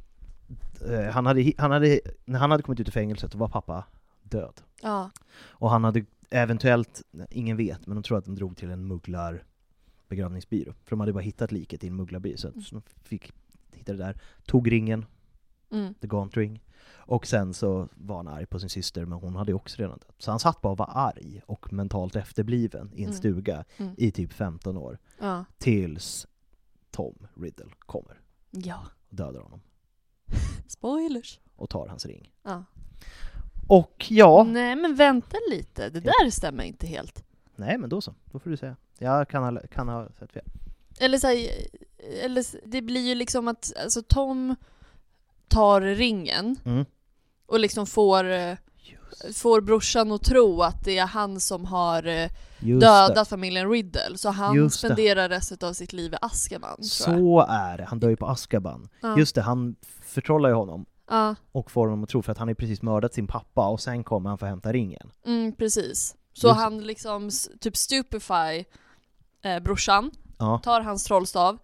eh, 0.90 1.11
han 1.12 1.26
hade, 1.26 1.52
han 1.59 1.70
hade, 1.70 2.00
när 2.24 2.38
han 2.38 2.50
hade 2.50 2.62
kommit 2.62 2.80
ut 2.80 2.88
ur 2.88 2.92
fängelset 2.92 3.32
så 3.32 3.38
var 3.38 3.48
pappa 3.48 3.84
död. 4.22 4.61
Ja. 4.82 5.11
Och 5.38 5.70
han 5.70 5.84
hade 5.84 6.04
eventuellt, 6.30 7.02
ingen 7.30 7.57
vet, 7.57 7.86
men 7.86 7.94
de 7.96 8.02
tror 8.02 8.18
att 8.18 8.24
de 8.24 8.34
drog 8.34 8.57
till 8.57 8.70
en 8.70 8.86
mugglar 8.86 9.44
begravningsbyrå. 10.09 10.72
För 10.84 10.90
de 10.90 11.00
hade 11.00 11.12
bara 11.12 11.20
hittat 11.22 11.52
liket 11.52 11.84
i 11.84 11.86
en 11.86 11.96
mugglarby, 11.96 12.36
så 12.36 12.48
att 12.48 12.54
de 12.70 12.82
fick 13.04 13.32
hitta 13.74 13.92
det 13.92 13.98
där. 13.98 14.20
Tog 14.46 14.72
ringen, 14.72 15.07
Mm. 15.70 15.94
the 15.94 16.07
gaunt 16.07 16.36
ring. 16.36 16.62
Och 16.88 17.26
sen 17.26 17.54
så 17.54 17.88
var 17.94 18.16
han 18.16 18.28
arg 18.28 18.46
på 18.46 18.59
sin 18.61 18.68
syster, 18.68 19.04
men 19.04 19.18
hon 19.18 19.36
hade 19.36 19.54
också 19.54 19.82
redan 19.82 19.98
dött. 19.98 20.14
Så 20.18 20.30
han 20.30 20.40
satt 20.40 20.61
bara 20.61 20.70
och 20.72 20.78
var 20.78 20.90
arg 20.94 21.40
och 21.46 21.72
mentalt 21.72 22.16
efterbliven 22.16 22.90
i 22.94 23.02
en 23.02 23.09
Mm. 23.09 23.18
stuga 23.18 23.64
Mm. 23.76 23.94
i 23.98 24.11
typ 24.11 24.32
15 24.32 24.76
år. 24.76 24.98
Ja. 25.20 25.44
Tills 25.59 26.26
Tom 26.90 27.26
Riddle 27.34 27.70
kommer 27.78 28.20
Ja. 28.50 28.80
och 29.09 29.16
dödar 29.16 29.40
honom. 29.40 29.61
Spoilers. 30.68 31.40
Och 31.57 31.70
tar 31.70 31.86
hans 31.88 32.07
ring. 32.07 32.32
Ja. 32.42 32.64
Och 33.68 34.07
ja, 34.09 34.42
Nej 34.48 34.76
men 34.76 34.94
vänta 34.94 35.36
lite, 35.50 35.90
det 35.90 36.00
där 36.00 36.30
stämmer 36.30 36.64
inte 36.64 36.86
helt. 36.86 37.24
nej 37.57 37.78
men 37.78 37.90
då 37.90 38.00
så, 38.00 38.14
då 38.24 38.38
får 38.38 38.50
du 38.50 38.57
säga. 38.57 38.76
Jag 38.99 39.28
kan 39.28 39.42
ha, 39.57 39.61
kan 39.70 39.88
ha 39.88 40.09
sett 40.18 40.32
fel. 40.32 40.44
Eller 41.01 41.18
så 41.18 41.26
här, 41.26 41.49
eller 42.24 42.44
det 42.68 42.82
blir 42.82 43.01
ju 43.09 43.14
liksom 43.14 43.49
att 43.49 43.72
alltså, 43.82 44.03
Tom 44.03 44.57
tar 45.49 45.80
ringen 45.80 46.57
Mm. 46.64 46.84
och 47.47 47.61
liksom 47.61 47.86
får, 47.86 48.30
eh, 48.30 48.57
får 49.34 49.61
brorsan 49.61 50.12
att 50.12 50.22
tro 50.24 50.62
att 50.62 50.84
det 50.84 50.99
är 50.99 51.07
han 51.07 51.40
som 51.40 51.64
har 51.64 52.07
eh, 52.07 52.28
Just 52.61 52.80
dödat 52.80 53.14
det. 53.14 53.24
familjen 53.24 53.70
Riddle, 53.70 54.16
så 54.18 54.28
han 54.30 54.57
Just 54.57 54.82
det. 54.82 54.86
spenderar 54.88 55.28
resten 55.28 55.68
av 55.68 55.72
sitt 55.72 55.92
liv 55.92 56.12
i 56.14 56.16
jag. 56.20 56.76
Så 56.84 57.47
är 57.49 57.78
det, 57.78 57.84
han 57.84 58.01
dör 58.01 58.09
ju 58.09 58.16
på 58.16 58.26
Askaban. 58.26 58.88
Ja. 59.01 59.18
Just 59.18 59.34
det, 59.34 59.42
han 59.42 59.76
förtrollar 60.03 60.49
ju 60.49 60.55
honom 60.55 60.86
Ja, 61.11 61.34
och 61.53 61.70
får 61.70 61.86
honom 61.86 62.03
att 62.05 62.09
tro 62.09 62.22
för 62.22 62.32
att 62.32 62.38
han 62.38 62.49
har 62.49 62.55
precis 62.55 62.82
mördat 62.82 63.14
sin 63.14 63.26
pappa 63.26 63.68
och 63.68 63.80
sen 63.80 64.05
kommer 64.05 64.28
han 64.30 64.38
få 64.38 64.47
hämta 64.47 64.72
ringen. 64.72 65.11
mm, 65.26 65.53
precis. 65.53 66.16
Så 66.32 66.47
Just- 66.49 66.59
han 66.61 66.78
liksom 66.84 67.30
typ 67.61 67.76
stupefy 67.76 68.64
eh, 69.45 69.59
brorsan, 69.62 70.11
Ja. 70.39 70.59
tar 70.64 70.80
hans 70.80 71.05
trollstav, 71.05 71.59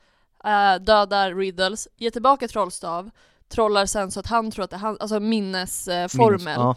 eh, 0.44 0.74
dödar 0.84 1.34
Riddles, 1.34 1.88
ger 1.96 2.10
tillbaka 2.10 2.48
trollstav, 2.48 3.10
trollar 3.48 3.86
sen 3.86 4.10
så 4.10 4.20
att 4.20 4.26
han 4.26 4.50
tror 4.50 4.64
att 4.64 4.70
det 4.70 4.76
är 4.76 4.80
han, 4.80 4.96
alltså 5.00 5.20
minnesformel. 5.20 6.38
Minus- 6.38 6.56
ja. 6.56 6.76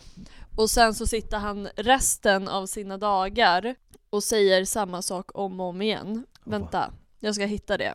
Och 0.56 0.70
sen 0.70 0.94
så 0.94 1.08
sitter 1.08 1.38
han 1.38 1.68
resten 1.76 2.48
av 2.48 2.66
sina 2.66 2.98
dagar 2.98 3.76
och 4.10 4.24
säger 4.24 4.66
samma 4.66 5.02
sak 5.02 5.26
om 5.34 5.60
och 5.60 5.66
om 5.66 5.82
igen. 5.82 6.26
Vänta, 6.44 6.92
jag 7.20 7.36
ska 7.36 7.46
hitta 7.46 7.78
det. 7.78 7.94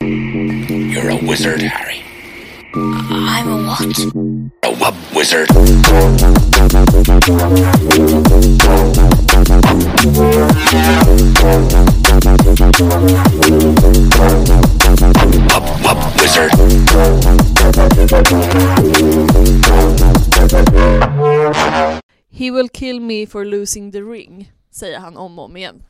You're 0.00 1.14
a 1.14 1.18
wizard, 1.22 1.60
Harry. 1.62 2.02
I'm 2.74 3.48
a 3.48 3.66
what? 3.66 4.14
A 4.62 4.68
wub 4.68 4.94
wizard. 5.16 5.48
Wub 15.48 15.66
wub 15.84 15.98
wizard. 16.20 16.50
He 22.30 22.50
will 22.50 22.68
kill 22.68 23.00
me 23.00 23.26
for 23.26 23.44
losing 23.44 23.92
the 23.92 24.02
ring, 24.02 24.52
säger 24.70 24.98
han 24.98 25.16
om 25.16 25.38
och 25.38 25.44
om 25.44 25.56
igen. 25.56 25.84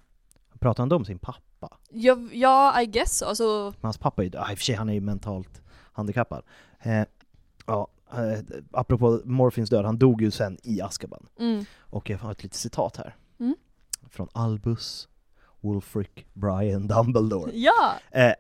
Pratar 0.61 0.83
han 0.83 0.89
då 0.89 0.97
om 0.97 1.05
sin 1.05 1.19
pappa? 1.19 1.79
Ja, 1.91 2.17
ja 2.33 2.83
I 2.83 2.87
guess 2.87 3.19
so. 3.19 3.27
Alltså, 3.27 3.75
hans 3.81 3.99
pappa 3.99 4.23
är 4.23 4.27
ju, 4.27 4.31
i 4.31 4.55
och 4.55 4.59
för 4.59 4.65
sig 4.65 4.75
han 4.75 4.89
är 4.89 4.95
ju 4.95 5.01
mentalt 5.01 5.63
handikappad. 5.93 6.45
Eh, 6.83 7.03
ja, 7.67 7.89
eh, 8.17 8.39
apropå 8.73 9.21
Morphins 9.25 9.71
död, 9.71 9.85
han 9.85 9.99
dog 9.99 10.23
ju 10.23 10.31
sen 10.31 10.59
i 10.63 10.81
Azkaban. 10.81 11.27
Mm. 11.39 11.65
Och 11.79 12.11
jag 12.11 12.19
har 12.19 12.33
ett 12.33 12.43
litet 12.43 12.59
citat 12.59 12.97
här. 12.97 13.17
Mm. 13.41 13.57
Från 14.11 14.29
Albus 14.33 15.09
Wulfric 15.61 16.09
Brian 16.33 16.87
Dumbledore. 16.89 17.51
ja! 17.55 17.95
Eh, 18.11 18.33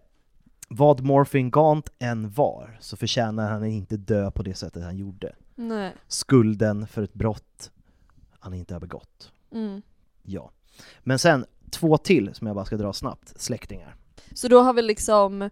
vad 0.68 1.04
Morphin 1.04 1.50
Gaunt 1.50 1.88
än 1.98 2.30
var, 2.30 2.76
så 2.80 2.96
förtjänar 2.96 3.50
han 3.50 3.64
inte 3.64 3.96
dö 3.96 4.30
på 4.30 4.42
det 4.42 4.54
sättet 4.54 4.82
han 4.82 4.96
gjorde. 4.96 5.34
Nej. 5.54 5.92
Skulden 6.08 6.86
för 6.86 7.02
ett 7.02 7.14
brott 7.14 7.70
han 8.38 8.54
inte 8.54 8.74
har 8.74 8.80
begått. 8.80 9.32
Mm. 9.52 9.82
Ja. 10.22 10.50
Men 11.00 11.18
sen, 11.18 11.44
två 11.70 11.98
till 11.98 12.34
som 12.34 12.46
jag 12.46 12.56
bara 12.56 12.64
ska 12.64 12.76
dra 12.76 12.92
snabbt, 12.92 13.40
släktingar. 13.40 13.96
Så 14.34 14.48
då 14.48 14.60
har 14.60 14.72
vi 14.72 14.82
liksom 14.82 15.42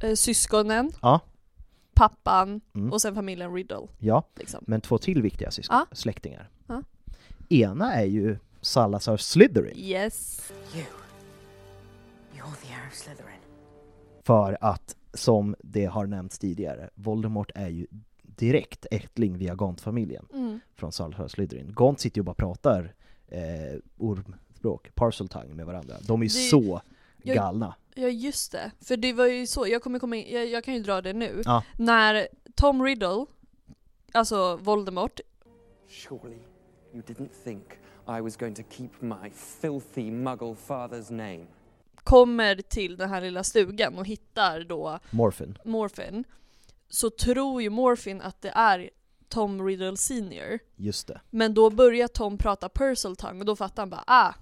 eh, 0.00 0.14
syskonen, 0.14 0.92
Ja, 1.02 1.20
pappan 1.94 2.60
Mm. 2.74 2.92
och 2.92 3.02
sen 3.02 3.14
familjen 3.14 3.54
Riddle. 3.54 3.88
ja. 3.98 4.22
Liksom. 4.36 4.64
Men 4.66 4.80
två 4.80 4.98
till 4.98 5.22
viktiga 5.22 5.50
syskon, 5.50 5.76
Ja. 5.90 5.96
släktingar. 5.96 6.50
Ja. 6.66 6.82
Ena 7.48 7.94
är 7.94 8.04
ju 8.04 8.38
Salazar 8.60 9.16
Slytherin, 9.16 9.76
Yes. 9.78 10.52
You. 10.74 10.84
You're 12.34 12.54
the 12.62 12.68
heir 12.68 12.86
of 12.88 12.94
Slytherin. 12.94 13.38
för 14.24 14.58
att, 14.60 14.96
som 15.14 15.56
det 15.60 15.84
har 15.84 16.06
nämnts 16.06 16.38
tidigare, 16.38 16.90
Voldemort 16.94 17.50
är 17.54 17.68
ju 17.68 17.86
direkt 18.22 18.86
ättling 18.90 19.38
via 19.38 19.54
Gaunt-familjen 19.54 20.26
Mm. 20.34 20.60
från 20.74 20.92
Salazar 20.92 21.28
Slytherin. 21.28 21.72
Gaunt 21.76 22.00
sitter 22.00 22.18
ju 22.18 22.20
och 22.20 22.24
bara 22.24 22.34
pratar 22.34 22.94
eh, 23.28 23.78
ormspråk, 23.96 24.94
parseltongue 24.94 25.54
med 25.54 25.66
varandra. 25.66 25.94
De 26.06 26.20
är 26.20 26.24
ju 26.24 26.28
Det- 26.28 26.48
så 26.50 26.82
jag- 27.22 27.36
galna. 27.36 27.74
Ja 27.94 28.08
just 28.08 28.52
det, 28.52 28.70
för 28.80 28.96
det 28.96 29.12
var 29.12 29.26
ju 29.26 29.46
så, 29.46 29.66
jag 29.66 29.82
kommer 29.82 29.98
komma 29.98 30.16
in, 30.16 30.34
jag, 30.34 30.46
jag 30.46 30.64
kan 30.64 30.74
ju 30.74 30.82
dra 30.82 31.00
det 31.02 31.12
nu. 31.12 31.42
Ja. 31.44 31.64
När 31.78 32.28
Tom 32.54 32.82
Riddle, 32.82 33.26
alltså 34.12 34.56
Voldemort, 34.56 35.20
Surely 35.88 36.38
you 36.92 37.02
didn't 37.02 37.30
think 37.44 37.62
I 38.08 38.20
was 38.20 38.36
going 38.36 38.54
to 38.54 38.62
keep 38.70 38.90
my 39.00 39.30
filthy 39.60 40.10
muggle 40.10 40.56
father's 40.66 41.10
name. 41.12 41.46
kommer 42.04 42.54
till 42.56 42.96
den 42.96 43.08
här 43.10 43.20
lilla 43.20 43.44
stugan 43.44 43.98
och 43.98 44.06
hittar 44.06 44.60
då 44.60 44.98
Morphin. 45.10 45.58
Morphin, 45.64 46.24
så 46.88 47.10
tror 47.10 47.62
ju 47.62 47.70
Morphin 47.70 48.20
att 48.20 48.42
det 48.42 48.50
är 48.54 48.90
Tom 49.28 49.66
Riddle 49.66 49.96
senior. 49.96 50.58
Just 50.76 51.06
det. 51.06 51.20
Men 51.30 51.54
då 51.54 51.70
börjar 51.70 52.08
Tom 52.08 52.38
prata 52.38 52.68
Purseltongue 52.68 53.40
och 53.40 53.46
då 53.46 53.56
fattar 53.56 53.82
han 53.82 53.90
bara 53.90 54.04
ah, 54.06 54.34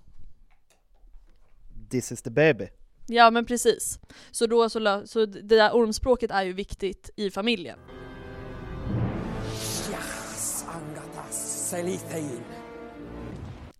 This 1.91 2.12
is 2.12 2.22
the 2.22 2.30
baby. 2.30 2.68
ja 3.07 3.30
men 3.30 3.45
precis. 3.47 3.99
Så 4.30 4.47
då 4.47 4.68
så, 4.70 5.03
så 5.07 5.26
det 5.26 5.43
där 5.43 5.72
ormspråket 5.72 6.30
är 6.30 6.43
ju 6.43 6.53
viktigt 6.53 7.11
i 7.16 7.30
familjen. 7.30 7.78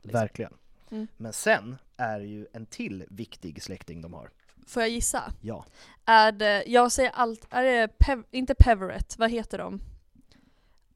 Verkligen. 0.03 0.53
Mm. 0.91 1.07
Men 1.17 1.33
sen 1.33 1.77
är 1.97 2.21
det 2.21 2.27
ju 2.27 2.47
en 2.53 2.67
till 2.67 3.05
viktig 3.11 3.63
släkting 3.63 4.03
de 4.03 4.13
har. 4.13 4.31
Får 4.67 4.83
jag 4.83 4.91
gissa? 4.91 5.33
Ja. 5.41 5.65
Är 6.05 6.33
det, 6.33 6.65
jag 6.67 6.93
säger 6.93 7.11
allt, 7.11 7.47
är 7.51 7.63
det 7.65 7.89
Pev, 7.99 8.23
inte 8.31 8.55
Peverett, 8.55 9.19
vad 9.19 9.31
heter 9.31 9.59
de? 9.59 9.81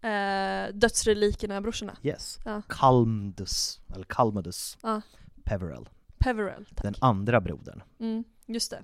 Eh, 0.08 0.74
dödsrelikerna 0.74 1.60
brorsorna? 1.60 1.96
Yes. 2.02 2.38
Ja. 2.44 2.62
Kalmdus, 2.68 3.80
eller 3.94 4.04
Kalmadus 4.04 4.78
Ja. 4.82 5.02
Peverell. 5.44 5.88
Peverell, 6.24 6.64
tack. 6.74 6.82
Den 6.82 6.94
andra 7.00 7.40
brodern. 7.40 7.82
Mm, 8.00 8.24
just 8.46 8.70
det. 8.70 8.78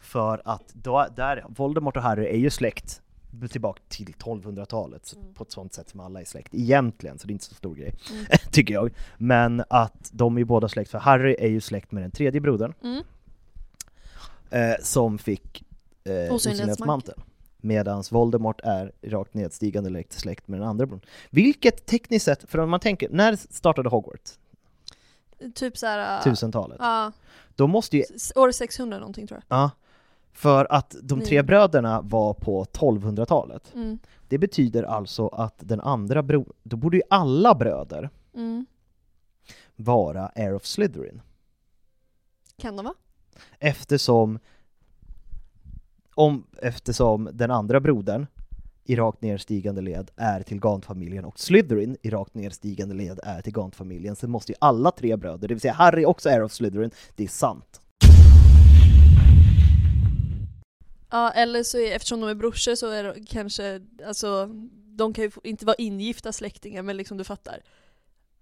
För 0.00 0.42
att 0.44 0.74
då, 0.74 1.06
där, 1.16 1.44
Voldemort 1.48 1.96
och 1.96 2.02
Harry 2.02 2.26
är 2.26 2.36
ju 2.36 2.50
släkt 2.50 3.02
tillbaka 3.50 3.82
till 3.88 4.06
1200-talet 4.14 5.06
så- 5.06 5.18
Mm. 5.18 5.34
på 5.34 5.44
ett 5.44 5.52
sånt 5.52 5.74
sätt 5.74 5.88
som 5.88 6.00
alla 6.00 6.20
är 6.20 6.24
släkt 6.24 6.54
egentligen, 6.54 7.18
så 7.18 7.26
det 7.26 7.30
är 7.30 7.32
inte 7.32 7.44
så 7.44 7.54
stor 7.54 7.74
grej, 7.74 7.94
Mm. 8.12 8.24
tycker 8.52 8.74
jag. 8.74 8.90
Men 9.18 9.64
att 9.70 10.10
de 10.12 10.38
är 10.38 10.44
båda 10.44 10.68
släkt, 10.68 10.90
för 10.90 10.98
Harry 10.98 11.36
är 11.38 11.48
ju 11.48 11.60
släkt 11.60 11.92
med 11.92 12.02
den 12.02 12.10
tredje 12.10 12.40
brodern, 12.40 12.72
Mm. 12.82 13.02
eh, 14.50 14.76
som 14.82 15.18
fick 15.18 15.64
eh, 16.04 16.34
Osynlighetsmanteln. 16.34 17.22
Medan 17.60 18.02
Voldemort 18.10 18.60
är 18.64 18.92
rakt 19.02 19.34
nedstigande 19.34 20.04
släkt 20.08 20.48
med 20.48 20.60
den 20.60 20.68
andra 20.68 20.86
brodern. 20.86 21.06
Vilket 21.30 21.86
tekniskt 21.86 22.24
sett, 22.24 22.50
för 22.50 22.58
om 22.58 22.70
man 22.70 22.80
tänker, 22.80 23.08
när 23.10 23.36
startade 23.36 23.88
Hogwarts? 23.88 24.38
Typ 25.54 25.76
såhär... 25.78 26.22
Tusentalet. 26.22 26.76
Ja, 26.80 27.12
Då 27.54 27.66
måste 27.66 27.96
ju 27.96 28.04
år 28.34 28.52
600 28.52 28.98
någonting 28.98 29.26
tror 29.26 29.42
jag. 29.48 29.58
Ja, 29.58 29.70
för 30.32 30.72
att 30.72 30.96
de 31.02 31.20
tre 31.20 31.42
bröderna 31.42 32.00
var 32.00 32.34
på 32.34 32.64
1200-talet. 32.64 33.74
Mm. 33.74 33.98
Det 34.28 34.38
betyder 34.38 34.82
alltså 34.82 35.28
att 35.28 35.54
den 35.58 35.80
andra 35.80 36.22
bro... 36.22 36.52
Då 36.62 36.76
borde 36.76 36.96
ju 36.96 37.02
alla 37.10 37.54
bröder 37.54 38.10
Mm. 38.34 38.66
vara 39.76 40.32
Heir 40.34 40.54
of 40.54 40.64
Slytherin. 40.64 41.22
Kan 42.56 42.76
de 42.76 42.84
vara? 42.84 42.94
Eftersom... 43.58 44.38
Om, 46.14 46.46
eftersom 46.62 47.28
den 47.32 47.50
andra 47.50 47.80
brodern 47.80 48.26
i 48.86 48.96
rakt 48.96 49.22
nedstigande 49.22 49.80
led 49.82 50.10
är 50.16 50.42
till 50.42 50.60
Gaunt-familjen 50.60 51.24
och 51.24 51.38
Slytherin 51.38 51.96
i 52.02 52.10
rakt 52.10 52.34
nedstigande 52.34 52.94
led 52.94 53.20
är 53.22 53.42
till 53.42 53.52
Gaunt-familjen 53.52 54.16
så 54.16 54.28
måste 54.28 54.52
ju 54.52 54.56
alla 54.60 54.90
tre 54.90 55.16
bröder, 55.16 55.48
det 55.48 55.54
vill 55.54 55.60
säga 55.60 55.72
Harry 55.74 56.04
också 56.04 56.28
Heir 56.28 56.42
of 56.42 56.52
Slytherin, 56.52 56.90
det 57.16 57.24
är 57.24 57.28
sant. 57.28 57.80
Ja, 61.10 61.30
eller 61.30 61.62
så 61.62 61.78
är, 61.78 61.96
eftersom 61.96 62.20
de 62.20 62.28
är 62.28 62.34
brorsor 62.34 62.74
så 62.74 62.88
är 62.90 63.04
de 63.14 63.24
kanske, 63.26 63.80
alltså, 64.06 64.46
de 64.96 65.12
kan 65.14 65.24
ju 65.24 65.30
inte 65.44 65.66
vara 65.66 65.76
ingifta 65.78 66.32
släktingar 66.32 66.82
men 66.82 66.96
liksom 66.96 67.18
du 67.18 67.24
fattar. 67.24 67.62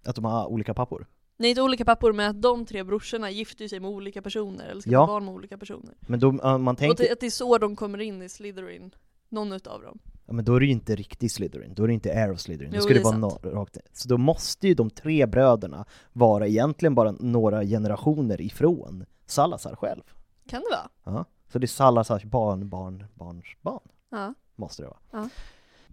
Att 0.04 0.14
de 0.16 0.24
har 0.24 0.46
olika 0.46 0.74
pappor. 0.74 1.06
Nej 1.36 1.50
inte 1.50 1.62
olika 1.62 1.84
pappor 1.84 2.12
men 2.12 2.30
att 2.30 2.42
de 2.42 2.66
tre 2.66 2.82
brorsorna 2.84 3.30
gifter 3.30 3.68
sig 3.68 3.80
med 3.80 3.90
olika 3.90 4.22
personer 4.22 4.68
eller 4.68 4.80
ska 4.80 4.90
Ja. 4.90 5.06
barn 5.06 5.24
med 5.24 5.34
olika 5.34 5.58
personer. 5.58 5.94
Men 6.00 6.20
då, 6.20 6.32
man 6.32 6.68
Och 6.68 6.78
tänker... 6.78 7.04
att, 7.04 7.12
att 7.12 7.20
det 7.20 7.26
är 7.26 7.30
så 7.30 7.58
de 7.58 7.76
kommer 7.76 8.00
in 8.00 8.22
i 8.22 8.28
Slytherin, 8.28 8.94
någon 9.28 9.52
utav 9.52 9.82
dem. 9.82 9.98
Ja, 10.26 10.32
men 10.32 10.44
då 10.44 10.54
är 10.56 10.60
det 10.60 10.66
ju 10.66 10.72
inte 10.72 10.96
riktig 10.96 11.30
Slytherin, 11.30 11.74
då 11.74 11.82
är 11.82 11.86
det 11.88 11.94
inte 11.94 12.12
Air 12.12 12.32
of 12.32 12.40
Slytherin, 12.40 12.70
då 12.70 12.76
Jo, 12.76 12.82
ska 12.82 12.92
det 12.94 13.00
det, 13.00 13.04
vara 13.04 13.16
no- 13.16 13.50
rakt 13.50 13.78
Så 13.92 14.08
då 14.08 14.18
måste 14.18 14.68
ju 14.68 14.74
de 14.74 14.90
tre 14.90 15.26
bröderna 15.26 15.84
vara 16.12 16.46
egentligen 16.46 16.94
bara 16.94 17.12
några 17.12 17.64
generationer 17.64 18.40
ifrån 18.40 19.04
Salazar 19.26 19.76
själv. 19.76 20.02
Kan 20.48 20.60
det 20.60 20.66
vara? 20.70 21.16
Ja. 21.16 21.24
Så 21.52 21.58
det 21.58 21.64
är 21.64 21.68
Salazars 21.68 22.24
barn, 22.24 22.68
barn, 22.68 23.04
barns 23.14 23.44
barn, 23.62 23.88
Ja. 24.10 24.34
måste 24.56 24.82
det 24.82 24.88
vara. 24.88 24.98
Ja. 25.10 25.28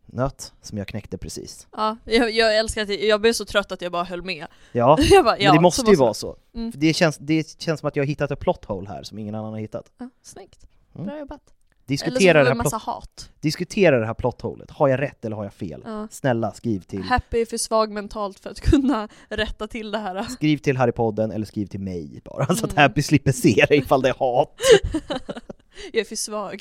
Nöt 0.06 0.54
som 0.62 0.78
jag 0.78 0.88
knäckte 0.88 1.18
precis. 1.18 1.68
Ja, 1.72 1.98
jag, 2.06 2.32
jag 2.32 2.58
älskar 2.58 2.82
att 2.82 2.90
jag, 2.90 3.04
jag 3.04 3.22
blev 3.22 3.34
så 3.34 3.46
trött 3.46 3.72
att 3.72 3.82
jag 3.82 3.92
bara 3.92 4.04
höll 4.04 4.22
med. 4.24 4.48
Ja, 4.72 4.98
bara, 5.24 5.24
men 5.24 5.42
ja, 5.42 5.54
det 5.54 5.62
måste 5.62 5.92
ju 5.92 5.98
vara 5.98 6.14
så. 6.14 6.38
Mm. 6.54 6.72
Det, 6.76 6.94
känns, 6.94 7.18
det 7.18 7.62
känns 7.62 7.80
som 7.80 7.88
att 7.88 7.96
jag 7.96 8.04
har 8.04 8.08
hittat 8.08 8.32
ett 8.32 8.40
plot 8.40 8.66
hole 8.66 8.90
här 8.90 9.04
som 9.04 9.20
ingen 9.20 9.36
annan 9.36 9.52
har 9.54 9.60
hittat. 9.60 9.92
Ja, 9.98 10.10
snyggt. 10.22 10.66
Mm. 10.96 11.08
Bra 11.08 11.20
jobbat. 11.20 11.54
Diskutera 11.92 12.40
eller 12.40 12.44
så 12.44 12.46
det, 12.46 12.52
en 12.52 12.58
massa 12.58 12.78
hat. 12.78 13.30
diskutera 13.40 14.00
det 14.00 14.06
här 14.06 14.14
plotholet, 14.14 14.72
har 14.72 14.88
jag 14.88 15.00
rätt 15.02 15.26
eller 15.26 15.36
har 15.36 15.44
jag 15.44 15.54
fel? 15.54 15.82
Ja. 15.86 16.08
Snälla 16.12 16.52
skriv 16.52 16.80
till, 16.80 17.04
Happy 17.04 17.42
är 17.42 17.46
för 17.46 17.58
svag 17.58 17.92
mentalt 17.92 18.40
för 18.40 18.50
att 18.50 18.60
kunna 18.60 19.08
rätta 19.30 19.68
till 19.68 19.92
det 19.92 19.98
här. 19.98 20.24
skriv 20.24 20.58
till 20.58 20.78
Harrypodden 20.78 21.32
eller 21.32 21.46
skriv 21.46 21.66
till 21.66 21.80
mig 21.80 22.22
bara, 22.26 22.46
så 22.56 22.66
att 22.66 22.72
Mm. 22.72 22.82
Happy 22.82 23.02
slipper 23.02 23.32
se 23.32 23.66
det 23.70 23.76
ifall 23.76 24.02
det 24.02 24.10
är 24.10 24.16
hat. 24.20 24.56
jag 25.92 26.02
är 26.02 26.06
för 26.06 26.16
svag. 26.16 26.60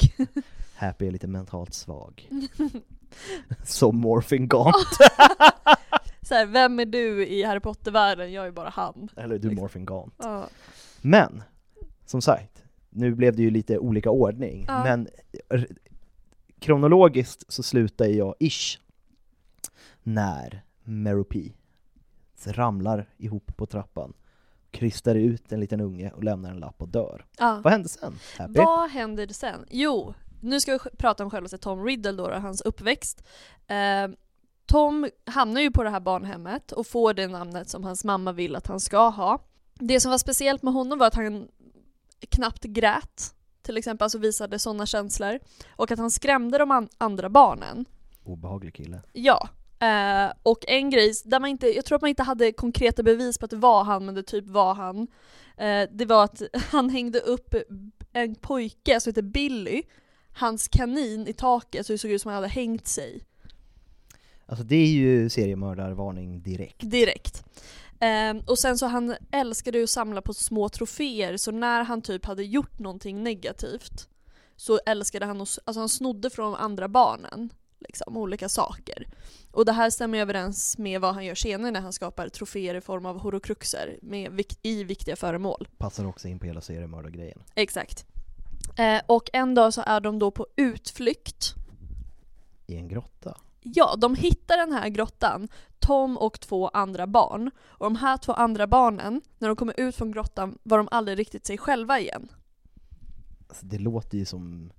Happy 0.75 1.07
är 1.07 1.11
lite 1.11 1.27
mentalt 1.27 1.75
svag. 1.75 2.29
Som 3.65 3.97
Morphin 3.97 4.49
Gaunt. 4.49 4.75
så 6.23 6.35
här, 6.35 6.47
vem 6.47 6.81
är 6.81 6.87
du 6.87 7.27
i 7.27 7.43
Harry 7.43 7.61
Potter-världen? 7.61 8.33
Jag 8.33 8.47
är 8.47 8.51
bara 8.51 8.69
han. 8.69 9.09
Eller 9.17 9.39
du 9.39 9.51
Morphin 9.51 9.87
Gaunt. 9.87 10.15
Ja. 10.19 10.49
Men, 11.01 11.43
som 12.07 12.23
sagt, 12.23 12.60
nu 12.91 13.15
blev 13.15 13.37
det 13.37 13.43
ju 13.43 13.51
lite 13.51 13.79
olika 13.79 14.11
ordning, 14.11 14.65
Ja. 14.69 14.85
men 14.85 15.09
kronologiskt 16.59 17.53
så 17.53 17.63
slutar 17.63 18.07
jag 18.07 18.35
ish 18.39 18.79
när 20.03 20.63
Meryl 20.85 21.25
P 21.25 21.53
ramlar 22.47 23.09
ihop 23.17 23.57
på 23.57 23.67
trappan, 23.67 24.13
krystar 24.71 25.15
ut 25.15 25.53
en 25.53 25.61
liten 25.61 25.81
unge 25.81 26.11
och 26.11 26.25
lämnar 26.25 26.51
en 26.51 26.59
lapp 26.61 26.83
och 26.83 26.89
dör. 26.89 27.27
Ja. 27.39 27.61
Vad 27.65 27.73
hände 27.73 27.89
sen? 27.89 28.15
Happy? 28.39 28.53
Vad 28.53 28.91
händer 28.91 29.27
sen? 29.27 29.65
Jo, 29.71 30.15
nu 30.41 30.61
ska 30.61 30.73
vi 30.73 30.79
prata 30.99 31.25
om 31.25 31.31
självaste 31.31 31.59
Tom 31.59 31.85
Riddle 31.85 32.13
då, 32.13 32.25
och 32.25 32.43
hans 32.43 32.61
uppväxt. 32.61 33.25
Eh, 33.67 34.09
Tom 34.67 35.09
hamnar 35.27 35.61
ju 35.61 35.71
på 35.71 35.83
det 35.83 35.91
här 35.91 36.01
barnhemmet 36.01 36.73
och 36.73 36.87
får 36.87 37.15
det 37.15 37.27
namnet 37.29 37.69
som 37.69 37.85
hans 37.85 38.05
mamma 38.05 38.33
vill 38.33 38.57
att 38.57 38.67
han 38.67 38.81
ska 38.81 39.09
ha. 39.09 39.39
Det 39.75 40.01
som 40.01 40.11
var 40.11 40.19
speciellt 40.19 40.63
med 40.63 40.75
honom 40.75 40.99
var 40.99 41.07
att 41.07 41.15
han 41.15 41.49
knappt 42.29 42.65
grät, 42.65 43.35
till 43.63 43.77
exempel, 43.77 44.05
alltså 44.05 44.19
visade 44.19 44.59
sådana 44.59 44.87
känslor. 44.87 45.39
Och 45.77 45.91
att 45.91 45.99
han 45.99 46.11
skrämde 46.11 46.59
de 46.59 46.71
an- 46.71 46.89
andra 46.99 47.29
barnen. 47.29 47.85
Obehaglig 48.25 48.75
kille. 48.75 49.03
Ja. 49.13 49.49
Eh, 49.81 50.33
och 50.43 50.65
en 50.69 50.91
grej, 50.91 51.13
där 51.25 51.41
man 51.41 51.51
inte, 51.51 51.67
jag 51.67 51.85
tror 51.85 51.97
att 51.97 52.03
man 52.03 52.09
inte 52.09 52.23
hade 52.23 52.53
konkreta 52.53 53.03
bevis 53.03 53.39
på 53.39 53.45
att 53.45 53.51
det 53.51 53.57
var 53.57 53.85
han, 53.85 54.05
men 54.07 54.15
det 54.15 54.23
typ 54.23 54.47
var 54.49 54.75
han. 54.75 55.07
Eh, 55.57 55.89
det 55.93 56.05
var 56.05 56.25
att 56.25 56.43
han 56.71 56.91
hängde 56.91 57.21
upp 57.21 57.55
en 58.13 58.35
pojke 58.35 59.01
som 59.01 59.11
heter 59.11 59.23
Billy, 59.23 59.83
hans 60.33 60.69
kanin 60.69 61.27
i 61.29 61.33
taket 61.33 61.87
så 61.87 61.93
det 61.93 61.99
såg 61.99 62.11
ut 62.11 62.23
som 62.23 62.29
han 62.29 62.37
hade 62.37 62.49
hängt 62.49 62.87
sig. 62.89 63.23
Alltså 64.47 64.65
det 64.65 64.77
är 64.77 64.87
ju 64.93 65.29
seriemördarvarning 65.31 66.43
direkt. 66.43 66.91
Direkt. 66.91 67.45
Ehm, 68.01 68.41
och 68.47 68.59
sen 68.59 68.79
så 68.79 68.87
han 68.87 69.17
älskade 69.31 69.79
ju 69.79 69.85
att 69.85 69.91
samla 69.91 70.23
på 70.23 70.35
små 70.35 70.69
troféer, 70.69 71.37
så 71.37 71.51
när 71.51 71.83
han 71.85 72.03
typ 72.03 72.25
hade 72.25 72.45
gjort 72.45 72.79
någonting 72.79 73.23
negativt 73.23 74.09
så 74.57 74.81
älskade 74.87 75.27
han 75.27 75.41
att, 75.41 75.59
alltså 75.65 75.81
han 75.81 75.89
snodde 75.89 76.31
från 76.31 76.55
andra 76.55 76.89
barnen, 76.89 77.53
liksom, 77.79 78.17
olika 78.17 78.49
saker. 78.49 79.09
Och 79.53 79.65
det 79.65 79.73
här 79.73 79.91
stämmer 79.91 80.19
överens 80.19 80.79
med 80.79 81.01
vad 81.01 81.15
han 81.15 81.25
gör 81.25 81.35
senare 81.35 81.71
när 81.71 81.81
han 81.81 81.93
skapar 81.93 82.29
troféer 82.29 82.75
i 82.75 82.81
form 82.81 83.07
av 83.07 83.19
horokruxer 83.19 83.99
med 84.03 84.45
i 84.63 84.85
viktiga 84.85 85.17
föremål. 85.17 85.69
Passar 85.79 86.05
också 86.05 86.29
in 86.29 86.39
på 86.39 86.47
hela 86.47 86.61
seriemördargrejen. 86.61 87.43
Exakt. 87.55 88.07
Eh, 88.77 89.01
och 89.07 89.31
en 89.33 89.55
dag 89.55 89.75
så 89.75 89.83
är 89.87 90.01
de 90.01 90.19
då 90.19 90.31
på 90.31 90.47
utflykt 90.57 91.55
I 92.67 92.77
en 92.77 92.89
grotta. 92.89 93.37
Ja, 93.63 93.97
de 93.99 94.15
hittar 94.15 94.57
den 94.57 94.73
här 94.73 94.89
grottan, 94.89 95.49
Tom 95.79 96.17
och 96.17 96.41
två 96.41 96.69
andra 96.69 97.07
barn. 97.07 97.51
Och 97.61 97.87
de 97.87 97.97
här 97.97 98.17
två 98.17 98.33
andra 98.33 98.67
barnen, 98.67 99.21
när 99.39 99.49
de 99.49 99.57
kommer 99.57 99.81
ut 99.81 99.97
från 99.97 100.13
grottan 100.13 100.59
var 100.63 100.79
de 100.79 100.89
aldrig 100.91 101.19
riktigt 101.19 101.47
sig 101.47 101.59
själva 101.59 102.01
igen. 102.01 102.29
Alltså 103.49 103.67
det 103.67 103.79
låter 103.79 104.19
ju 104.19 104.25
som 104.25 104.73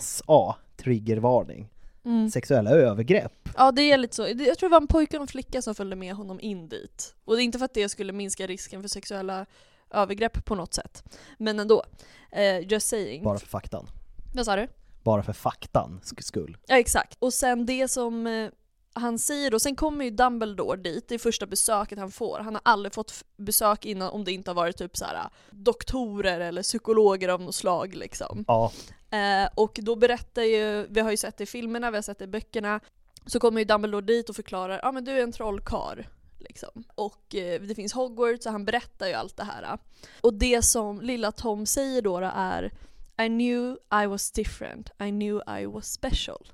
SA, 0.00 0.56
triggervarning. 0.76 1.70
Mm. 2.04 2.30
Sexuella 2.30 2.70
övergrepp. 2.70 3.48
Ja, 3.56 3.72
det 3.72 3.82
är 3.82 3.98
lite 3.98 4.16
så. 4.16 4.22
Jag 4.22 4.58
tror 4.58 4.68
det 4.68 4.72
var 4.72 4.80
en 4.80 4.86
pojke 4.86 5.16
och 5.16 5.22
en 5.22 5.26
flicka 5.26 5.62
som 5.62 5.74
följde 5.74 5.96
med 5.96 6.14
honom 6.14 6.40
in 6.40 6.68
dit. 6.68 7.14
Och 7.24 7.36
det 7.36 7.42
är 7.42 7.44
inte 7.44 7.58
för 7.58 7.64
att 7.64 7.74
det 7.74 7.88
skulle 7.88 8.12
minska 8.12 8.46
risken 8.46 8.82
för 8.82 8.88
sexuella 8.88 9.46
övergrepp 9.90 10.44
på 10.44 10.54
något 10.54 10.74
sätt. 10.74 11.04
Men 11.38 11.60
ändå. 11.60 11.84
Eh, 12.32 12.72
just 12.72 12.88
saying. 12.88 13.24
Bara 13.24 13.38
för 13.38 13.46
faktan. 13.46 13.86
Vad 14.34 14.44
sa 14.44 14.56
du? 14.56 14.68
Bara 15.04 15.22
för 15.22 15.32
faktan 15.32 16.00
sk- 16.02 16.22
skull. 16.22 16.56
Ja 16.66 16.78
exakt. 16.78 17.16
Och 17.18 17.32
sen 17.32 17.66
det 17.66 17.88
som 17.88 18.26
eh, 18.26 18.50
han 18.92 19.18
säger 19.18 19.50
då, 19.50 19.58
sen 19.58 19.76
kommer 19.76 20.04
ju 20.04 20.10
Dumbledore 20.10 20.76
dit, 20.82 21.08
det 21.08 21.14
är 21.14 21.18
första 21.18 21.46
besöket 21.46 21.98
han 21.98 22.10
får. 22.10 22.38
Han 22.38 22.54
har 22.54 22.62
aldrig 22.64 22.94
fått 22.94 23.24
besök 23.36 23.84
innan 23.84 24.08
om 24.10 24.24
det 24.24 24.32
inte 24.32 24.50
har 24.50 24.54
varit 24.54 24.76
typ 24.76 24.96
så 24.96 25.04
här 25.04 25.28
doktorer 25.50 26.40
eller 26.40 26.62
psykologer 26.62 27.28
av 27.28 27.40
något 27.40 27.54
slag 27.54 27.94
liksom. 27.94 28.44
Ja, 28.48 28.72
Eh, 29.10 29.48
och 29.54 29.78
då 29.82 29.96
berättar 29.96 30.42
ju, 30.42 30.86
vi 30.90 31.00
har 31.00 31.10
ju 31.10 31.16
sett 31.16 31.36
det 31.36 31.44
i 31.44 31.46
filmerna, 31.46 31.90
vi 31.90 31.96
har 31.96 32.02
sett 32.02 32.18
det 32.18 32.24
i 32.24 32.28
böckerna, 32.28 32.80
så 33.26 33.40
kommer 33.40 33.60
ju 33.60 33.64
Dumbledore 33.64 34.06
dit 34.06 34.28
och 34.28 34.36
förklarar 34.36 34.80
ja 34.82 34.92
men 34.92 35.04
du 35.04 35.12
är 35.12 35.22
en 35.22 35.32
trollkarl. 35.32 36.02
Liksom. 36.38 36.84
Och 36.94 37.34
eh, 37.34 37.60
det 37.62 37.74
finns 37.74 37.92
Hogwarts 37.92 38.46
och 38.46 38.52
han 38.52 38.64
berättar 38.64 39.06
ju 39.06 39.12
allt 39.12 39.36
det 39.36 39.44
här. 39.44 39.78
Och 40.20 40.34
det 40.34 40.62
som 40.62 41.00
lilla 41.00 41.32
Tom 41.32 41.66
säger 41.66 42.02
då, 42.02 42.20
då 42.20 42.30
är 42.34 42.72
I 43.18 43.28
knew 43.28 43.76
I 44.04 44.06
was 44.06 44.30
different, 44.30 44.90
I 45.00 45.10
knew 45.10 45.60
I 45.60 45.66
was 45.66 45.92
special. 45.92 46.48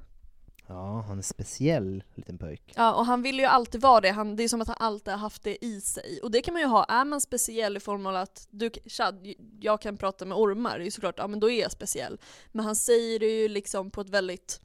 ja 0.67 1.01
han 1.01 1.19
är 1.19 1.23
speciell 1.23 2.05
liten 2.15 2.39
pöjk. 2.39 2.73
Ja, 2.77 2.95
och 2.95 3.07
han 3.07 3.23
vill 3.23 3.39
ju 3.39 3.45
alltid 3.45 3.81
vara 3.81 4.01
det. 4.01 4.11
Han, 4.11 4.37
det 4.37 4.43
är 4.43 4.49
som 4.49 4.61
att 4.61 4.69
han 4.69 4.77
alltid 4.81 5.13
har 5.13 5.19
haft 5.19 5.43
det 5.43 5.65
i 5.65 5.81
sig. 5.81 6.21
Och 6.23 6.31
det 6.31 6.43
kan 6.43 6.55
man 6.55 6.61
ju 6.63 6.69
ha. 6.69 6.85
Är 6.85 7.05
man 7.05 7.21
speciell 7.21 7.77
i 7.77 7.81
form 7.81 8.07
av 8.07 8.17
att 8.17 8.49
du, 8.51 8.71
Chad, 8.87 9.35
jag 9.61 9.81
kan 9.81 9.97
prata 9.97 10.25
med 10.25 10.39
ormar, 10.39 10.79
det 10.79 10.83
är 10.83 10.85
ju 10.85 10.91
såklart, 10.91 11.15
ja 11.19 11.27
men 11.27 11.41
då 11.41 11.51
är 11.51 11.61
jag 11.61 11.73
speciell. 11.73 12.21
Men 12.53 12.65
han 12.65 12.77
säger 12.77 13.19
det 13.19 13.27
ju 13.27 13.49
liksom 13.49 13.91
på 13.91 14.01
ett 14.01 14.09
väldigt 14.11 14.61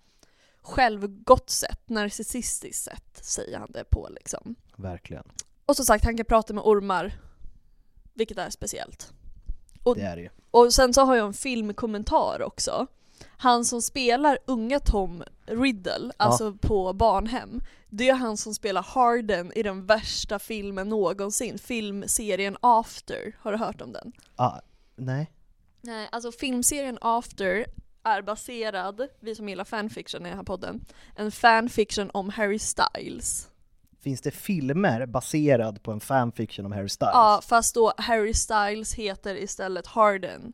självgott 0.61 1.49
sätt, 1.49 1.89
narcissistiskt 1.89 2.83
sätt 2.83 3.19
säger 3.21 3.59
han 3.59 3.71
det 3.71 3.83
på 3.83 4.07
liksom. 4.11 4.55
Verkligen. 4.75 5.23
Och 5.65 5.75
som 5.75 5.85
sagt, 5.85 6.05
han 6.05 6.17
kan 6.17 6.25
prata 6.25 6.53
med 6.53 6.63
ormar, 6.63 7.13
vilket 8.13 8.37
är 8.37 8.49
speciellt. 8.49 9.13
Och, 9.86 9.95
Det 9.95 10.01
är 10.01 10.15
det 10.15 10.21
ju. 10.21 10.29
och 10.51 10.73
sen 10.73 10.93
så 10.93 11.01
har 11.01 11.15
jag 11.15 11.27
en 11.27 11.33
filmkommentar 11.33 12.41
också. 12.41 12.88
Han 13.38 13.65
som 13.65 13.81
spelar 13.81 14.38
unga 14.45 14.79
Tom 14.79 15.23
Riddle, 15.45 16.11
alltså 16.17 16.53
på 16.53 16.93
barnhem, 16.93 17.61
det 17.89 18.09
är 18.09 18.13
han 18.13 18.38
som 18.38 18.53
spelar 18.55 18.83
Harden 18.83 19.51
i 19.55 19.63
den 19.63 19.86
värsta 19.86 20.39
filmen 20.39 20.89
någonsin, 20.89 21.57
filmserien 21.57 22.57
After. 22.61 23.36
Har 23.39 23.51
du 23.51 23.57
hört 23.57 23.81
om 23.81 23.91
den? 23.91 24.11
Ah, 24.36 24.59
nej. 24.95 25.31
Nej, 25.81 26.09
alltså 26.11 26.31
filmserien 26.31 26.97
After 27.01 27.65
är 28.03 28.21
baserad, 28.21 29.07
vi 29.19 29.36
som 29.36 29.49
gillar 29.49 29.63
fanfiction 29.63 30.25
i 30.25 30.29
den 30.29 30.38
här 30.38 30.45
podden, 30.45 30.86
en 31.15 31.31
fanfiction 31.31 32.11
om 32.13 32.29
Harry 32.29 32.59
Styles. 32.59 33.49
Finns 34.05 34.21
det 34.21 34.31
filmer 34.31 35.05
baserad 35.05 35.83
på 35.83 35.91
en 35.91 35.99
fanfiction 35.99 36.65
om 36.65 36.71
Harry 36.71 36.89
Styles? 36.89 37.11
Ja, 37.13 37.41
fast 37.43 37.75
då 37.75 37.93
Harry 37.97 38.33
Styles 38.33 38.93
heter 38.93 39.35
istället 39.35 39.87
Harden. 39.87 40.53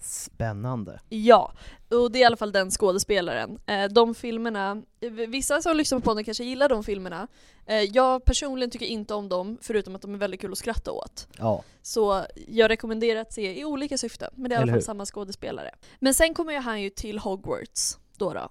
Spännande. 0.00 1.00
Ja, 1.08 1.52
och 1.90 2.12
det 2.12 2.18
är 2.18 2.20
i 2.20 2.24
alla 2.24 2.36
fall 2.36 2.52
den 2.52 2.70
skådespelaren. 2.70 3.58
Eh, 3.66 3.84
De 3.84 4.14
filmerna, 4.14 4.82
vissa 5.28 5.62
som 5.62 5.76
lyssnar 5.76 5.98
på 5.98 6.04
podden 6.04 6.24
kanske 6.24 6.44
gillar 6.44 6.68
de 6.68 6.84
filmerna. 6.84 7.28
Eh, 7.66 7.76
Jag 7.82 8.24
personligen 8.24 8.70
tycker 8.70 8.86
inte 8.86 9.14
om 9.14 9.28
dem, 9.28 9.58
förutom 9.60 9.94
att 9.94 10.02
de 10.02 10.14
är 10.14 10.18
väldigt 10.18 10.40
kul 10.40 10.52
att 10.52 10.58
skratta 10.58 10.92
åt. 10.92 11.28
Ja, 11.38 11.62
Så 11.82 12.24
jag 12.48 12.70
rekommenderar 12.70 13.20
att 13.20 13.32
se 13.32 13.60
i 13.60 13.64
olika 13.64 13.98
syften, 13.98 14.30
men 14.34 14.48
det 14.50 14.54
är 14.56 14.58
i 14.58 14.62
alla 14.62 14.72
fall 14.72 14.82
samma 14.82 15.06
skådespelare. 15.06 15.70
Men 16.00 16.14
sen 16.14 16.34
kommer 16.34 16.52
ju 16.52 16.58
han 16.58 16.82
ju 16.82 16.90
till 16.90 17.18
Hogwarts 17.18 17.98
då. 18.16 18.32
då. 18.32 18.48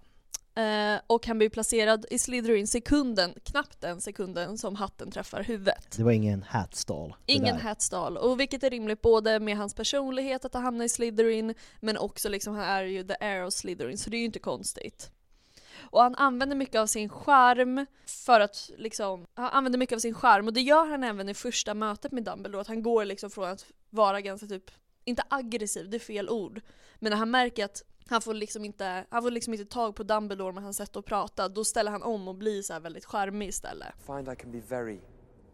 Eh, 0.58 1.00
och 1.08 1.28
han 1.28 1.38
blir 1.38 1.50
placerad 1.50 2.06
i 2.10 2.20
Slytherin 2.20 2.68
sekunden, 2.68 3.34
knappt 3.44 3.82
den 3.82 4.02
sekunden 4.02 4.58
som 4.58 4.76
hatten 4.76 5.12
träffar 5.12 5.44
huvudet. 5.44 5.96
det 5.98 6.04
var 6.04 6.12
ingen 6.12 6.44
hatstall. 6.44 7.16
Ingen 7.26 7.60
hatstall, 7.60 8.18
och 8.18 8.40
vilket 8.40 8.64
är 8.64 8.70
rimligt 8.70 9.02
både 9.02 9.40
med 9.40 9.58
hans 9.58 9.74
personlighet 9.74 10.46
att 10.46 10.54
han 10.54 10.64
hamnar 10.64 10.86
i 10.86 10.90
Slytherin, 10.90 11.54
men 11.80 11.98
också 11.98 12.30
liksom 12.30 12.56
han 12.56 12.64
är 12.64 12.84
ju 12.84 13.04
the 13.04 13.16
heir 13.20 13.46
of 13.46 13.54
Slytherin, 13.54 13.98
så 13.98 14.10
det 14.10 14.18
är 14.18 14.20
ju 14.20 14.26
inte 14.26 14.40
konstigt. 14.40 15.12
Och 15.80 16.02
han 16.02 16.16
använder 16.16 16.56
mycket 16.56 16.82
av 16.82 16.88
sin 16.88 17.10
charm 17.10 17.86
för 18.06 18.40
att 18.40 18.72
liksom, 18.78 19.26
han 19.34 19.50
använder 19.50 19.80
mycket 19.80 19.96
av 19.96 20.00
sin 20.00 20.14
charm 20.14 20.48
och 20.48 20.54
det 20.54 20.62
gör 20.62 20.86
han 20.86 21.04
även 21.04 21.30
i 21.30 21.34
första 21.34 21.74
mötet 21.74 22.12
med 22.12 22.24
Dumbledore, 22.24 22.62
att 22.62 22.68
han 22.68 22.84
går 22.84 23.06
liksom 23.06 23.30
från 23.30 23.50
att 23.50 23.66
vara 23.90 24.22
ganska 24.22 24.48
typ, 24.48 24.72
inte 25.06 25.24
aggressiv, 25.30 25.90
det 25.90 25.98
är 25.98 26.00
fel 26.00 26.30
ord, 26.30 26.62
men 26.96 27.10
när 27.10 27.18
han 27.18 27.32
märker 27.32 27.66
att 27.66 27.84
han 28.10 28.22
får 28.22 28.34
liksom 28.34 28.66
inte, 28.66 29.06
han 29.10 29.24
får 29.24 29.32
liksom 29.32 29.54
inte 29.54 29.66
tag 29.66 29.96
på 29.96 30.04
Dumbledore 30.04 30.54
med 30.54 30.64
hans 30.64 30.78
sätt 30.78 30.96
att 30.96 31.06
prata, 31.06 31.50
då 31.50 31.64
ställer 31.64 31.92
han 31.92 32.04
om 32.04 32.28
och 32.28 32.36
blir 32.36 32.62
så 32.62 32.74
här 32.74 32.80
väldigt 32.80 33.06
charmig 33.06 33.48
istället. 33.48 33.94
Find 34.06 34.30
I 34.30 34.36
can 34.36 34.52
be 34.52 34.62
very 34.68 35.00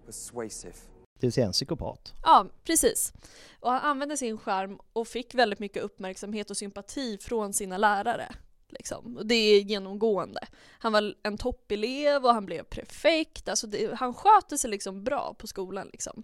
persuasive. 0.06 0.76
Det 1.20 1.28
vill 1.28 1.34
säga 1.34 1.48
en 1.48 1.52
psykopat. 1.52 2.14
Ja, 2.24 2.48
precis. 2.64 3.14
Och 3.60 3.72
han 3.72 3.82
använde 3.82 4.18
sin 4.18 4.38
charm 4.38 4.80
och 4.94 5.08
fick 5.08 5.36
väldigt 5.36 5.60
mycket 5.60 5.84
uppmärksamhet 5.84 6.50
och 6.50 6.58
sympati 6.58 7.18
från 7.22 7.54
sina 7.54 7.78
lärare. 7.78 8.36
Liksom. 8.70 9.18
Och 9.18 9.26
det 9.26 9.36
är 9.36 9.62
genomgående. 9.62 10.48
Han 10.80 10.94
var 10.94 11.16
en 11.24 11.38
toppelev 11.38 12.26
och 12.26 12.34
han 12.34 12.46
blev 12.46 12.64
prefekt, 12.64 13.50
alltså 13.50 13.68
det, 13.68 13.96
han 13.96 14.14
sköter 14.14 14.58
sig 14.58 14.70
liksom 14.70 15.04
bra 15.04 15.36
på 15.38 15.48
skolan. 15.48 15.90
Liksom. 15.92 16.24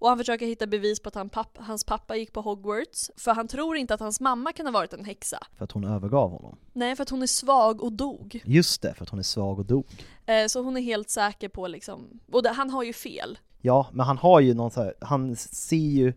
Och 0.00 0.08
han 0.08 0.18
försöker 0.18 0.46
hitta 0.46 0.66
bevis 0.66 1.00
på 1.00 1.08
att 1.08 1.14
han 1.14 1.28
papp, 1.28 1.58
hans 1.60 1.84
pappa 1.84 2.16
gick 2.16 2.32
på 2.32 2.40
Hogwarts, 2.40 3.10
för 3.16 3.34
han 3.34 3.48
tror 3.48 3.76
inte 3.76 3.94
att 3.94 4.00
hans 4.00 4.20
mamma 4.20 4.52
kan 4.52 4.66
ha 4.66 4.72
varit 4.72 4.92
en 4.92 5.04
häxa. 5.04 5.38
För 5.56 5.64
att 5.64 5.72
hon 5.72 5.84
övergav 5.84 6.30
honom. 6.30 6.58
Nej, 6.72 6.96
för 6.96 7.02
att 7.02 7.10
hon 7.10 7.22
är 7.22 7.26
svag 7.26 7.82
och 7.82 7.92
dog. 7.92 8.42
Just 8.44 8.82
det, 8.82 8.94
för 8.94 9.02
att 9.02 9.08
hon 9.08 9.18
är 9.18 9.22
svag 9.22 9.58
och 9.58 9.66
dog. 9.66 9.86
Eh, 10.26 10.46
så 10.46 10.62
hon 10.62 10.76
är 10.76 10.80
helt 10.80 11.10
säker 11.10 11.48
på 11.48 11.66
liksom, 11.66 12.20
och 12.32 12.42
det, 12.42 12.48
han 12.48 12.70
har 12.70 12.82
ju 12.82 12.92
fel. 12.92 13.38
Ja, 13.60 13.86
men 13.92 14.06
han 14.06 14.18
har 14.18 14.40
ju 14.40 14.54
någon 14.54 14.70
så 14.70 14.82
här, 14.82 14.94
han 15.00 15.36
ser 15.36 15.76
ju, 15.76 16.12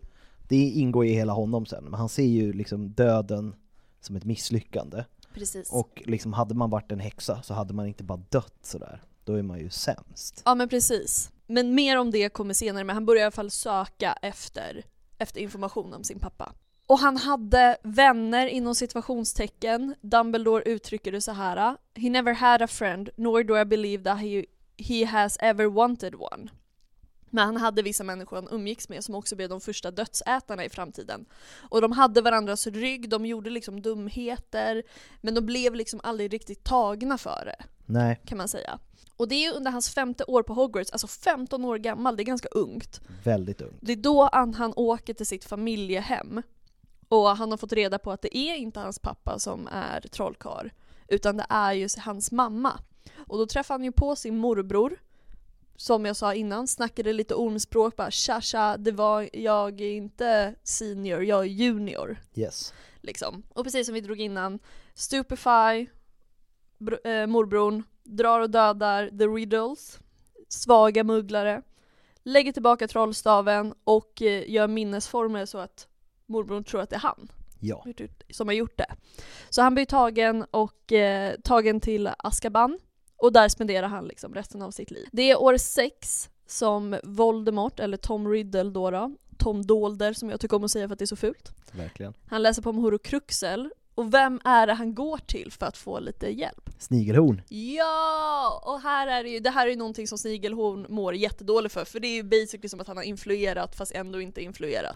det 0.47 0.55
ingår 0.55 1.05
i 1.05 1.13
hela 1.13 1.33
honom 1.33 1.65
sen, 1.65 1.83
men 1.83 1.93
han 1.93 2.09
ser 2.09 2.23
ju 2.23 2.53
liksom 2.53 2.89
döden 2.93 3.55
som 4.01 4.15
ett 4.15 4.25
misslyckande. 4.25 5.03
Precis. 5.33 5.71
Och 5.71 6.03
liksom 6.05 6.33
hade 6.33 6.55
man 6.55 6.69
varit 6.69 6.91
en 6.91 6.99
häxa 6.99 7.41
så 7.41 7.53
hade 7.53 7.73
man 7.73 7.87
inte 7.87 8.03
bara 8.03 8.21
dött 8.29 8.59
sådär. 8.61 9.01
Då 9.25 9.33
är 9.33 9.43
man 9.43 9.59
ju 9.59 9.69
sämst. 9.69 10.41
Ja 10.45 10.55
men 10.55 10.69
precis. 10.69 11.31
Men 11.47 11.75
mer 11.75 11.97
om 11.97 12.11
det 12.11 12.29
kommer 12.29 12.53
senare, 12.53 12.83
men 12.83 12.95
han 12.95 13.05
börjar 13.05 13.21
i 13.21 13.23
alla 13.23 13.31
fall 13.31 13.51
söka 13.51 14.13
efter, 14.21 14.83
efter 15.17 15.41
information 15.41 15.93
om 15.93 16.03
sin 16.03 16.19
pappa. 16.19 16.53
Och 16.87 16.99
han 16.99 17.17
hade 17.17 17.77
vänner 17.83 18.47
inom 18.47 18.75
situationstecken. 18.75 19.95
Dumbledore 20.01 20.63
uttrycker 20.63 21.11
det 21.11 21.21
så 21.21 21.31
här. 21.31 21.77
He 21.95 22.09
never 22.09 22.33
had 22.33 22.61
a 22.61 22.67
friend, 22.67 23.09
nor 23.15 23.43
do 23.43 23.57
I 23.57 23.65
believe 23.65 24.03
that 24.03 24.19
he, 24.19 24.45
he 24.77 25.05
has 25.05 25.37
ever 25.39 25.65
wanted 25.65 26.15
one. 26.15 26.49
Men 27.29 27.45
han 27.45 27.57
hade 27.57 27.81
vissa 27.81 28.03
människor 28.03 28.35
han 28.35 28.47
umgicks 28.51 28.89
med 28.89 29.03
som 29.03 29.15
också 29.15 29.35
blev 29.35 29.49
de 29.49 29.61
första 29.61 29.91
dödsätarna 29.91 30.65
i 30.65 30.69
framtiden. 30.69 31.25
Och 31.69 31.81
de 31.81 31.91
hade 31.91 32.21
varandras 32.21 32.67
rygg, 32.67 33.09
de 33.09 33.25
gjorde 33.25 33.49
liksom 33.49 33.81
dumheter, 33.81 34.83
men 35.21 35.33
de 35.33 35.41
blev 35.41 35.75
liksom 35.75 35.99
aldrig 36.03 36.33
riktigt 36.33 36.63
tagna 36.63 37.17
för 37.17 37.45
det. 37.45 37.65
Nej. 37.85 38.21
Kan 38.25 38.37
man 38.37 38.47
säga. 38.47 38.79
Och 39.17 39.27
det 39.27 39.45
är 39.45 39.55
under 39.55 39.71
hans 39.71 39.89
femte 39.89 40.23
år 40.23 40.43
på 40.43 40.53
Hogwarts, 40.53 40.91
alltså 40.91 41.07
15 41.07 41.65
år 41.65 41.77
gammal, 41.77 42.15
det 42.15 42.23
är 42.23 42.25
ganska 42.25 42.47
ungt. 42.47 43.01
Väldigt 43.23 43.61
ung. 43.61 43.73
Det 43.81 43.91
är 43.91 43.97
då 43.97 44.29
han, 44.33 44.53
han 44.53 44.73
åker 44.75 45.13
till 45.13 45.25
sitt 45.25 45.45
familjehem. 45.45 46.41
Och 47.07 47.27
han 47.27 47.51
har 47.51 47.57
fått 47.57 47.73
reda 47.73 47.99
på 47.99 48.11
att 48.11 48.21
det 48.21 48.37
är 48.37 48.55
inte 48.55 48.79
hans 48.79 48.99
pappa 48.99 49.39
som 49.39 49.67
är 49.71 50.01
trollkarl, 50.01 50.69
utan 51.07 51.37
det 51.37 51.45
är 51.49 51.73
ju 51.73 51.87
hans 51.97 52.31
mamma. 52.31 52.79
Och 53.27 53.37
då 53.37 53.45
träffar 53.45 53.73
han 53.73 53.83
ju 53.83 53.91
på 53.91 54.15
sin 54.15 54.37
morbror, 54.37 54.97
som 55.75 56.05
jag 56.05 56.15
sa 56.15 56.33
innan, 56.33 56.67
snackade 56.67 57.13
lite 57.13 57.35
ormspråk 57.35 57.95
bara 57.95 58.11
tja 58.11 58.41
tja, 58.41 58.77
det 58.77 58.91
var, 58.91 59.29
jag 59.33 59.81
är 59.81 59.91
inte 59.91 60.55
senior, 60.63 61.23
jag 61.23 61.39
är 61.39 61.47
junior. 61.47 62.17
Yes. 62.35 62.73
Liksom. 63.01 63.43
Och 63.49 63.63
precis 63.63 63.85
som 63.85 63.93
vi 63.93 64.01
drog 64.01 64.19
innan, 64.21 64.59
Stupefy, 64.93 65.87
br- 66.77 67.07
eh, 67.07 67.27
morbrorn, 67.27 67.83
drar 68.03 68.39
och 68.39 68.49
dödar 68.49 69.09
the 69.09 69.25
riddles, 69.27 69.99
svaga 70.49 71.03
mugglare, 71.03 71.61
lägger 72.23 72.51
tillbaka 72.51 72.87
trollstaven 72.87 73.73
och 73.83 74.21
eh, 74.21 74.49
gör 74.51 74.67
minnesformer 74.67 75.45
så 75.45 75.57
att 75.57 75.87
morbrorn 76.25 76.63
tror 76.63 76.81
att 76.81 76.89
det 76.89 76.95
är 76.95 76.99
han 76.99 77.31
Ja. 77.59 77.85
som 78.29 78.47
har 78.47 78.53
gjort 78.55 78.77
det. 78.77 78.95
Så 79.49 79.61
han 79.61 79.73
blir 79.75 79.85
tagen 79.85 80.45
och 80.51 80.91
eh, 80.93 81.33
tagen 81.43 81.79
till 81.79 82.09
Azkaban 82.17 82.79
och 83.17 83.33
där 83.33 83.49
spenderar 83.49 83.87
han 83.87 84.05
liksom 84.05 84.33
resten 84.33 84.61
av 84.61 84.71
sitt 84.71 84.91
liv. 84.91 85.07
Det 85.11 85.31
är 85.31 85.41
år 85.41 85.57
sex 85.57 86.29
som 86.47 86.99
Voldemort, 87.03 87.79
eller 87.79 87.97
Tom 87.97 88.27
Riddle 88.29 88.63
då, 88.63 88.91
då 88.91 89.15
Tom 89.37 89.65
Dolder 89.65 90.13
som 90.13 90.29
jag 90.29 90.39
tycker 90.39 90.57
om 90.57 90.63
att 90.63 90.71
säga 90.71 90.87
för 90.87 90.93
att 90.93 90.99
det 90.99 91.05
är 91.05 91.07
så 91.07 91.15
fult. 91.15 91.51
Verkligen. 91.71 92.13
Han 92.27 92.41
läser 92.41 92.61
på 92.61 92.69
om 92.69 92.77
Horcruxel 92.77 93.69
och 93.95 94.13
vem 94.13 94.39
är 94.43 94.67
det 94.67 94.73
han 94.73 94.95
går 94.95 95.17
till 95.17 95.51
för 95.51 95.65
att 95.65 95.77
få 95.77 95.99
lite 95.99 96.27
hjälp? 96.27 96.69
Snigelhorn. 96.77 97.41
Ja! 97.49 98.61
Och 98.65 98.81
här 98.81 99.07
är 99.07 99.23
det 99.23 99.29
ju, 99.29 99.39
det 99.39 99.49
här 99.49 99.65
är 99.65 99.71
ju 99.71 99.77
någonting 99.77 100.07
som 100.07 100.17
Snigelhorn 100.17 100.85
mår 100.89 101.15
jättedåligt 101.15 101.73
för, 101.73 101.85
för 101.85 101.99
det 101.99 102.07
är 102.07 102.15
ju 102.15 102.23
basically 102.23 102.69
som 102.69 102.79
att 102.79 102.87
han 102.87 102.97
har 102.97 103.03
influerat 103.03 103.75
fast 103.75 103.91
ändå 103.91 104.21
inte 104.21 104.41
influerat. 104.41 104.95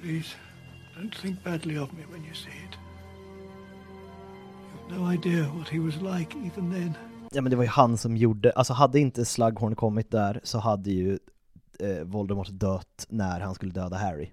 Please, 0.00 0.28
don't 0.96 1.20
think 1.22 1.44
badly 1.44 1.78
of 1.78 1.92
me 1.92 2.02
when 2.12 2.24
you 2.24 2.34
say 2.34 2.52
it. 2.52 2.78
You've 4.72 4.98
no 4.98 5.12
idea 5.12 5.48
what 5.58 5.68
he 5.68 5.78
was 5.78 5.94
like 5.94 6.38
even 6.38 6.72
then. 6.72 6.94
Ja 7.32 7.42
men 7.42 7.50
det 7.50 7.56
var 7.56 7.64
ju 7.64 7.70
han 7.70 7.98
som 7.98 8.16
gjorde, 8.16 8.52
alltså 8.52 8.72
hade 8.72 9.00
inte 9.00 9.24
Slughorn 9.24 9.74
kommit 9.74 10.10
där 10.10 10.40
så 10.42 10.58
hade 10.58 10.90
ju 10.90 11.18
eh, 11.80 12.04
Voldemort 12.04 12.48
dött 12.48 13.06
när 13.08 13.40
han 13.40 13.54
skulle 13.54 13.72
döda 13.72 13.96
Harry. 13.96 14.30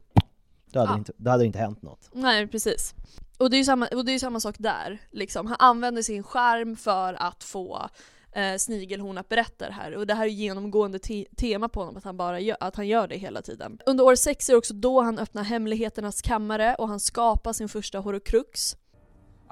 Då 0.71 0.79
hade, 0.79 0.91
Ja. 0.91 0.93
det 0.95 0.99
inte, 0.99 1.13
då 1.17 1.31
hade 1.31 1.43
det 1.43 1.47
inte 1.47 1.59
hänt 1.59 1.81
något. 1.81 2.09
Nej, 2.11 2.47
precis. 2.47 2.93
Och 3.37 3.49
det 3.49 3.55
är 3.55 3.57
ju 3.59 3.63
samma, 3.65 3.87
och 3.87 4.05
det 4.05 4.11
är 4.11 4.13
ju 4.13 4.19
samma 4.19 4.39
sak 4.39 4.55
där. 4.59 5.01
Liksom. 5.11 5.47
Han 5.47 5.55
använder 5.59 6.01
sin 6.01 6.23
skärm 6.23 6.75
för 6.75 7.13
att 7.13 7.43
få 7.43 7.89
eh, 8.31 8.57
Snigelhorn 8.57 9.17
att 9.17 9.29
berätta 9.29 9.67
det 9.67 9.73
här. 9.73 9.95
Och 9.95 10.07
det 10.07 10.13
här 10.13 10.23
är 10.23 10.27
ju 10.29 10.33
genomgående 10.35 10.99
te- 10.99 11.25
tema 11.37 11.69
på 11.69 11.79
honom, 11.79 11.97
att 11.97 12.03
han, 12.03 12.17
bara 12.17 12.39
gör, 12.39 12.57
att 12.59 12.75
han 12.75 12.87
gör 12.87 13.07
det 13.07 13.17
hela 13.17 13.41
tiden. 13.41 13.79
Under 13.85 14.03
år 14.03 14.15
sex 14.15 14.49
är 14.49 14.53
det 14.53 14.57
också 14.57 14.73
då 14.73 15.01
han 15.01 15.19
öppnar 15.19 15.43
hemligheternas 15.43 16.21
kammare 16.21 16.75
och 16.75 16.87
han 16.87 16.99
skapar 16.99 17.53
sin 17.53 17.69
första 17.69 17.99
horocrux. 17.99 18.75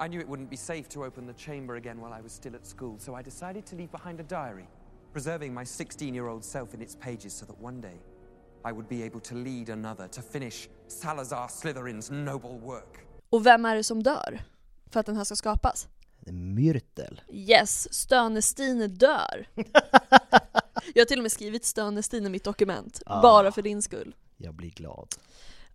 I 0.04 0.08
knew 0.08 0.20
it 0.22 0.28
wouldn't 0.28 0.48
be 0.50 0.56
safe 0.56 0.82
to 0.90 1.04
open 1.06 1.26
the 1.34 1.34
chamber 1.34 1.74
again 1.76 1.96
while 1.98 2.18
I 2.20 2.22
was 2.22 2.32
still 2.32 2.54
at 2.54 2.66
school, 2.78 2.98
so 2.98 3.18
I 3.20 3.22
decided 3.22 3.66
to 3.66 3.76
leave 3.76 3.90
behind 3.92 4.20
a 4.20 4.22
diary, 4.28 4.64
preserving 5.12 5.54
my 5.54 5.66
16 5.66 6.14
year 6.14 6.28
old 6.28 6.44
self 6.44 6.74
in 6.74 6.80
its 6.82 6.96
pages 6.96 7.32
so 7.38 7.46
that 7.46 7.56
one 7.62 7.80
day 7.80 7.96
I 8.68 8.72
would 8.72 8.88
be 8.88 9.06
able 9.06 9.20
to 9.20 9.34
lead 9.34 9.70
another, 9.70 10.08
to 10.08 10.22
finish 10.22 10.68
Salazar 10.88 11.48
Slytherins 11.48 12.10
noble 12.10 12.58
work. 12.66 12.98
Och 13.30 13.46
vem 13.46 13.64
är 13.64 13.76
det 13.76 13.84
som 13.84 14.02
dör? 14.02 14.42
För 14.90 15.00
att 15.00 15.06
den 15.06 15.16
här 15.16 15.24
ska 15.24 15.36
skapas? 15.36 15.88
Myrtel. 16.32 17.20
Yes, 17.28 17.94
Stönestine 17.94 18.86
dör! 18.86 19.48
jag 20.94 21.00
har 21.00 21.04
till 21.04 21.18
och 21.18 21.22
med 21.22 21.32
skrivit 21.32 21.64
Stönestine 21.64 22.26
i 22.26 22.30
mitt 22.30 22.44
dokument, 22.44 23.02
Ah. 23.06 23.22
bara 23.22 23.52
för 23.52 23.62
din 23.62 23.82
skull. 23.82 24.14
Jag 24.36 24.54
blir 24.54 24.70
glad. 24.70 25.08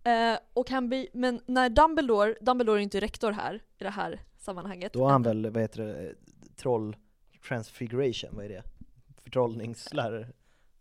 Eh, 0.04 0.38
och 0.52 0.70
han 0.70 0.88
blir, 0.88 1.08
men 1.12 1.40
när 1.46 1.68
Dumbledore, 1.68 2.34
Dumbledore 2.40 2.80
är 2.80 2.82
inte 2.82 3.00
rektor 3.00 3.32
här 3.32 3.54
i 3.78 3.84
det 3.84 3.90
här 3.90 4.22
sammanhanget. 4.38 4.92
Då 4.92 5.04
har 5.04 5.10
han 5.10 5.22
väl, 5.22 5.50
vad 5.50 5.62
heter 5.62 5.82
det, 5.82 6.06
eh, 6.08 6.12
troll 6.56 6.96
transfiguration, 7.48 8.30
vad 8.32 8.44
är 8.44 8.48
det? 8.48 8.62
Förtrollningslärare? 9.22 10.28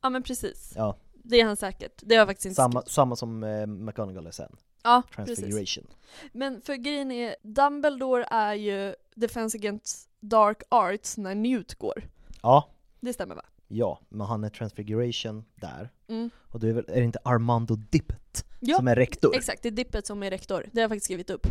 Ja 0.01 0.09
men 0.09 0.23
precis. 0.23 0.73
Ja. 0.75 0.97
Det 1.27 1.41
är 1.41 1.45
han 1.45 1.57
säkert. 1.57 2.01
Det 2.05 2.15
har 2.15 2.19
jag 2.19 2.27
faktiskt 2.27 2.45
inte 2.45 2.55
Samma, 2.55 2.81
skrivit. 2.81 2.91
samma 2.93 3.15
som 3.15 3.43
eh, 3.43 3.65
McGonagall 3.65 4.27
är 4.27 4.31
sen. 4.31 4.55
Ja, 4.83 5.03
Transfiguration. 5.15 5.87
Men 6.31 6.61
för 6.61 6.75
grejen 6.75 7.11
är, 7.11 7.35
Dumbledore 7.43 8.25
är 8.31 8.53
ju 8.53 8.95
Defense 9.15 9.57
Against 9.57 10.09
Dark 10.19 10.61
Arts 10.69 11.17
när 11.17 11.35
Newt 11.35 11.75
går. 11.75 12.03
Ja, 12.41 12.69
Det 12.99 13.13
stämmer 13.13 13.35
va? 13.35 13.45
ja, 13.67 13.99
men 14.09 14.27
han 14.27 14.43
är 14.43 14.49
transfiguration 14.49 15.45
där. 15.55 15.89
Mm. 16.07 16.29
Och 16.51 16.59
då 16.59 16.67
är, 16.67 16.71
väl, 16.73 16.85
är 16.87 16.95
det 16.95 17.03
inte 17.05 17.19
Armando 17.23 17.75
Dippet 17.75 18.45
Ja, 18.59 18.77
som 18.77 18.87
är 18.87 18.95
rektor? 18.95 19.35
Exakt, 19.35 19.63
det 19.63 19.69
är 19.69 19.71
Dippet 19.71 20.07
som 20.07 20.23
är 20.23 20.31
rektor. 20.31 20.69
Det 20.71 20.79
har 20.79 20.83
jag 20.83 20.89
faktiskt 20.91 21.05
skrivit 21.05 21.29
upp. 21.29 21.47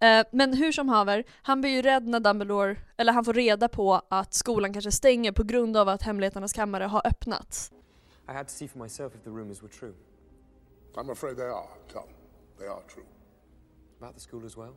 Eh, 0.00 0.22
men 0.32 0.54
hur 0.54 0.72
som 0.72 0.88
haver, 0.88 1.24
han 1.42 1.60
blir 1.60 1.70
ju 1.70 1.82
rädd 1.82 2.08
när 2.08 2.20
Dumbledore, 2.20 2.76
eller 2.96 3.12
han 3.12 3.24
får 3.24 3.32
reda 3.34 3.68
på 3.68 4.02
att 4.08 4.34
skolan 4.34 4.72
kanske 4.72 4.92
stänger 4.92 5.32
på 5.32 5.42
grund 5.42 5.76
av 5.76 5.88
att 5.88 6.02
Hemligheternas 6.02 6.52
kammare 6.52 6.84
har 6.84 7.06
öppnats. 7.06 7.72
I 8.30 8.32
had 8.32 8.46
to 8.46 8.54
see 8.54 8.68
for 8.68 8.78
myself 8.78 9.16
if 9.16 9.24
the 9.24 9.30
rumours 9.30 9.60
were 9.60 9.68
true. 9.68 9.94
I'm 10.96 11.10
afraid 11.10 11.36
they 11.36 11.50
are, 11.62 11.68
Tom. 11.88 12.04
They 12.60 12.66
are 12.66 12.82
true. 12.86 13.06
About 13.98 14.14
the 14.14 14.20
school 14.20 14.44
as 14.44 14.56
well? 14.56 14.74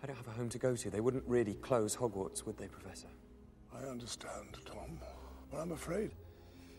I 0.00 0.06
don't 0.06 0.16
have 0.16 0.28
a 0.28 0.38
home 0.38 0.48
to 0.50 0.58
go 0.58 0.76
to. 0.76 0.90
They 0.90 1.00
wouldn't 1.00 1.24
really 1.26 1.54
close 1.54 1.96
Hogwarts, 1.96 2.46
would 2.46 2.56
they, 2.56 2.68
Professor? 2.68 3.08
I 3.72 3.90
understand, 3.90 4.58
Tom. 4.64 5.00
But 5.50 5.58
I'm 5.60 5.72
afraid 5.72 6.10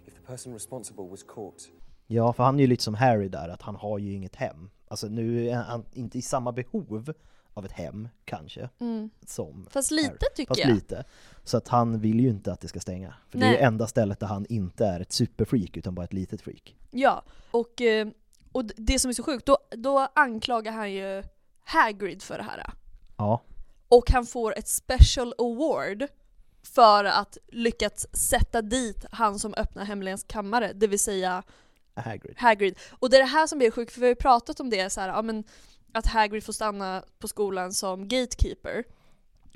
If 0.08 0.14
the 0.16 0.22
person 0.22 0.54
responsible 0.54 1.10
was 1.10 1.24
caught, 1.24 1.70
Ja, 2.08 2.34
för 2.34 2.44
han 2.44 2.56
är 2.56 2.62
ju 2.62 2.68
lite 2.68 2.84
som 2.84 2.94
Harry 2.94 3.28
där, 3.30 3.50
att 3.50 3.62
han 3.62 3.76
har 3.76 4.00
ju 4.00 4.14
inget 4.14 4.36
hem. 4.36 4.70
Alltså 4.88 5.08
nu 5.08 5.50
är 5.50 5.56
han 5.56 5.86
inte 5.92 6.18
i 6.18 6.22
samma 6.22 6.52
behov 6.52 7.14
av 7.58 7.66
ett 7.66 7.72
hem, 7.72 8.10
kanske, 8.26 8.70
Mm. 8.80 9.10
som 9.26 9.68
Fast 9.72 9.92
lite 9.92 10.08
Harry. 10.10 10.18
tycker 10.36 10.48
Fast 10.48 10.60
jag. 10.60 10.76
lite. 10.76 11.04
Så 11.44 11.58
att 11.58 11.68
han 11.68 12.00
vill 12.00 12.20
ju 12.20 12.30
inte 12.30 12.54
att 12.54 12.62
det 12.62 12.68
ska 12.68 12.80
stänga. 12.80 13.14
För 13.30 13.38
det 13.38 13.46
är 13.46 13.50
Nej. 13.50 13.60
ju 13.60 13.66
enda 13.66 13.88
stället 13.88 14.20
där 14.20 14.28
han 14.28 14.46
inte 14.50 14.86
är 14.86 15.00
ett 15.00 15.12
superfreak, 15.12 15.78
utan 15.78 15.96
bara 15.96 16.04
ett 16.04 16.14
litet 16.14 16.42
freak. 16.42 16.76
Ja, 16.92 17.24
och, 17.52 17.82
eh, 17.82 18.08
och 18.52 18.66
det 18.66 19.00
som 19.00 19.10
är 19.10 19.14
så 19.14 19.24
sjukt, 19.24 19.46
då, 19.46 19.58
då 19.72 20.08
anklagar 20.16 20.72
han 20.72 20.94
ju 20.94 21.24
Hagrid 21.64 22.22
för 22.24 22.38
det 22.38 22.44
här. 22.44 22.64
Ja, 23.18 23.42
Och 23.88 24.12
han 24.12 24.26
får 24.26 24.58
ett 24.58 24.68
special 24.68 25.34
award 25.38 26.08
för 26.64 27.06
att 27.06 27.38
lyckats 27.48 28.08
sätta 28.12 28.62
dit 28.62 29.06
han 29.12 29.40
som 29.40 29.54
öppnar 29.54 29.86
Hemlighetens 29.86 30.24
kammare, 30.24 30.72
det 30.74 30.88
vill 30.88 31.00
säga 31.00 31.44
Hagrid. 31.96 32.36
Hagrid. 32.38 32.78
Och 33.00 33.10
det 33.10 33.16
är 33.18 33.22
det 33.22 33.26
här 33.28 33.48
som 33.48 33.58
blir 33.58 33.72
sjukt, 33.72 33.94
för 33.94 34.00
vi 34.00 34.06
har 34.06 34.12
ju 34.12 34.16
pratat 34.16 34.60
om 34.60 34.70
det 34.70 34.90
så 34.90 35.02
här, 35.02 35.08
ja, 35.10 35.22
men, 35.22 35.44
att 35.96 36.06
Hagrid 36.06 36.44
får 36.44 36.54
stanna 36.54 37.04
på 37.20 37.28
skolan 37.28 37.74
som 37.74 38.08
gatekeeper. 38.08 38.84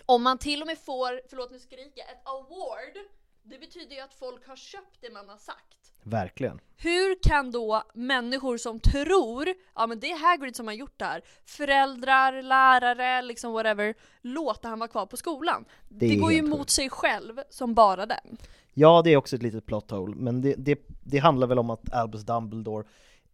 Om 0.05 0.23
man 0.23 0.37
till 0.37 0.61
och 0.61 0.67
med 0.67 0.77
får, 0.77 1.21
förlåt 1.29 1.51
nu 1.51 1.59
skriker 1.59 1.93
jag, 1.95 2.09
ett 2.09 2.21
award, 2.23 2.95
det 3.43 3.59
betyder 3.59 3.95
ju 3.95 4.01
att 4.01 4.13
folk 4.13 4.47
har 4.47 4.55
köpt 4.55 4.97
det 5.01 5.13
man 5.13 5.29
har 5.29 5.37
sagt. 5.37 5.93
Verkligen. 6.03 6.59
Hur 6.77 7.23
kan 7.23 7.51
då 7.51 7.83
människor 7.93 8.57
som 8.57 8.79
tror, 8.79 9.53
ja 9.75 9.87
men 9.87 9.99
det 9.99 10.11
är 10.11 10.17
Hagrid 10.17 10.55
som 10.55 10.67
har 10.67 10.73
gjort 10.73 10.99
det 10.99 11.05
här, 11.05 11.21
föräldrar, 11.45 12.41
lärare, 12.41 13.21
liksom 13.21 13.53
whatever, 13.53 13.93
låta 14.21 14.67
han 14.67 14.79
vara 14.79 14.87
kvar 14.87 15.05
på 15.05 15.17
skolan? 15.17 15.65
Det 15.89 16.07
Det, 16.07 16.15
går 16.15 16.31
ju 16.31 16.37
helt 16.37 16.49
mot 16.49 16.69
sig 16.69 16.89
själv 16.89 17.41
som 17.49 17.73
bara 17.73 18.05
den. 18.05 18.37
Ja, 18.73 19.01
det 19.01 19.13
är 19.13 19.17
också 19.17 19.35
ett 19.35 19.43
litet 19.43 19.65
plot 19.65 19.91
hole, 19.91 20.15
men 20.15 20.41
det, 20.41 20.55
det, 20.57 20.79
det 21.03 21.17
handlar 21.17 21.47
väl 21.47 21.59
om 21.59 21.69
att 21.69 21.93
Albus 21.93 22.21
Dumbledore 22.21 22.87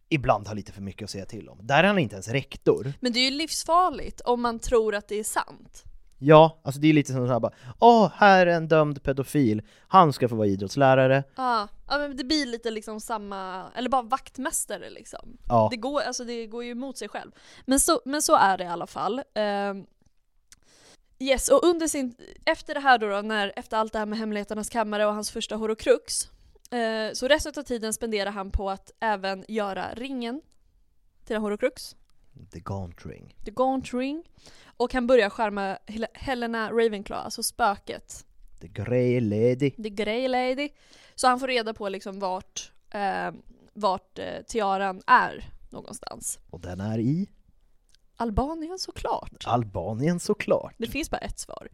ibland 0.08 0.48
har 0.48 0.54
lite 0.54 0.72
för 0.72 0.82
mycket 0.82 1.04
att 1.04 1.10
säga 1.10 1.24
till 1.24 1.48
om. 1.48 1.58
Där 1.62 1.84
är 1.84 1.88
han 1.88 1.98
inte 1.98 2.14
ens 2.14 2.28
rektor. 2.28 2.92
Men 3.00 3.12
det 3.12 3.18
är 3.18 3.30
ju 3.30 3.36
livsfarligt 3.36 4.20
om 4.20 4.42
man 4.42 4.58
tror 4.58 4.94
att 4.94 5.08
det 5.08 5.20
är 5.20 5.24
sant. 5.24 5.84
Ja, 6.18 6.60
alltså 6.64 6.80
det 6.80 6.88
är 6.88 6.92
lite 6.92 7.12
som 7.12 7.26
så 7.26 7.32
här 7.32 7.40
bara 7.40 7.52
Åh, 7.78 8.10
här 8.14 8.46
är 8.46 8.56
en 8.56 8.68
dömd 8.68 9.02
pedofil, 9.02 9.62
han 9.88 10.12
ska 10.12 10.28
få 10.28 10.36
vara 10.36 10.46
idrottslärare. 10.46 11.24
Ja, 11.36 11.68
ja 11.88 11.98
men 11.98 12.16
det 12.16 12.24
blir 12.24 12.46
lite 12.46 12.70
liksom 12.70 13.00
samma, 13.00 13.70
eller 13.74 13.90
bara 13.90 14.02
vaktmästare 14.02 14.90
liksom. 14.90 15.36
Ja. 15.48 15.68
Det, 15.70 15.76
går, 15.76 16.00
alltså 16.00 16.24
det 16.24 16.46
går 16.46 16.64
ju 16.64 16.70
emot 16.70 16.98
sig 16.98 17.08
själv. 17.08 17.30
Men 17.66 17.80
så, 17.80 18.00
men 18.04 18.22
så 18.22 18.36
är 18.36 18.58
det 18.58 18.64
i 18.64 18.68
alla 18.68 18.86
fall. 18.86 19.22
Ehm, 19.34 19.86
yes, 21.18 21.48
och 21.48 21.64
under 21.64 21.86
sin, 21.88 22.14
efter 22.44 22.74
det 22.74 22.80
här 22.80 22.98
då, 22.98 23.08
då 23.08 23.22
när, 23.22 23.52
efter 23.56 23.76
allt 23.76 23.92
det 23.92 23.98
här 23.98 24.06
med 24.06 24.18
Hemligheternas 24.18 24.68
kammare 24.68 25.06
och 25.06 25.14
hans 25.14 25.30
första 25.30 25.56
horocrux, 25.56 26.28
eh, 26.70 27.12
så 27.14 27.28
resten 27.28 27.52
av 27.56 27.62
tiden 27.62 27.92
spenderar 27.92 28.30
han 28.30 28.50
på 28.50 28.70
att 28.70 28.90
även 29.00 29.44
göra 29.48 29.94
ringen. 29.94 30.40
till 31.24 31.36
en 31.36 31.42
horocrux. 31.42 31.96
The 32.52 32.60
Gaunt 32.60 33.06
Ring. 33.06 33.34
The 33.44 33.50
Gaunt 33.50 33.94
Ring. 33.94 34.24
Och 34.76 34.94
han 34.94 35.06
börjar 35.06 35.30
skärma 35.30 35.78
Hel- 35.86 36.06
Helena 36.14 36.70
Ravenclaw, 36.70 37.24
alltså 37.24 37.42
spöket. 37.42 38.26
The 38.60 38.68
Grey 38.68 39.20
Lady. 39.20 39.70
The 39.70 39.90
Grey 39.90 40.28
Lady. 40.28 40.68
Så 41.14 41.26
han 41.28 41.40
får 41.40 41.46
reda 41.48 41.74
på 41.74 41.88
liksom 41.88 42.18
vart, 42.18 42.72
eh, 42.90 43.32
vart 43.72 44.18
eh, 44.18 44.42
tiaran 44.46 45.02
är 45.06 45.50
någonstans. 45.70 46.38
Och 46.50 46.60
den 46.60 46.80
är 46.80 46.98
i 46.98 47.28
Albanien 48.16 48.78
såklart. 48.78 49.44
Albanien 49.46 50.20
såklart. 50.20 50.74
Det 50.78 50.86
finns 50.86 51.10
bara 51.10 51.18
ett 51.18 51.38
svar. 51.38 51.68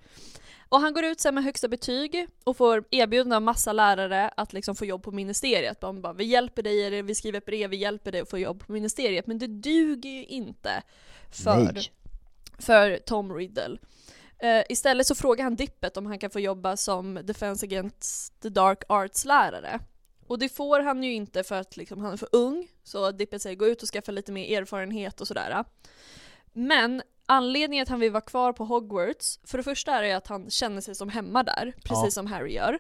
Och 0.69 0.81
han 0.81 0.93
går 0.93 1.05
ut 1.05 1.21
sen 1.21 1.35
med 1.35 1.45
högsta 1.45 1.69
betyg 1.69 2.27
och 2.45 2.57
får 2.57 2.85
erbjudande 2.91 3.37
av 3.37 3.43
massa 3.43 3.73
lärare 3.73 4.29
att 4.37 4.53
liksom 4.53 4.75
få 4.75 4.85
jobb 4.85 5.03
på 5.03 5.13
ministeriet. 5.13 5.81
De 5.81 6.01
bara, 6.01 6.13
vi 6.13 6.25
hjälper 6.25 6.63
dig, 6.63 6.87
eller 6.87 7.03
vi 7.03 7.15
skriver 7.15 7.39
ett 7.39 7.45
brev, 7.45 7.71
vi 7.71 7.77
hjälper 7.77 8.13
dig 8.13 8.21
att 8.21 8.31
få 8.31 8.39
jobb 8.39 8.67
på 8.67 8.73
ministeriet. 8.73 9.27
Men 9.27 9.39
det 9.39 9.47
duger 9.47 10.11
ju 10.11 10.25
inte 10.25 10.83
för, 11.31 11.73
Nej. 11.73 11.93
för 12.59 12.99
Tom 12.99 13.35
Riddle. 13.35 13.79
Eh, 14.39 14.63
istället 14.69 15.07
så 15.07 15.15
frågar 15.15 15.45
han 15.45 15.57
Dippet 15.57 15.97
om 15.97 16.07
han 16.07 16.19
kan 16.19 16.31
få 16.31 16.41
jobba 16.41 16.77
som 16.77 17.21
Defense 17.23 17.67
Against 17.67 18.41
the 18.41 18.49
Dark 18.49 18.83
Arts-lärare. 18.89 19.81
Och 20.27 20.39
det 20.39 20.49
får 20.49 20.81
han 20.81 21.05
ju 21.05 21.15
inte 21.15 21.45
för 21.45 21.61
att 21.61 21.77
liksom, 21.77 22.01
han 22.01 22.13
är 22.13 22.17
för 22.17 22.29
ung, 22.33 22.69
så 22.85 23.11
Dippet 23.11 23.43
säger 23.43 23.57
gå 23.57 23.67
ut 23.67 23.83
och 23.83 23.89
skaffa 23.89 24.13
lite 24.13 24.33
mer 24.33 24.61
erfarenhet 24.61 25.21
och 25.21 25.29
sådär. 25.29 25.65
Men 26.53 27.03
anledningen 27.27 27.83
att 27.83 27.89
han 27.89 28.01
vill 28.01 28.13
vara 28.13 28.21
kvar 28.21 28.53
på 28.53 28.65
Hogwarts, 28.65 29.41
för 29.45 29.59
det 29.59 29.65
första 29.65 29.93
är 29.93 30.03
det 30.03 30.13
att 30.13 30.27
han 30.27 30.51
känner 30.51 30.81
sig 30.81 30.95
som 30.95 31.09
hemma 31.09 31.43
där, 31.43 31.73
precis 31.85 32.05
Ja. 32.05 32.11
som 32.11 32.27
Harry 32.27 32.53
gör. 32.53 32.79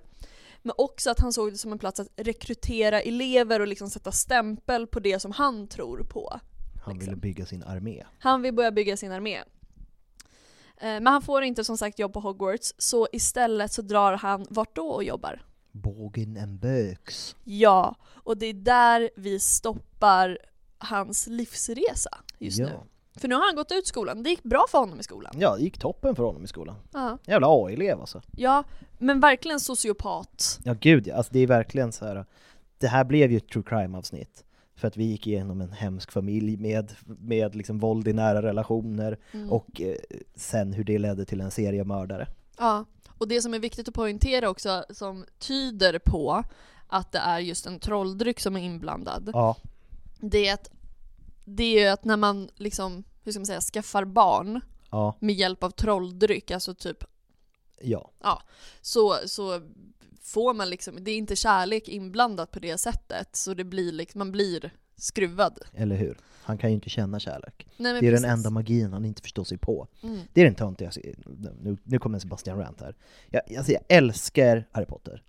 Men 0.62 0.75
också 0.79 1.11
att 1.11 1.20
han 1.20 1.33
såg 1.33 1.53
det 1.53 1.59
som 1.59 1.73
en 1.73 1.79
plats 1.79 2.01
att 2.01 2.09
rekrytera 2.16 3.01
elever 3.01 3.61
och 3.61 3.66
liksom 3.66 3.91
sätta 3.91 4.12
stämpel 4.12 4.87
på 4.87 5.01
det 5.01 5.20
som 5.20 5.33
han 5.33 5.68
tror 5.68 6.05
på. 6.05 6.41
Han 6.85 6.99
ville 6.99 7.16
bygga 7.16 7.47
sin 7.47 7.62
armé. 7.62 8.05
Han 8.18 8.43
vill 8.43 8.55
börja 8.55 8.70
bygga 8.73 8.97
sin 8.97 9.12
armé. 9.12 9.37
Eh, 9.37 9.45
Men 10.77 11.07
han 11.07 11.23
får 11.23 11.43
inte 11.43 11.64
som 11.64 11.79
sagt 11.79 11.99
jobb 11.99 12.12
på 12.12 12.20
Hogwarts, 12.20 12.75
så 12.79 13.09
istället 13.12 13.73
så 13.73 13.83
drar 13.83 14.12
han 14.12 14.47
vart 14.51 14.77
då 14.77 14.89
och 14.89 15.05
jobbar? 15.05 15.43
Bågen 15.73 16.37
and 16.39 16.59
Böks. 16.61 17.37
Ja, 17.45 17.95
och 18.05 18.37
det 18.39 18.47
är 18.47 18.55
där 18.55 19.11
vi 19.16 19.41
stoppar 19.41 20.39
hans 20.79 21.27
livsresa 21.27 22.18
just 22.39 22.59
ja. 22.59 22.66
nu. 22.66 22.73
För 23.17 23.29
nu 23.29 23.35
har 23.35 23.47
han 23.47 23.55
gått 23.57 23.73
ut 23.73 23.87
skolan, 23.87 24.23
det 24.23 24.31
gick 24.31 24.43
bra 24.43 24.65
för 24.71 24.79
honom 24.79 25.01
i 25.01 25.03
skolan. 25.03 25.33
Ja, 25.39 25.57
det 25.57 25.63
gick 25.63 25.79
toppen 25.79 26.17
för 26.17 26.23
honom 26.23 26.45
i 26.45 26.47
skolan. 26.47 26.77
Ja, 26.93 27.19
Jävla 27.27 27.47
A-elev 27.51 28.01
alltså. 28.01 28.23
ja 28.37 28.65
men 28.99 29.21
verkligen 29.21 29.61
sociopat. 29.61 30.61
Ja 30.65 30.75
gud 30.81 31.07
ja, 31.07 31.15
alltså 31.17 31.33
det 31.33 31.39
är 31.41 31.47
verkligen 31.47 31.93
så 31.93 32.05
här. 32.05 32.25
Det 32.79 32.87
här 32.87 33.05
blev 33.05 33.31
ju 33.31 33.37
ett 33.37 33.49
true 33.49 33.65
crime 33.67 33.99
avsnitt. 33.99 34.45
För 34.77 34.89
att 34.89 34.97
vi 34.97 35.05
gick 35.05 35.27
igenom 35.27 35.61
en 35.61 35.73
hemsk 35.73 36.13
familj 36.13 36.57
med, 36.57 36.93
med 37.07 37.55
liksom 37.55 37.79
våld 37.79 38.09
i 38.09 38.13
nära 38.13 38.43
relationer 38.43 39.19
Mm. 39.33 39.53
och 39.53 39.81
eh, 39.81 39.95
sen 40.35 40.73
hur 40.73 40.85
det 40.85 40.99
ledde 40.99 41.25
till 41.25 41.41
en 41.41 41.51
seriemördare. 41.51 42.27
Ja, 42.59 42.85
och 43.19 43.29
det 43.29 43.43
som 43.43 43.55
är 43.55 43.59
viktigt 43.59 43.89
att 43.89 43.95
poängtera 43.95 44.51
också, 44.51 44.85
som 44.91 45.25
tyder 45.39 45.99
på 45.99 46.45
att 46.89 47.13
det 47.13 47.19
är 47.19 47.39
just 47.39 47.67
en 47.67 47.79
trolldryck 47.79 48.41
som 48.41 48.57
är 48.57 48.61
inblandad, 48.61 49.31
Ja, 49.35 49.57
det 50.21 50.49
är 50.49 50.55
att 50.55 50.71
det 51.45 51.64
är 51.64 51.80
ju 51.80 51.88
att 51.88 52.05
när 52.05 52.16
man 52.16 52.49
liksom, 52.57 53.05
hur 53.24 53.32
ska 53.32 53.40
man 53.40 53.47
säga, 53.47 53.61
skaffar 53.61 54.05
barn 54.05 54.61
ja, 54.90 55.16
med 55.20 55.34
hjälp 55.34 55.62
av 55.62 55.70
trolldryck, 55.70 56.51
alltså 56.51 56.74
typ, 56.74 57.05
ja. 57.80 58.11
ja, 58.22 58.43
så, 58.80 59.16
så 59.26 59.61
får 60.22 60.55
man 60.55 60.70
liksom, 60.70 61.05
det 61.05 61.11
är 61.11 61.16
inte 61.16 61.36
kärlek 61.36 61.88
inblandat 61.88 62.51
på 62.51 62.59
det 62.59 62.78
sättet, 62.78 63.36
så 63.36 63.55
det 63.55 63.64
blir 63.64 63.93
liksom, 63.93 64.18
man 64.18 64.32
blir 64.32 64.70
skruvad. 64.97 65.59
Eller 65.74 65.97
hur? 65.97 66.18
Han 66.45 66.59
kan 66.59 66.70
ju 66.70 66.74
inte 66.74 66.90
känna 66.90 67.20
kärlek. 67.20 67.66
Nej, 67.76 67.93
det 67.93 67.99
är 67.99 68.01
precis. 68.01 68.22
den 68.22 68.30
enda 68.30 68.51
magin 68.51 68.93
han 68.93 69.05
inte 69.05 69.22
förstår 69.22 69.45
sig 69.45 69.59
på. 69.59 69.88
Mm. 70.03 70.20
Det 70.32 70.40
är 70.40 70.45
den 70.45 70.55
töntiga, 70.55 70.90
nu, 71.61 71.76
nu 71.82 71.99
kommer 71.99 72.18
Sebastian 72.18 72.59
Rant 72.59 72.80
här. 72.80 72.97
Jag, 73.30 73.57
alltså 73.57 73.72
jag 73.72 73.82
älskar 73.88 74.68
Harry 74.72 74.86
Potter, 74.86 75.22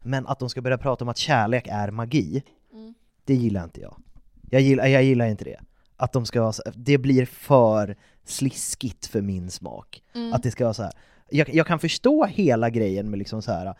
men 0.00 0.26
att 0.26 0.38
de 0.38 0.48
ska 0.50 0.62
börja 0.62 0.78
prata 0.78 1.04
om 1.04 1.08
att 1.08 1.18
kärlek 1.18 1.66
är 1.70 1.90
magi, 1.90 2.42
Mm. 2.72 2.94
det 3.24 3.34
gillar 3.34 3.64
inte 3.64 3.80
jag. 3.80 4.02
Jag 4.50 4.62
gillar, 4.62 4.86
jag 4.86 5.02
gillar 5.04 5.26
inte 5.26 5.44
det. 5.44 5.60
Att 5.96 6.12
de 6.12 6.26
ska, 6.26 6.40
vara 6.42 6.52
så- 6.52 6.62
det 6.74 6.98
blir 6.98 7.26
för 7.26 7.96
sliskigt 8.24 9.06
för 9.06 9.20
min 9.20 9.50
smak. 9.50 10.02
Mm. 10.14 10.32
Att 10.32 10.42
det 10.42 10.50
ska 10.50 10.64
vara 10.64 10.74
så 10.74 10.82
här. 10.82 10.92
Jag, 11.30 11.54
jag 11.54 11.66
kan 11.66 11.78
förstå 11.78 12.24
hela 12.26 12.70
grejen 12.70 13.10
med 13.10 13.18
liksom 13.18 13.42
så 13.42 13.52
här 13.52 13.74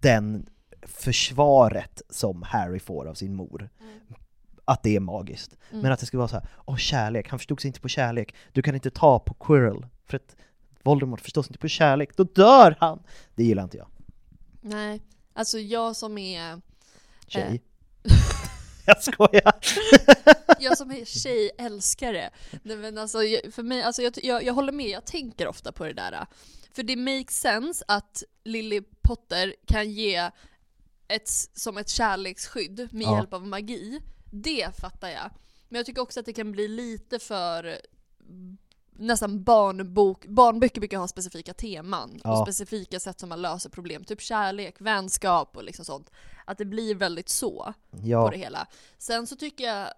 den 0.00 0.46
försvaret 0.82 2.02
som 2.10 2.42
Harry 2.42 2.78
får 2.78 3.06
av 3.08 3.14
sin 3.14 3.34
mor. 3.34 3.70
Att 4.64 4.82
det 4.82 4.96
är 4.96 5.00
magiskt. 5.00 5.56
Mm. 5.70 5.82
Men 5.82 5.92
att 5.92 6.00
det 6.00 6.06
ska 6.06 6.18
vara 6.18 6.28
så 6.28 6.36
här, 6.36 6.48
åh 6.66 6.76
kärlek, 6.76 7.28
han 7.30 7.38
förstod 7.38 7.60
sig 7.60 7.68
inte 7.68 7.80
på 7.80 7.88
kärlek. 7.88 8.34
Du 8.52 8.62
kan 8.62 8.74
inte 8.74 8.90
ta 8.90 9.18
på 9.18 9.34
Quirrell, 9.34 9.86
för 10.06 10.16
att 10.16 10.36
Voldemort 10.82 11.20
förstår 11.20 11.42
sig 11.42 11.50
inte 11.50 11.58
på 11.58 11.68
kärlek, 11.68 12.16
då 12.16 12.24
dör 12.24 12.76
han! 12.80 13.02
Det 13.34 13.44
gillar 13.44 13.62
inte 13.62 13.76
jag. 13.76 13.86
Nej, 14.60 15.02
alltså 15.32 15.58
jag 15.58 15.96
som 15.96 16.18
är 16.18 16.60
Tjej. 17.26 17.62
Eh. 18.04 18.12
jag 18.86 19.02
skojar! 19.02 19.52
jag 20.58 20.78
som 20.78 20.90
är 20.90 21.04
tjejälskare. 21.04 22.30
Nej, 22.62 22.76
men 22.76 22.98
alltså, 22.98 23.18
för 23.50 23.62
mig, 23.62 23.82
alltså, 23.82 24.02
jag, 24.02 24.12
jag, 24.22 24.44
jag 24.44 24.54
håller 24.54 24.72
med, 24.72 24.86
jag 24.88 25.04
tänker 25.04 25.48
ofta 25.48 25.72
på 25.72 25.84
det 25.84 25.92
där. 25.92 26.26
För 26.72 26.82
det 26.82 26.96
makes 26.96 27.40
sense 27.40 27.84
att 27.88 28.22
Lily 28.44 28.82
Potter 29.02 29.54
kan 29.66 29.90
ge 29.90 30.30
ett, 31.08 31.28
som 31.54 31.76
ett 31.78 31.88
kärleksskydd 31.88 32.88
med 32.92 33.02
Ja. 33.06 33.16
hjälp 33.16 33.34
av 33.34 33.46
magi. 33.46 34.00
Det 34.32 34.68
fattar 34.80 35.08
jag. 35.08 35.30
Men 35.68 35.78
jag 35.78 35.86
tycker 35.86 36.02
också 36.02 36.20
att 36.20 36.26
det 36.26 36.32
kan 36.32 36.52
bli 36.52 36.68
lite 36.68 37.18
för 37.18 37.76
nästan 38.96 39.44
barnbok, 39.44 40.26
barnböcker 40.26 40.80
brukar 40.80 40.98
ha 40.98 41.08
specifika 41.08 41.54
teman 41.54 42.20
Ja. 42.24 42.32
och 42.40 42.46
specifika 42.46 43.00
sätt 43.00 43.20
som 43.20 43.28
man 43.28 43.42
löser 43.42 43.70
problem, 43.70 44.04
typ 44.04 44.20
kärlek, 44.20 44.76
vänskap 44.78 45.56
och 45.56 45.64
liksom 45.64 45.84
sånt. 45.84 46.10
Att 46.44 46.58
det 46.58 46.64
blir 46.64 46.94
väldigt 46.94 47.28
så 47.28 47.74
Ja. 48.02 48.24
på 48.24 48.30
det 48.30 48.36
hela. 48.38 48.66
Sen 48.98 49.26
så 49.26 49.36
tycker 49.36 49.64
jag, 49.64 49.88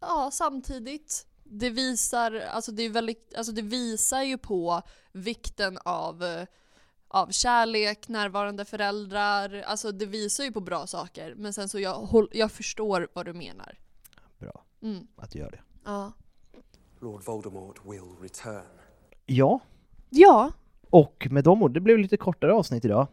ja 0.00 0.30
samtidigt, 0.32 1.26
det 1.44 1.70
visar, 1.70 2.32
alltså 2.34 2.72
det, 2.72 2.82
är 2.82 2.90
väldigt, 2.90 3.34
alltså 3.36 3.52
det 3.52 3.62
visar 3.62 4.22
ju 4.22 4.38
på 4.38 4.82
vikten 5.12 5.78
av, 5.84 6.44
av 7.08 7.30
kärlek, 7.30 8.08
närvarande 8.08 8.64
föräldrar, 8.64 9.62
alltså 9.66 9.92
det 9.92 10.06
visar 10.06 10.44
ju 10.44 10.52
på 10.52 10.60
bra 10.60 10.86
saker. 10.86 11.34
Men 11.36 11.52
sen 11.52 11.68
så 11.68 11.80
jag, 11.80 12.26
jag 12.32 12.52
förstår 12.52 13.08
vad 13.12 13.26
du 13.26 13.32
menar. 13.32 13.78
Bra 14.38 14.64
Mm. 14.82 15.06
att 15.16 15.30
du 15.30 15.38
gör 15.38 15.50
det. 15.50 15.60
Ja. 15.84 16.12
Lord 17.00 17.24
Voldemort 17.24 17.80
will 17.84 18.02
return. 18.22 18.62
Ja, 19.26 19.60
Ja. 20.10 20.52
och 20.90 21.26
med 21.30 21.44
de 21.44 21.62
orden, 21.62 21.72
det 21.72 21.80
blev 21.80 21.98
lite 21.98 22.16
kortare 22.16 22.52
avsnitt 22.54 22.84
idag. 22.84 23.06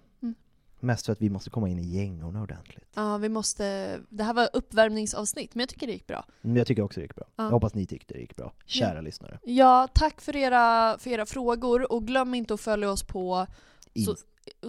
Mm. 0.82 0.88
Mest 0.88 1.06
för 1.06 1.14
att 1.14 1.22
vi 1.22 1.30
måste 1.30 1.50
komma 1.50 1.70
in 1.70 1.80
i 1.80 1.84
gängorna 1.84 2.42
ordentligt. 2.42 2.90
Ja, 2.96 3.18
vi 3.18 3.30
måste, 3.30 4.00
det 4.10 4.24
här 4.24 4.34
var 4.34 4.50
uppvärmningsavsnitt, 4.54 5.56
men 5.56 5.60
jag 5.60 5.70
tycker 5.70 5.88
det 5.88 5.94
gick 5.94 6.08
bra. 6.08 6.26
Men 6.42 6.56
jag 6.56 6.68
tycker 6.68 6.82
också 6.82 7.00
det 7.00 7.04
gick 7.04 7.16
bra. 7.16 7.26
Ja. 7.36 7.44
Jag 7.44 7.52
hoppas 7.52 7.74
ni 7.74 7.86
tyckte 7.86 8.14
det 8.14 8.20
gick 8.20 8.36
bra, 8.36 8.54
kära 8.66 8.96
Ja. 8.96 9.02
lyssnare. 9.02 9.40
Ja, 9.44 9.88
tack 9.94 10.22
för 10.22 10.36
era, 10.36 10.98
för 11.00 11.10
era 11.10 11.26
frågor 11.26 11.92
och 11.92 12.08
glöm 12.08 12.34
inte 12.34 12.54
att 12.54 12.62
följa 12.62 12.92
oss 12.92 13.04
på 13.04 13.48
so 14.06 14.16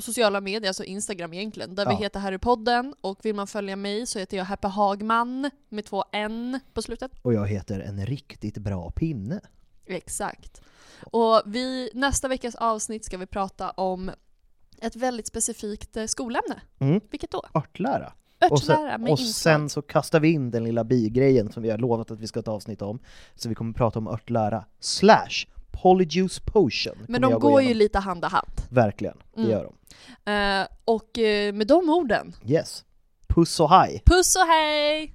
sociala 0.00 0.40
medier, 0.40 0.68
alltså 0.70 0.84
Instagram 0.84 1.32
egentligen, 1.32 1.74
där 1.74 1.86
vi 1.86 1.92
Ja. 1.92 1.98
heter 1.98 2.20
Harrypodden 2.20 2.94
och 3.00 3.18
vill 3.24 3.34
man 3.34 3.46
följa 3.46 3.76
mig 3.76 4.06
så 4.06 4.18
heter 4.18 4.36
jag 4.36 4.44
Happy 4.44 4.68
Hagman 4.68 5.50
med 5.68 5.84
två 5.84 6.04
N 6.12 6.60
på 6.72 6.82
slutet. 6.82 7.10
Och 7.22 7.34
jag 7.34 7.46
heter 7.46 7.80
en 7.80 8.06
riktigt 8.06 8.58
bra 8.58 8.90
pinne. 8.90 9.40
Exakt. 9.86 10.62
Och 11.12 11.42
vi, 11.46 11.90
nästa 11.94 12.28
veckas 12.28 12.54
avsnitt 12.54 13.04
ska 13.04 13.16
vi 13.18 13.26
prata 13.26 13.70
om 13.70 14.10
ett 14.83 14.97
väldigt 14.97 15.26
specifikt 15.26 15.97
eh, 15.97 16.07
skolämne. 16.07 16.61
Mm. 16.78 17.01
Vilket 17.11 17.30
då? 17.30 17.43
Örtlära. 17.55 18.12
Örtlära 18.41 18.51
och 18.53 18.62
sen, 18.62 19.09
och 19.09 19.18
sen 19.20 19.68
så 19.68 19.83
kastar 19.83 20.20
vi 20.20 20.30
in 20.33 20.51
den 20.51 20.64
lilla 20.64 20.85
bigrejen 20.85 21.53
som 21.53 21.62
vi 21.62 21.70
har 21.70 21.78
lovat 21.78 22.11
att 22.11 22.20
vi 22.20 22.26
ska 22.26 22.43
ta 22.43 22.53
avsnitt 22.53 22.83
om. 22.83 22.99
Så 23.35 23.49
vi 23.49 23.55
kommer 23.55 23.72
prata 23.72 23.99
om 23.99 24.09
örtlära 24.09 24.64
slash 24.80 25.47
polyjuice 25.83 26.41
potion. 26.41 27.05
Men 27.09 27.20
de 27.20 27.33
går 27.41 27.61
ju 27.61 27.66
igenom. 27.66 27.78
lite 27.78 27.99
hand 27.99 28.24
i 28.24 28.26
hand. 28.26 28.53
Verkligen, 28.70 29.16
det 29.35 29.41
Mm. 29.41 29.51
gör 29.53 29.64
de. 29.64 29.74
Eh, 30.33 30.66
och 30.85 31.18
eh, 31.18 31.53
med 31.53 31.66
de 31.66 31.89
orden, 31.91 32.33
Yes. 32.47 32.85
Puss 33.28 33.61
och 33.61 33.70
hej! 33.70 34.03
puss 34.07 34.37
och 34.37 34.43
hej! 34.47 35.14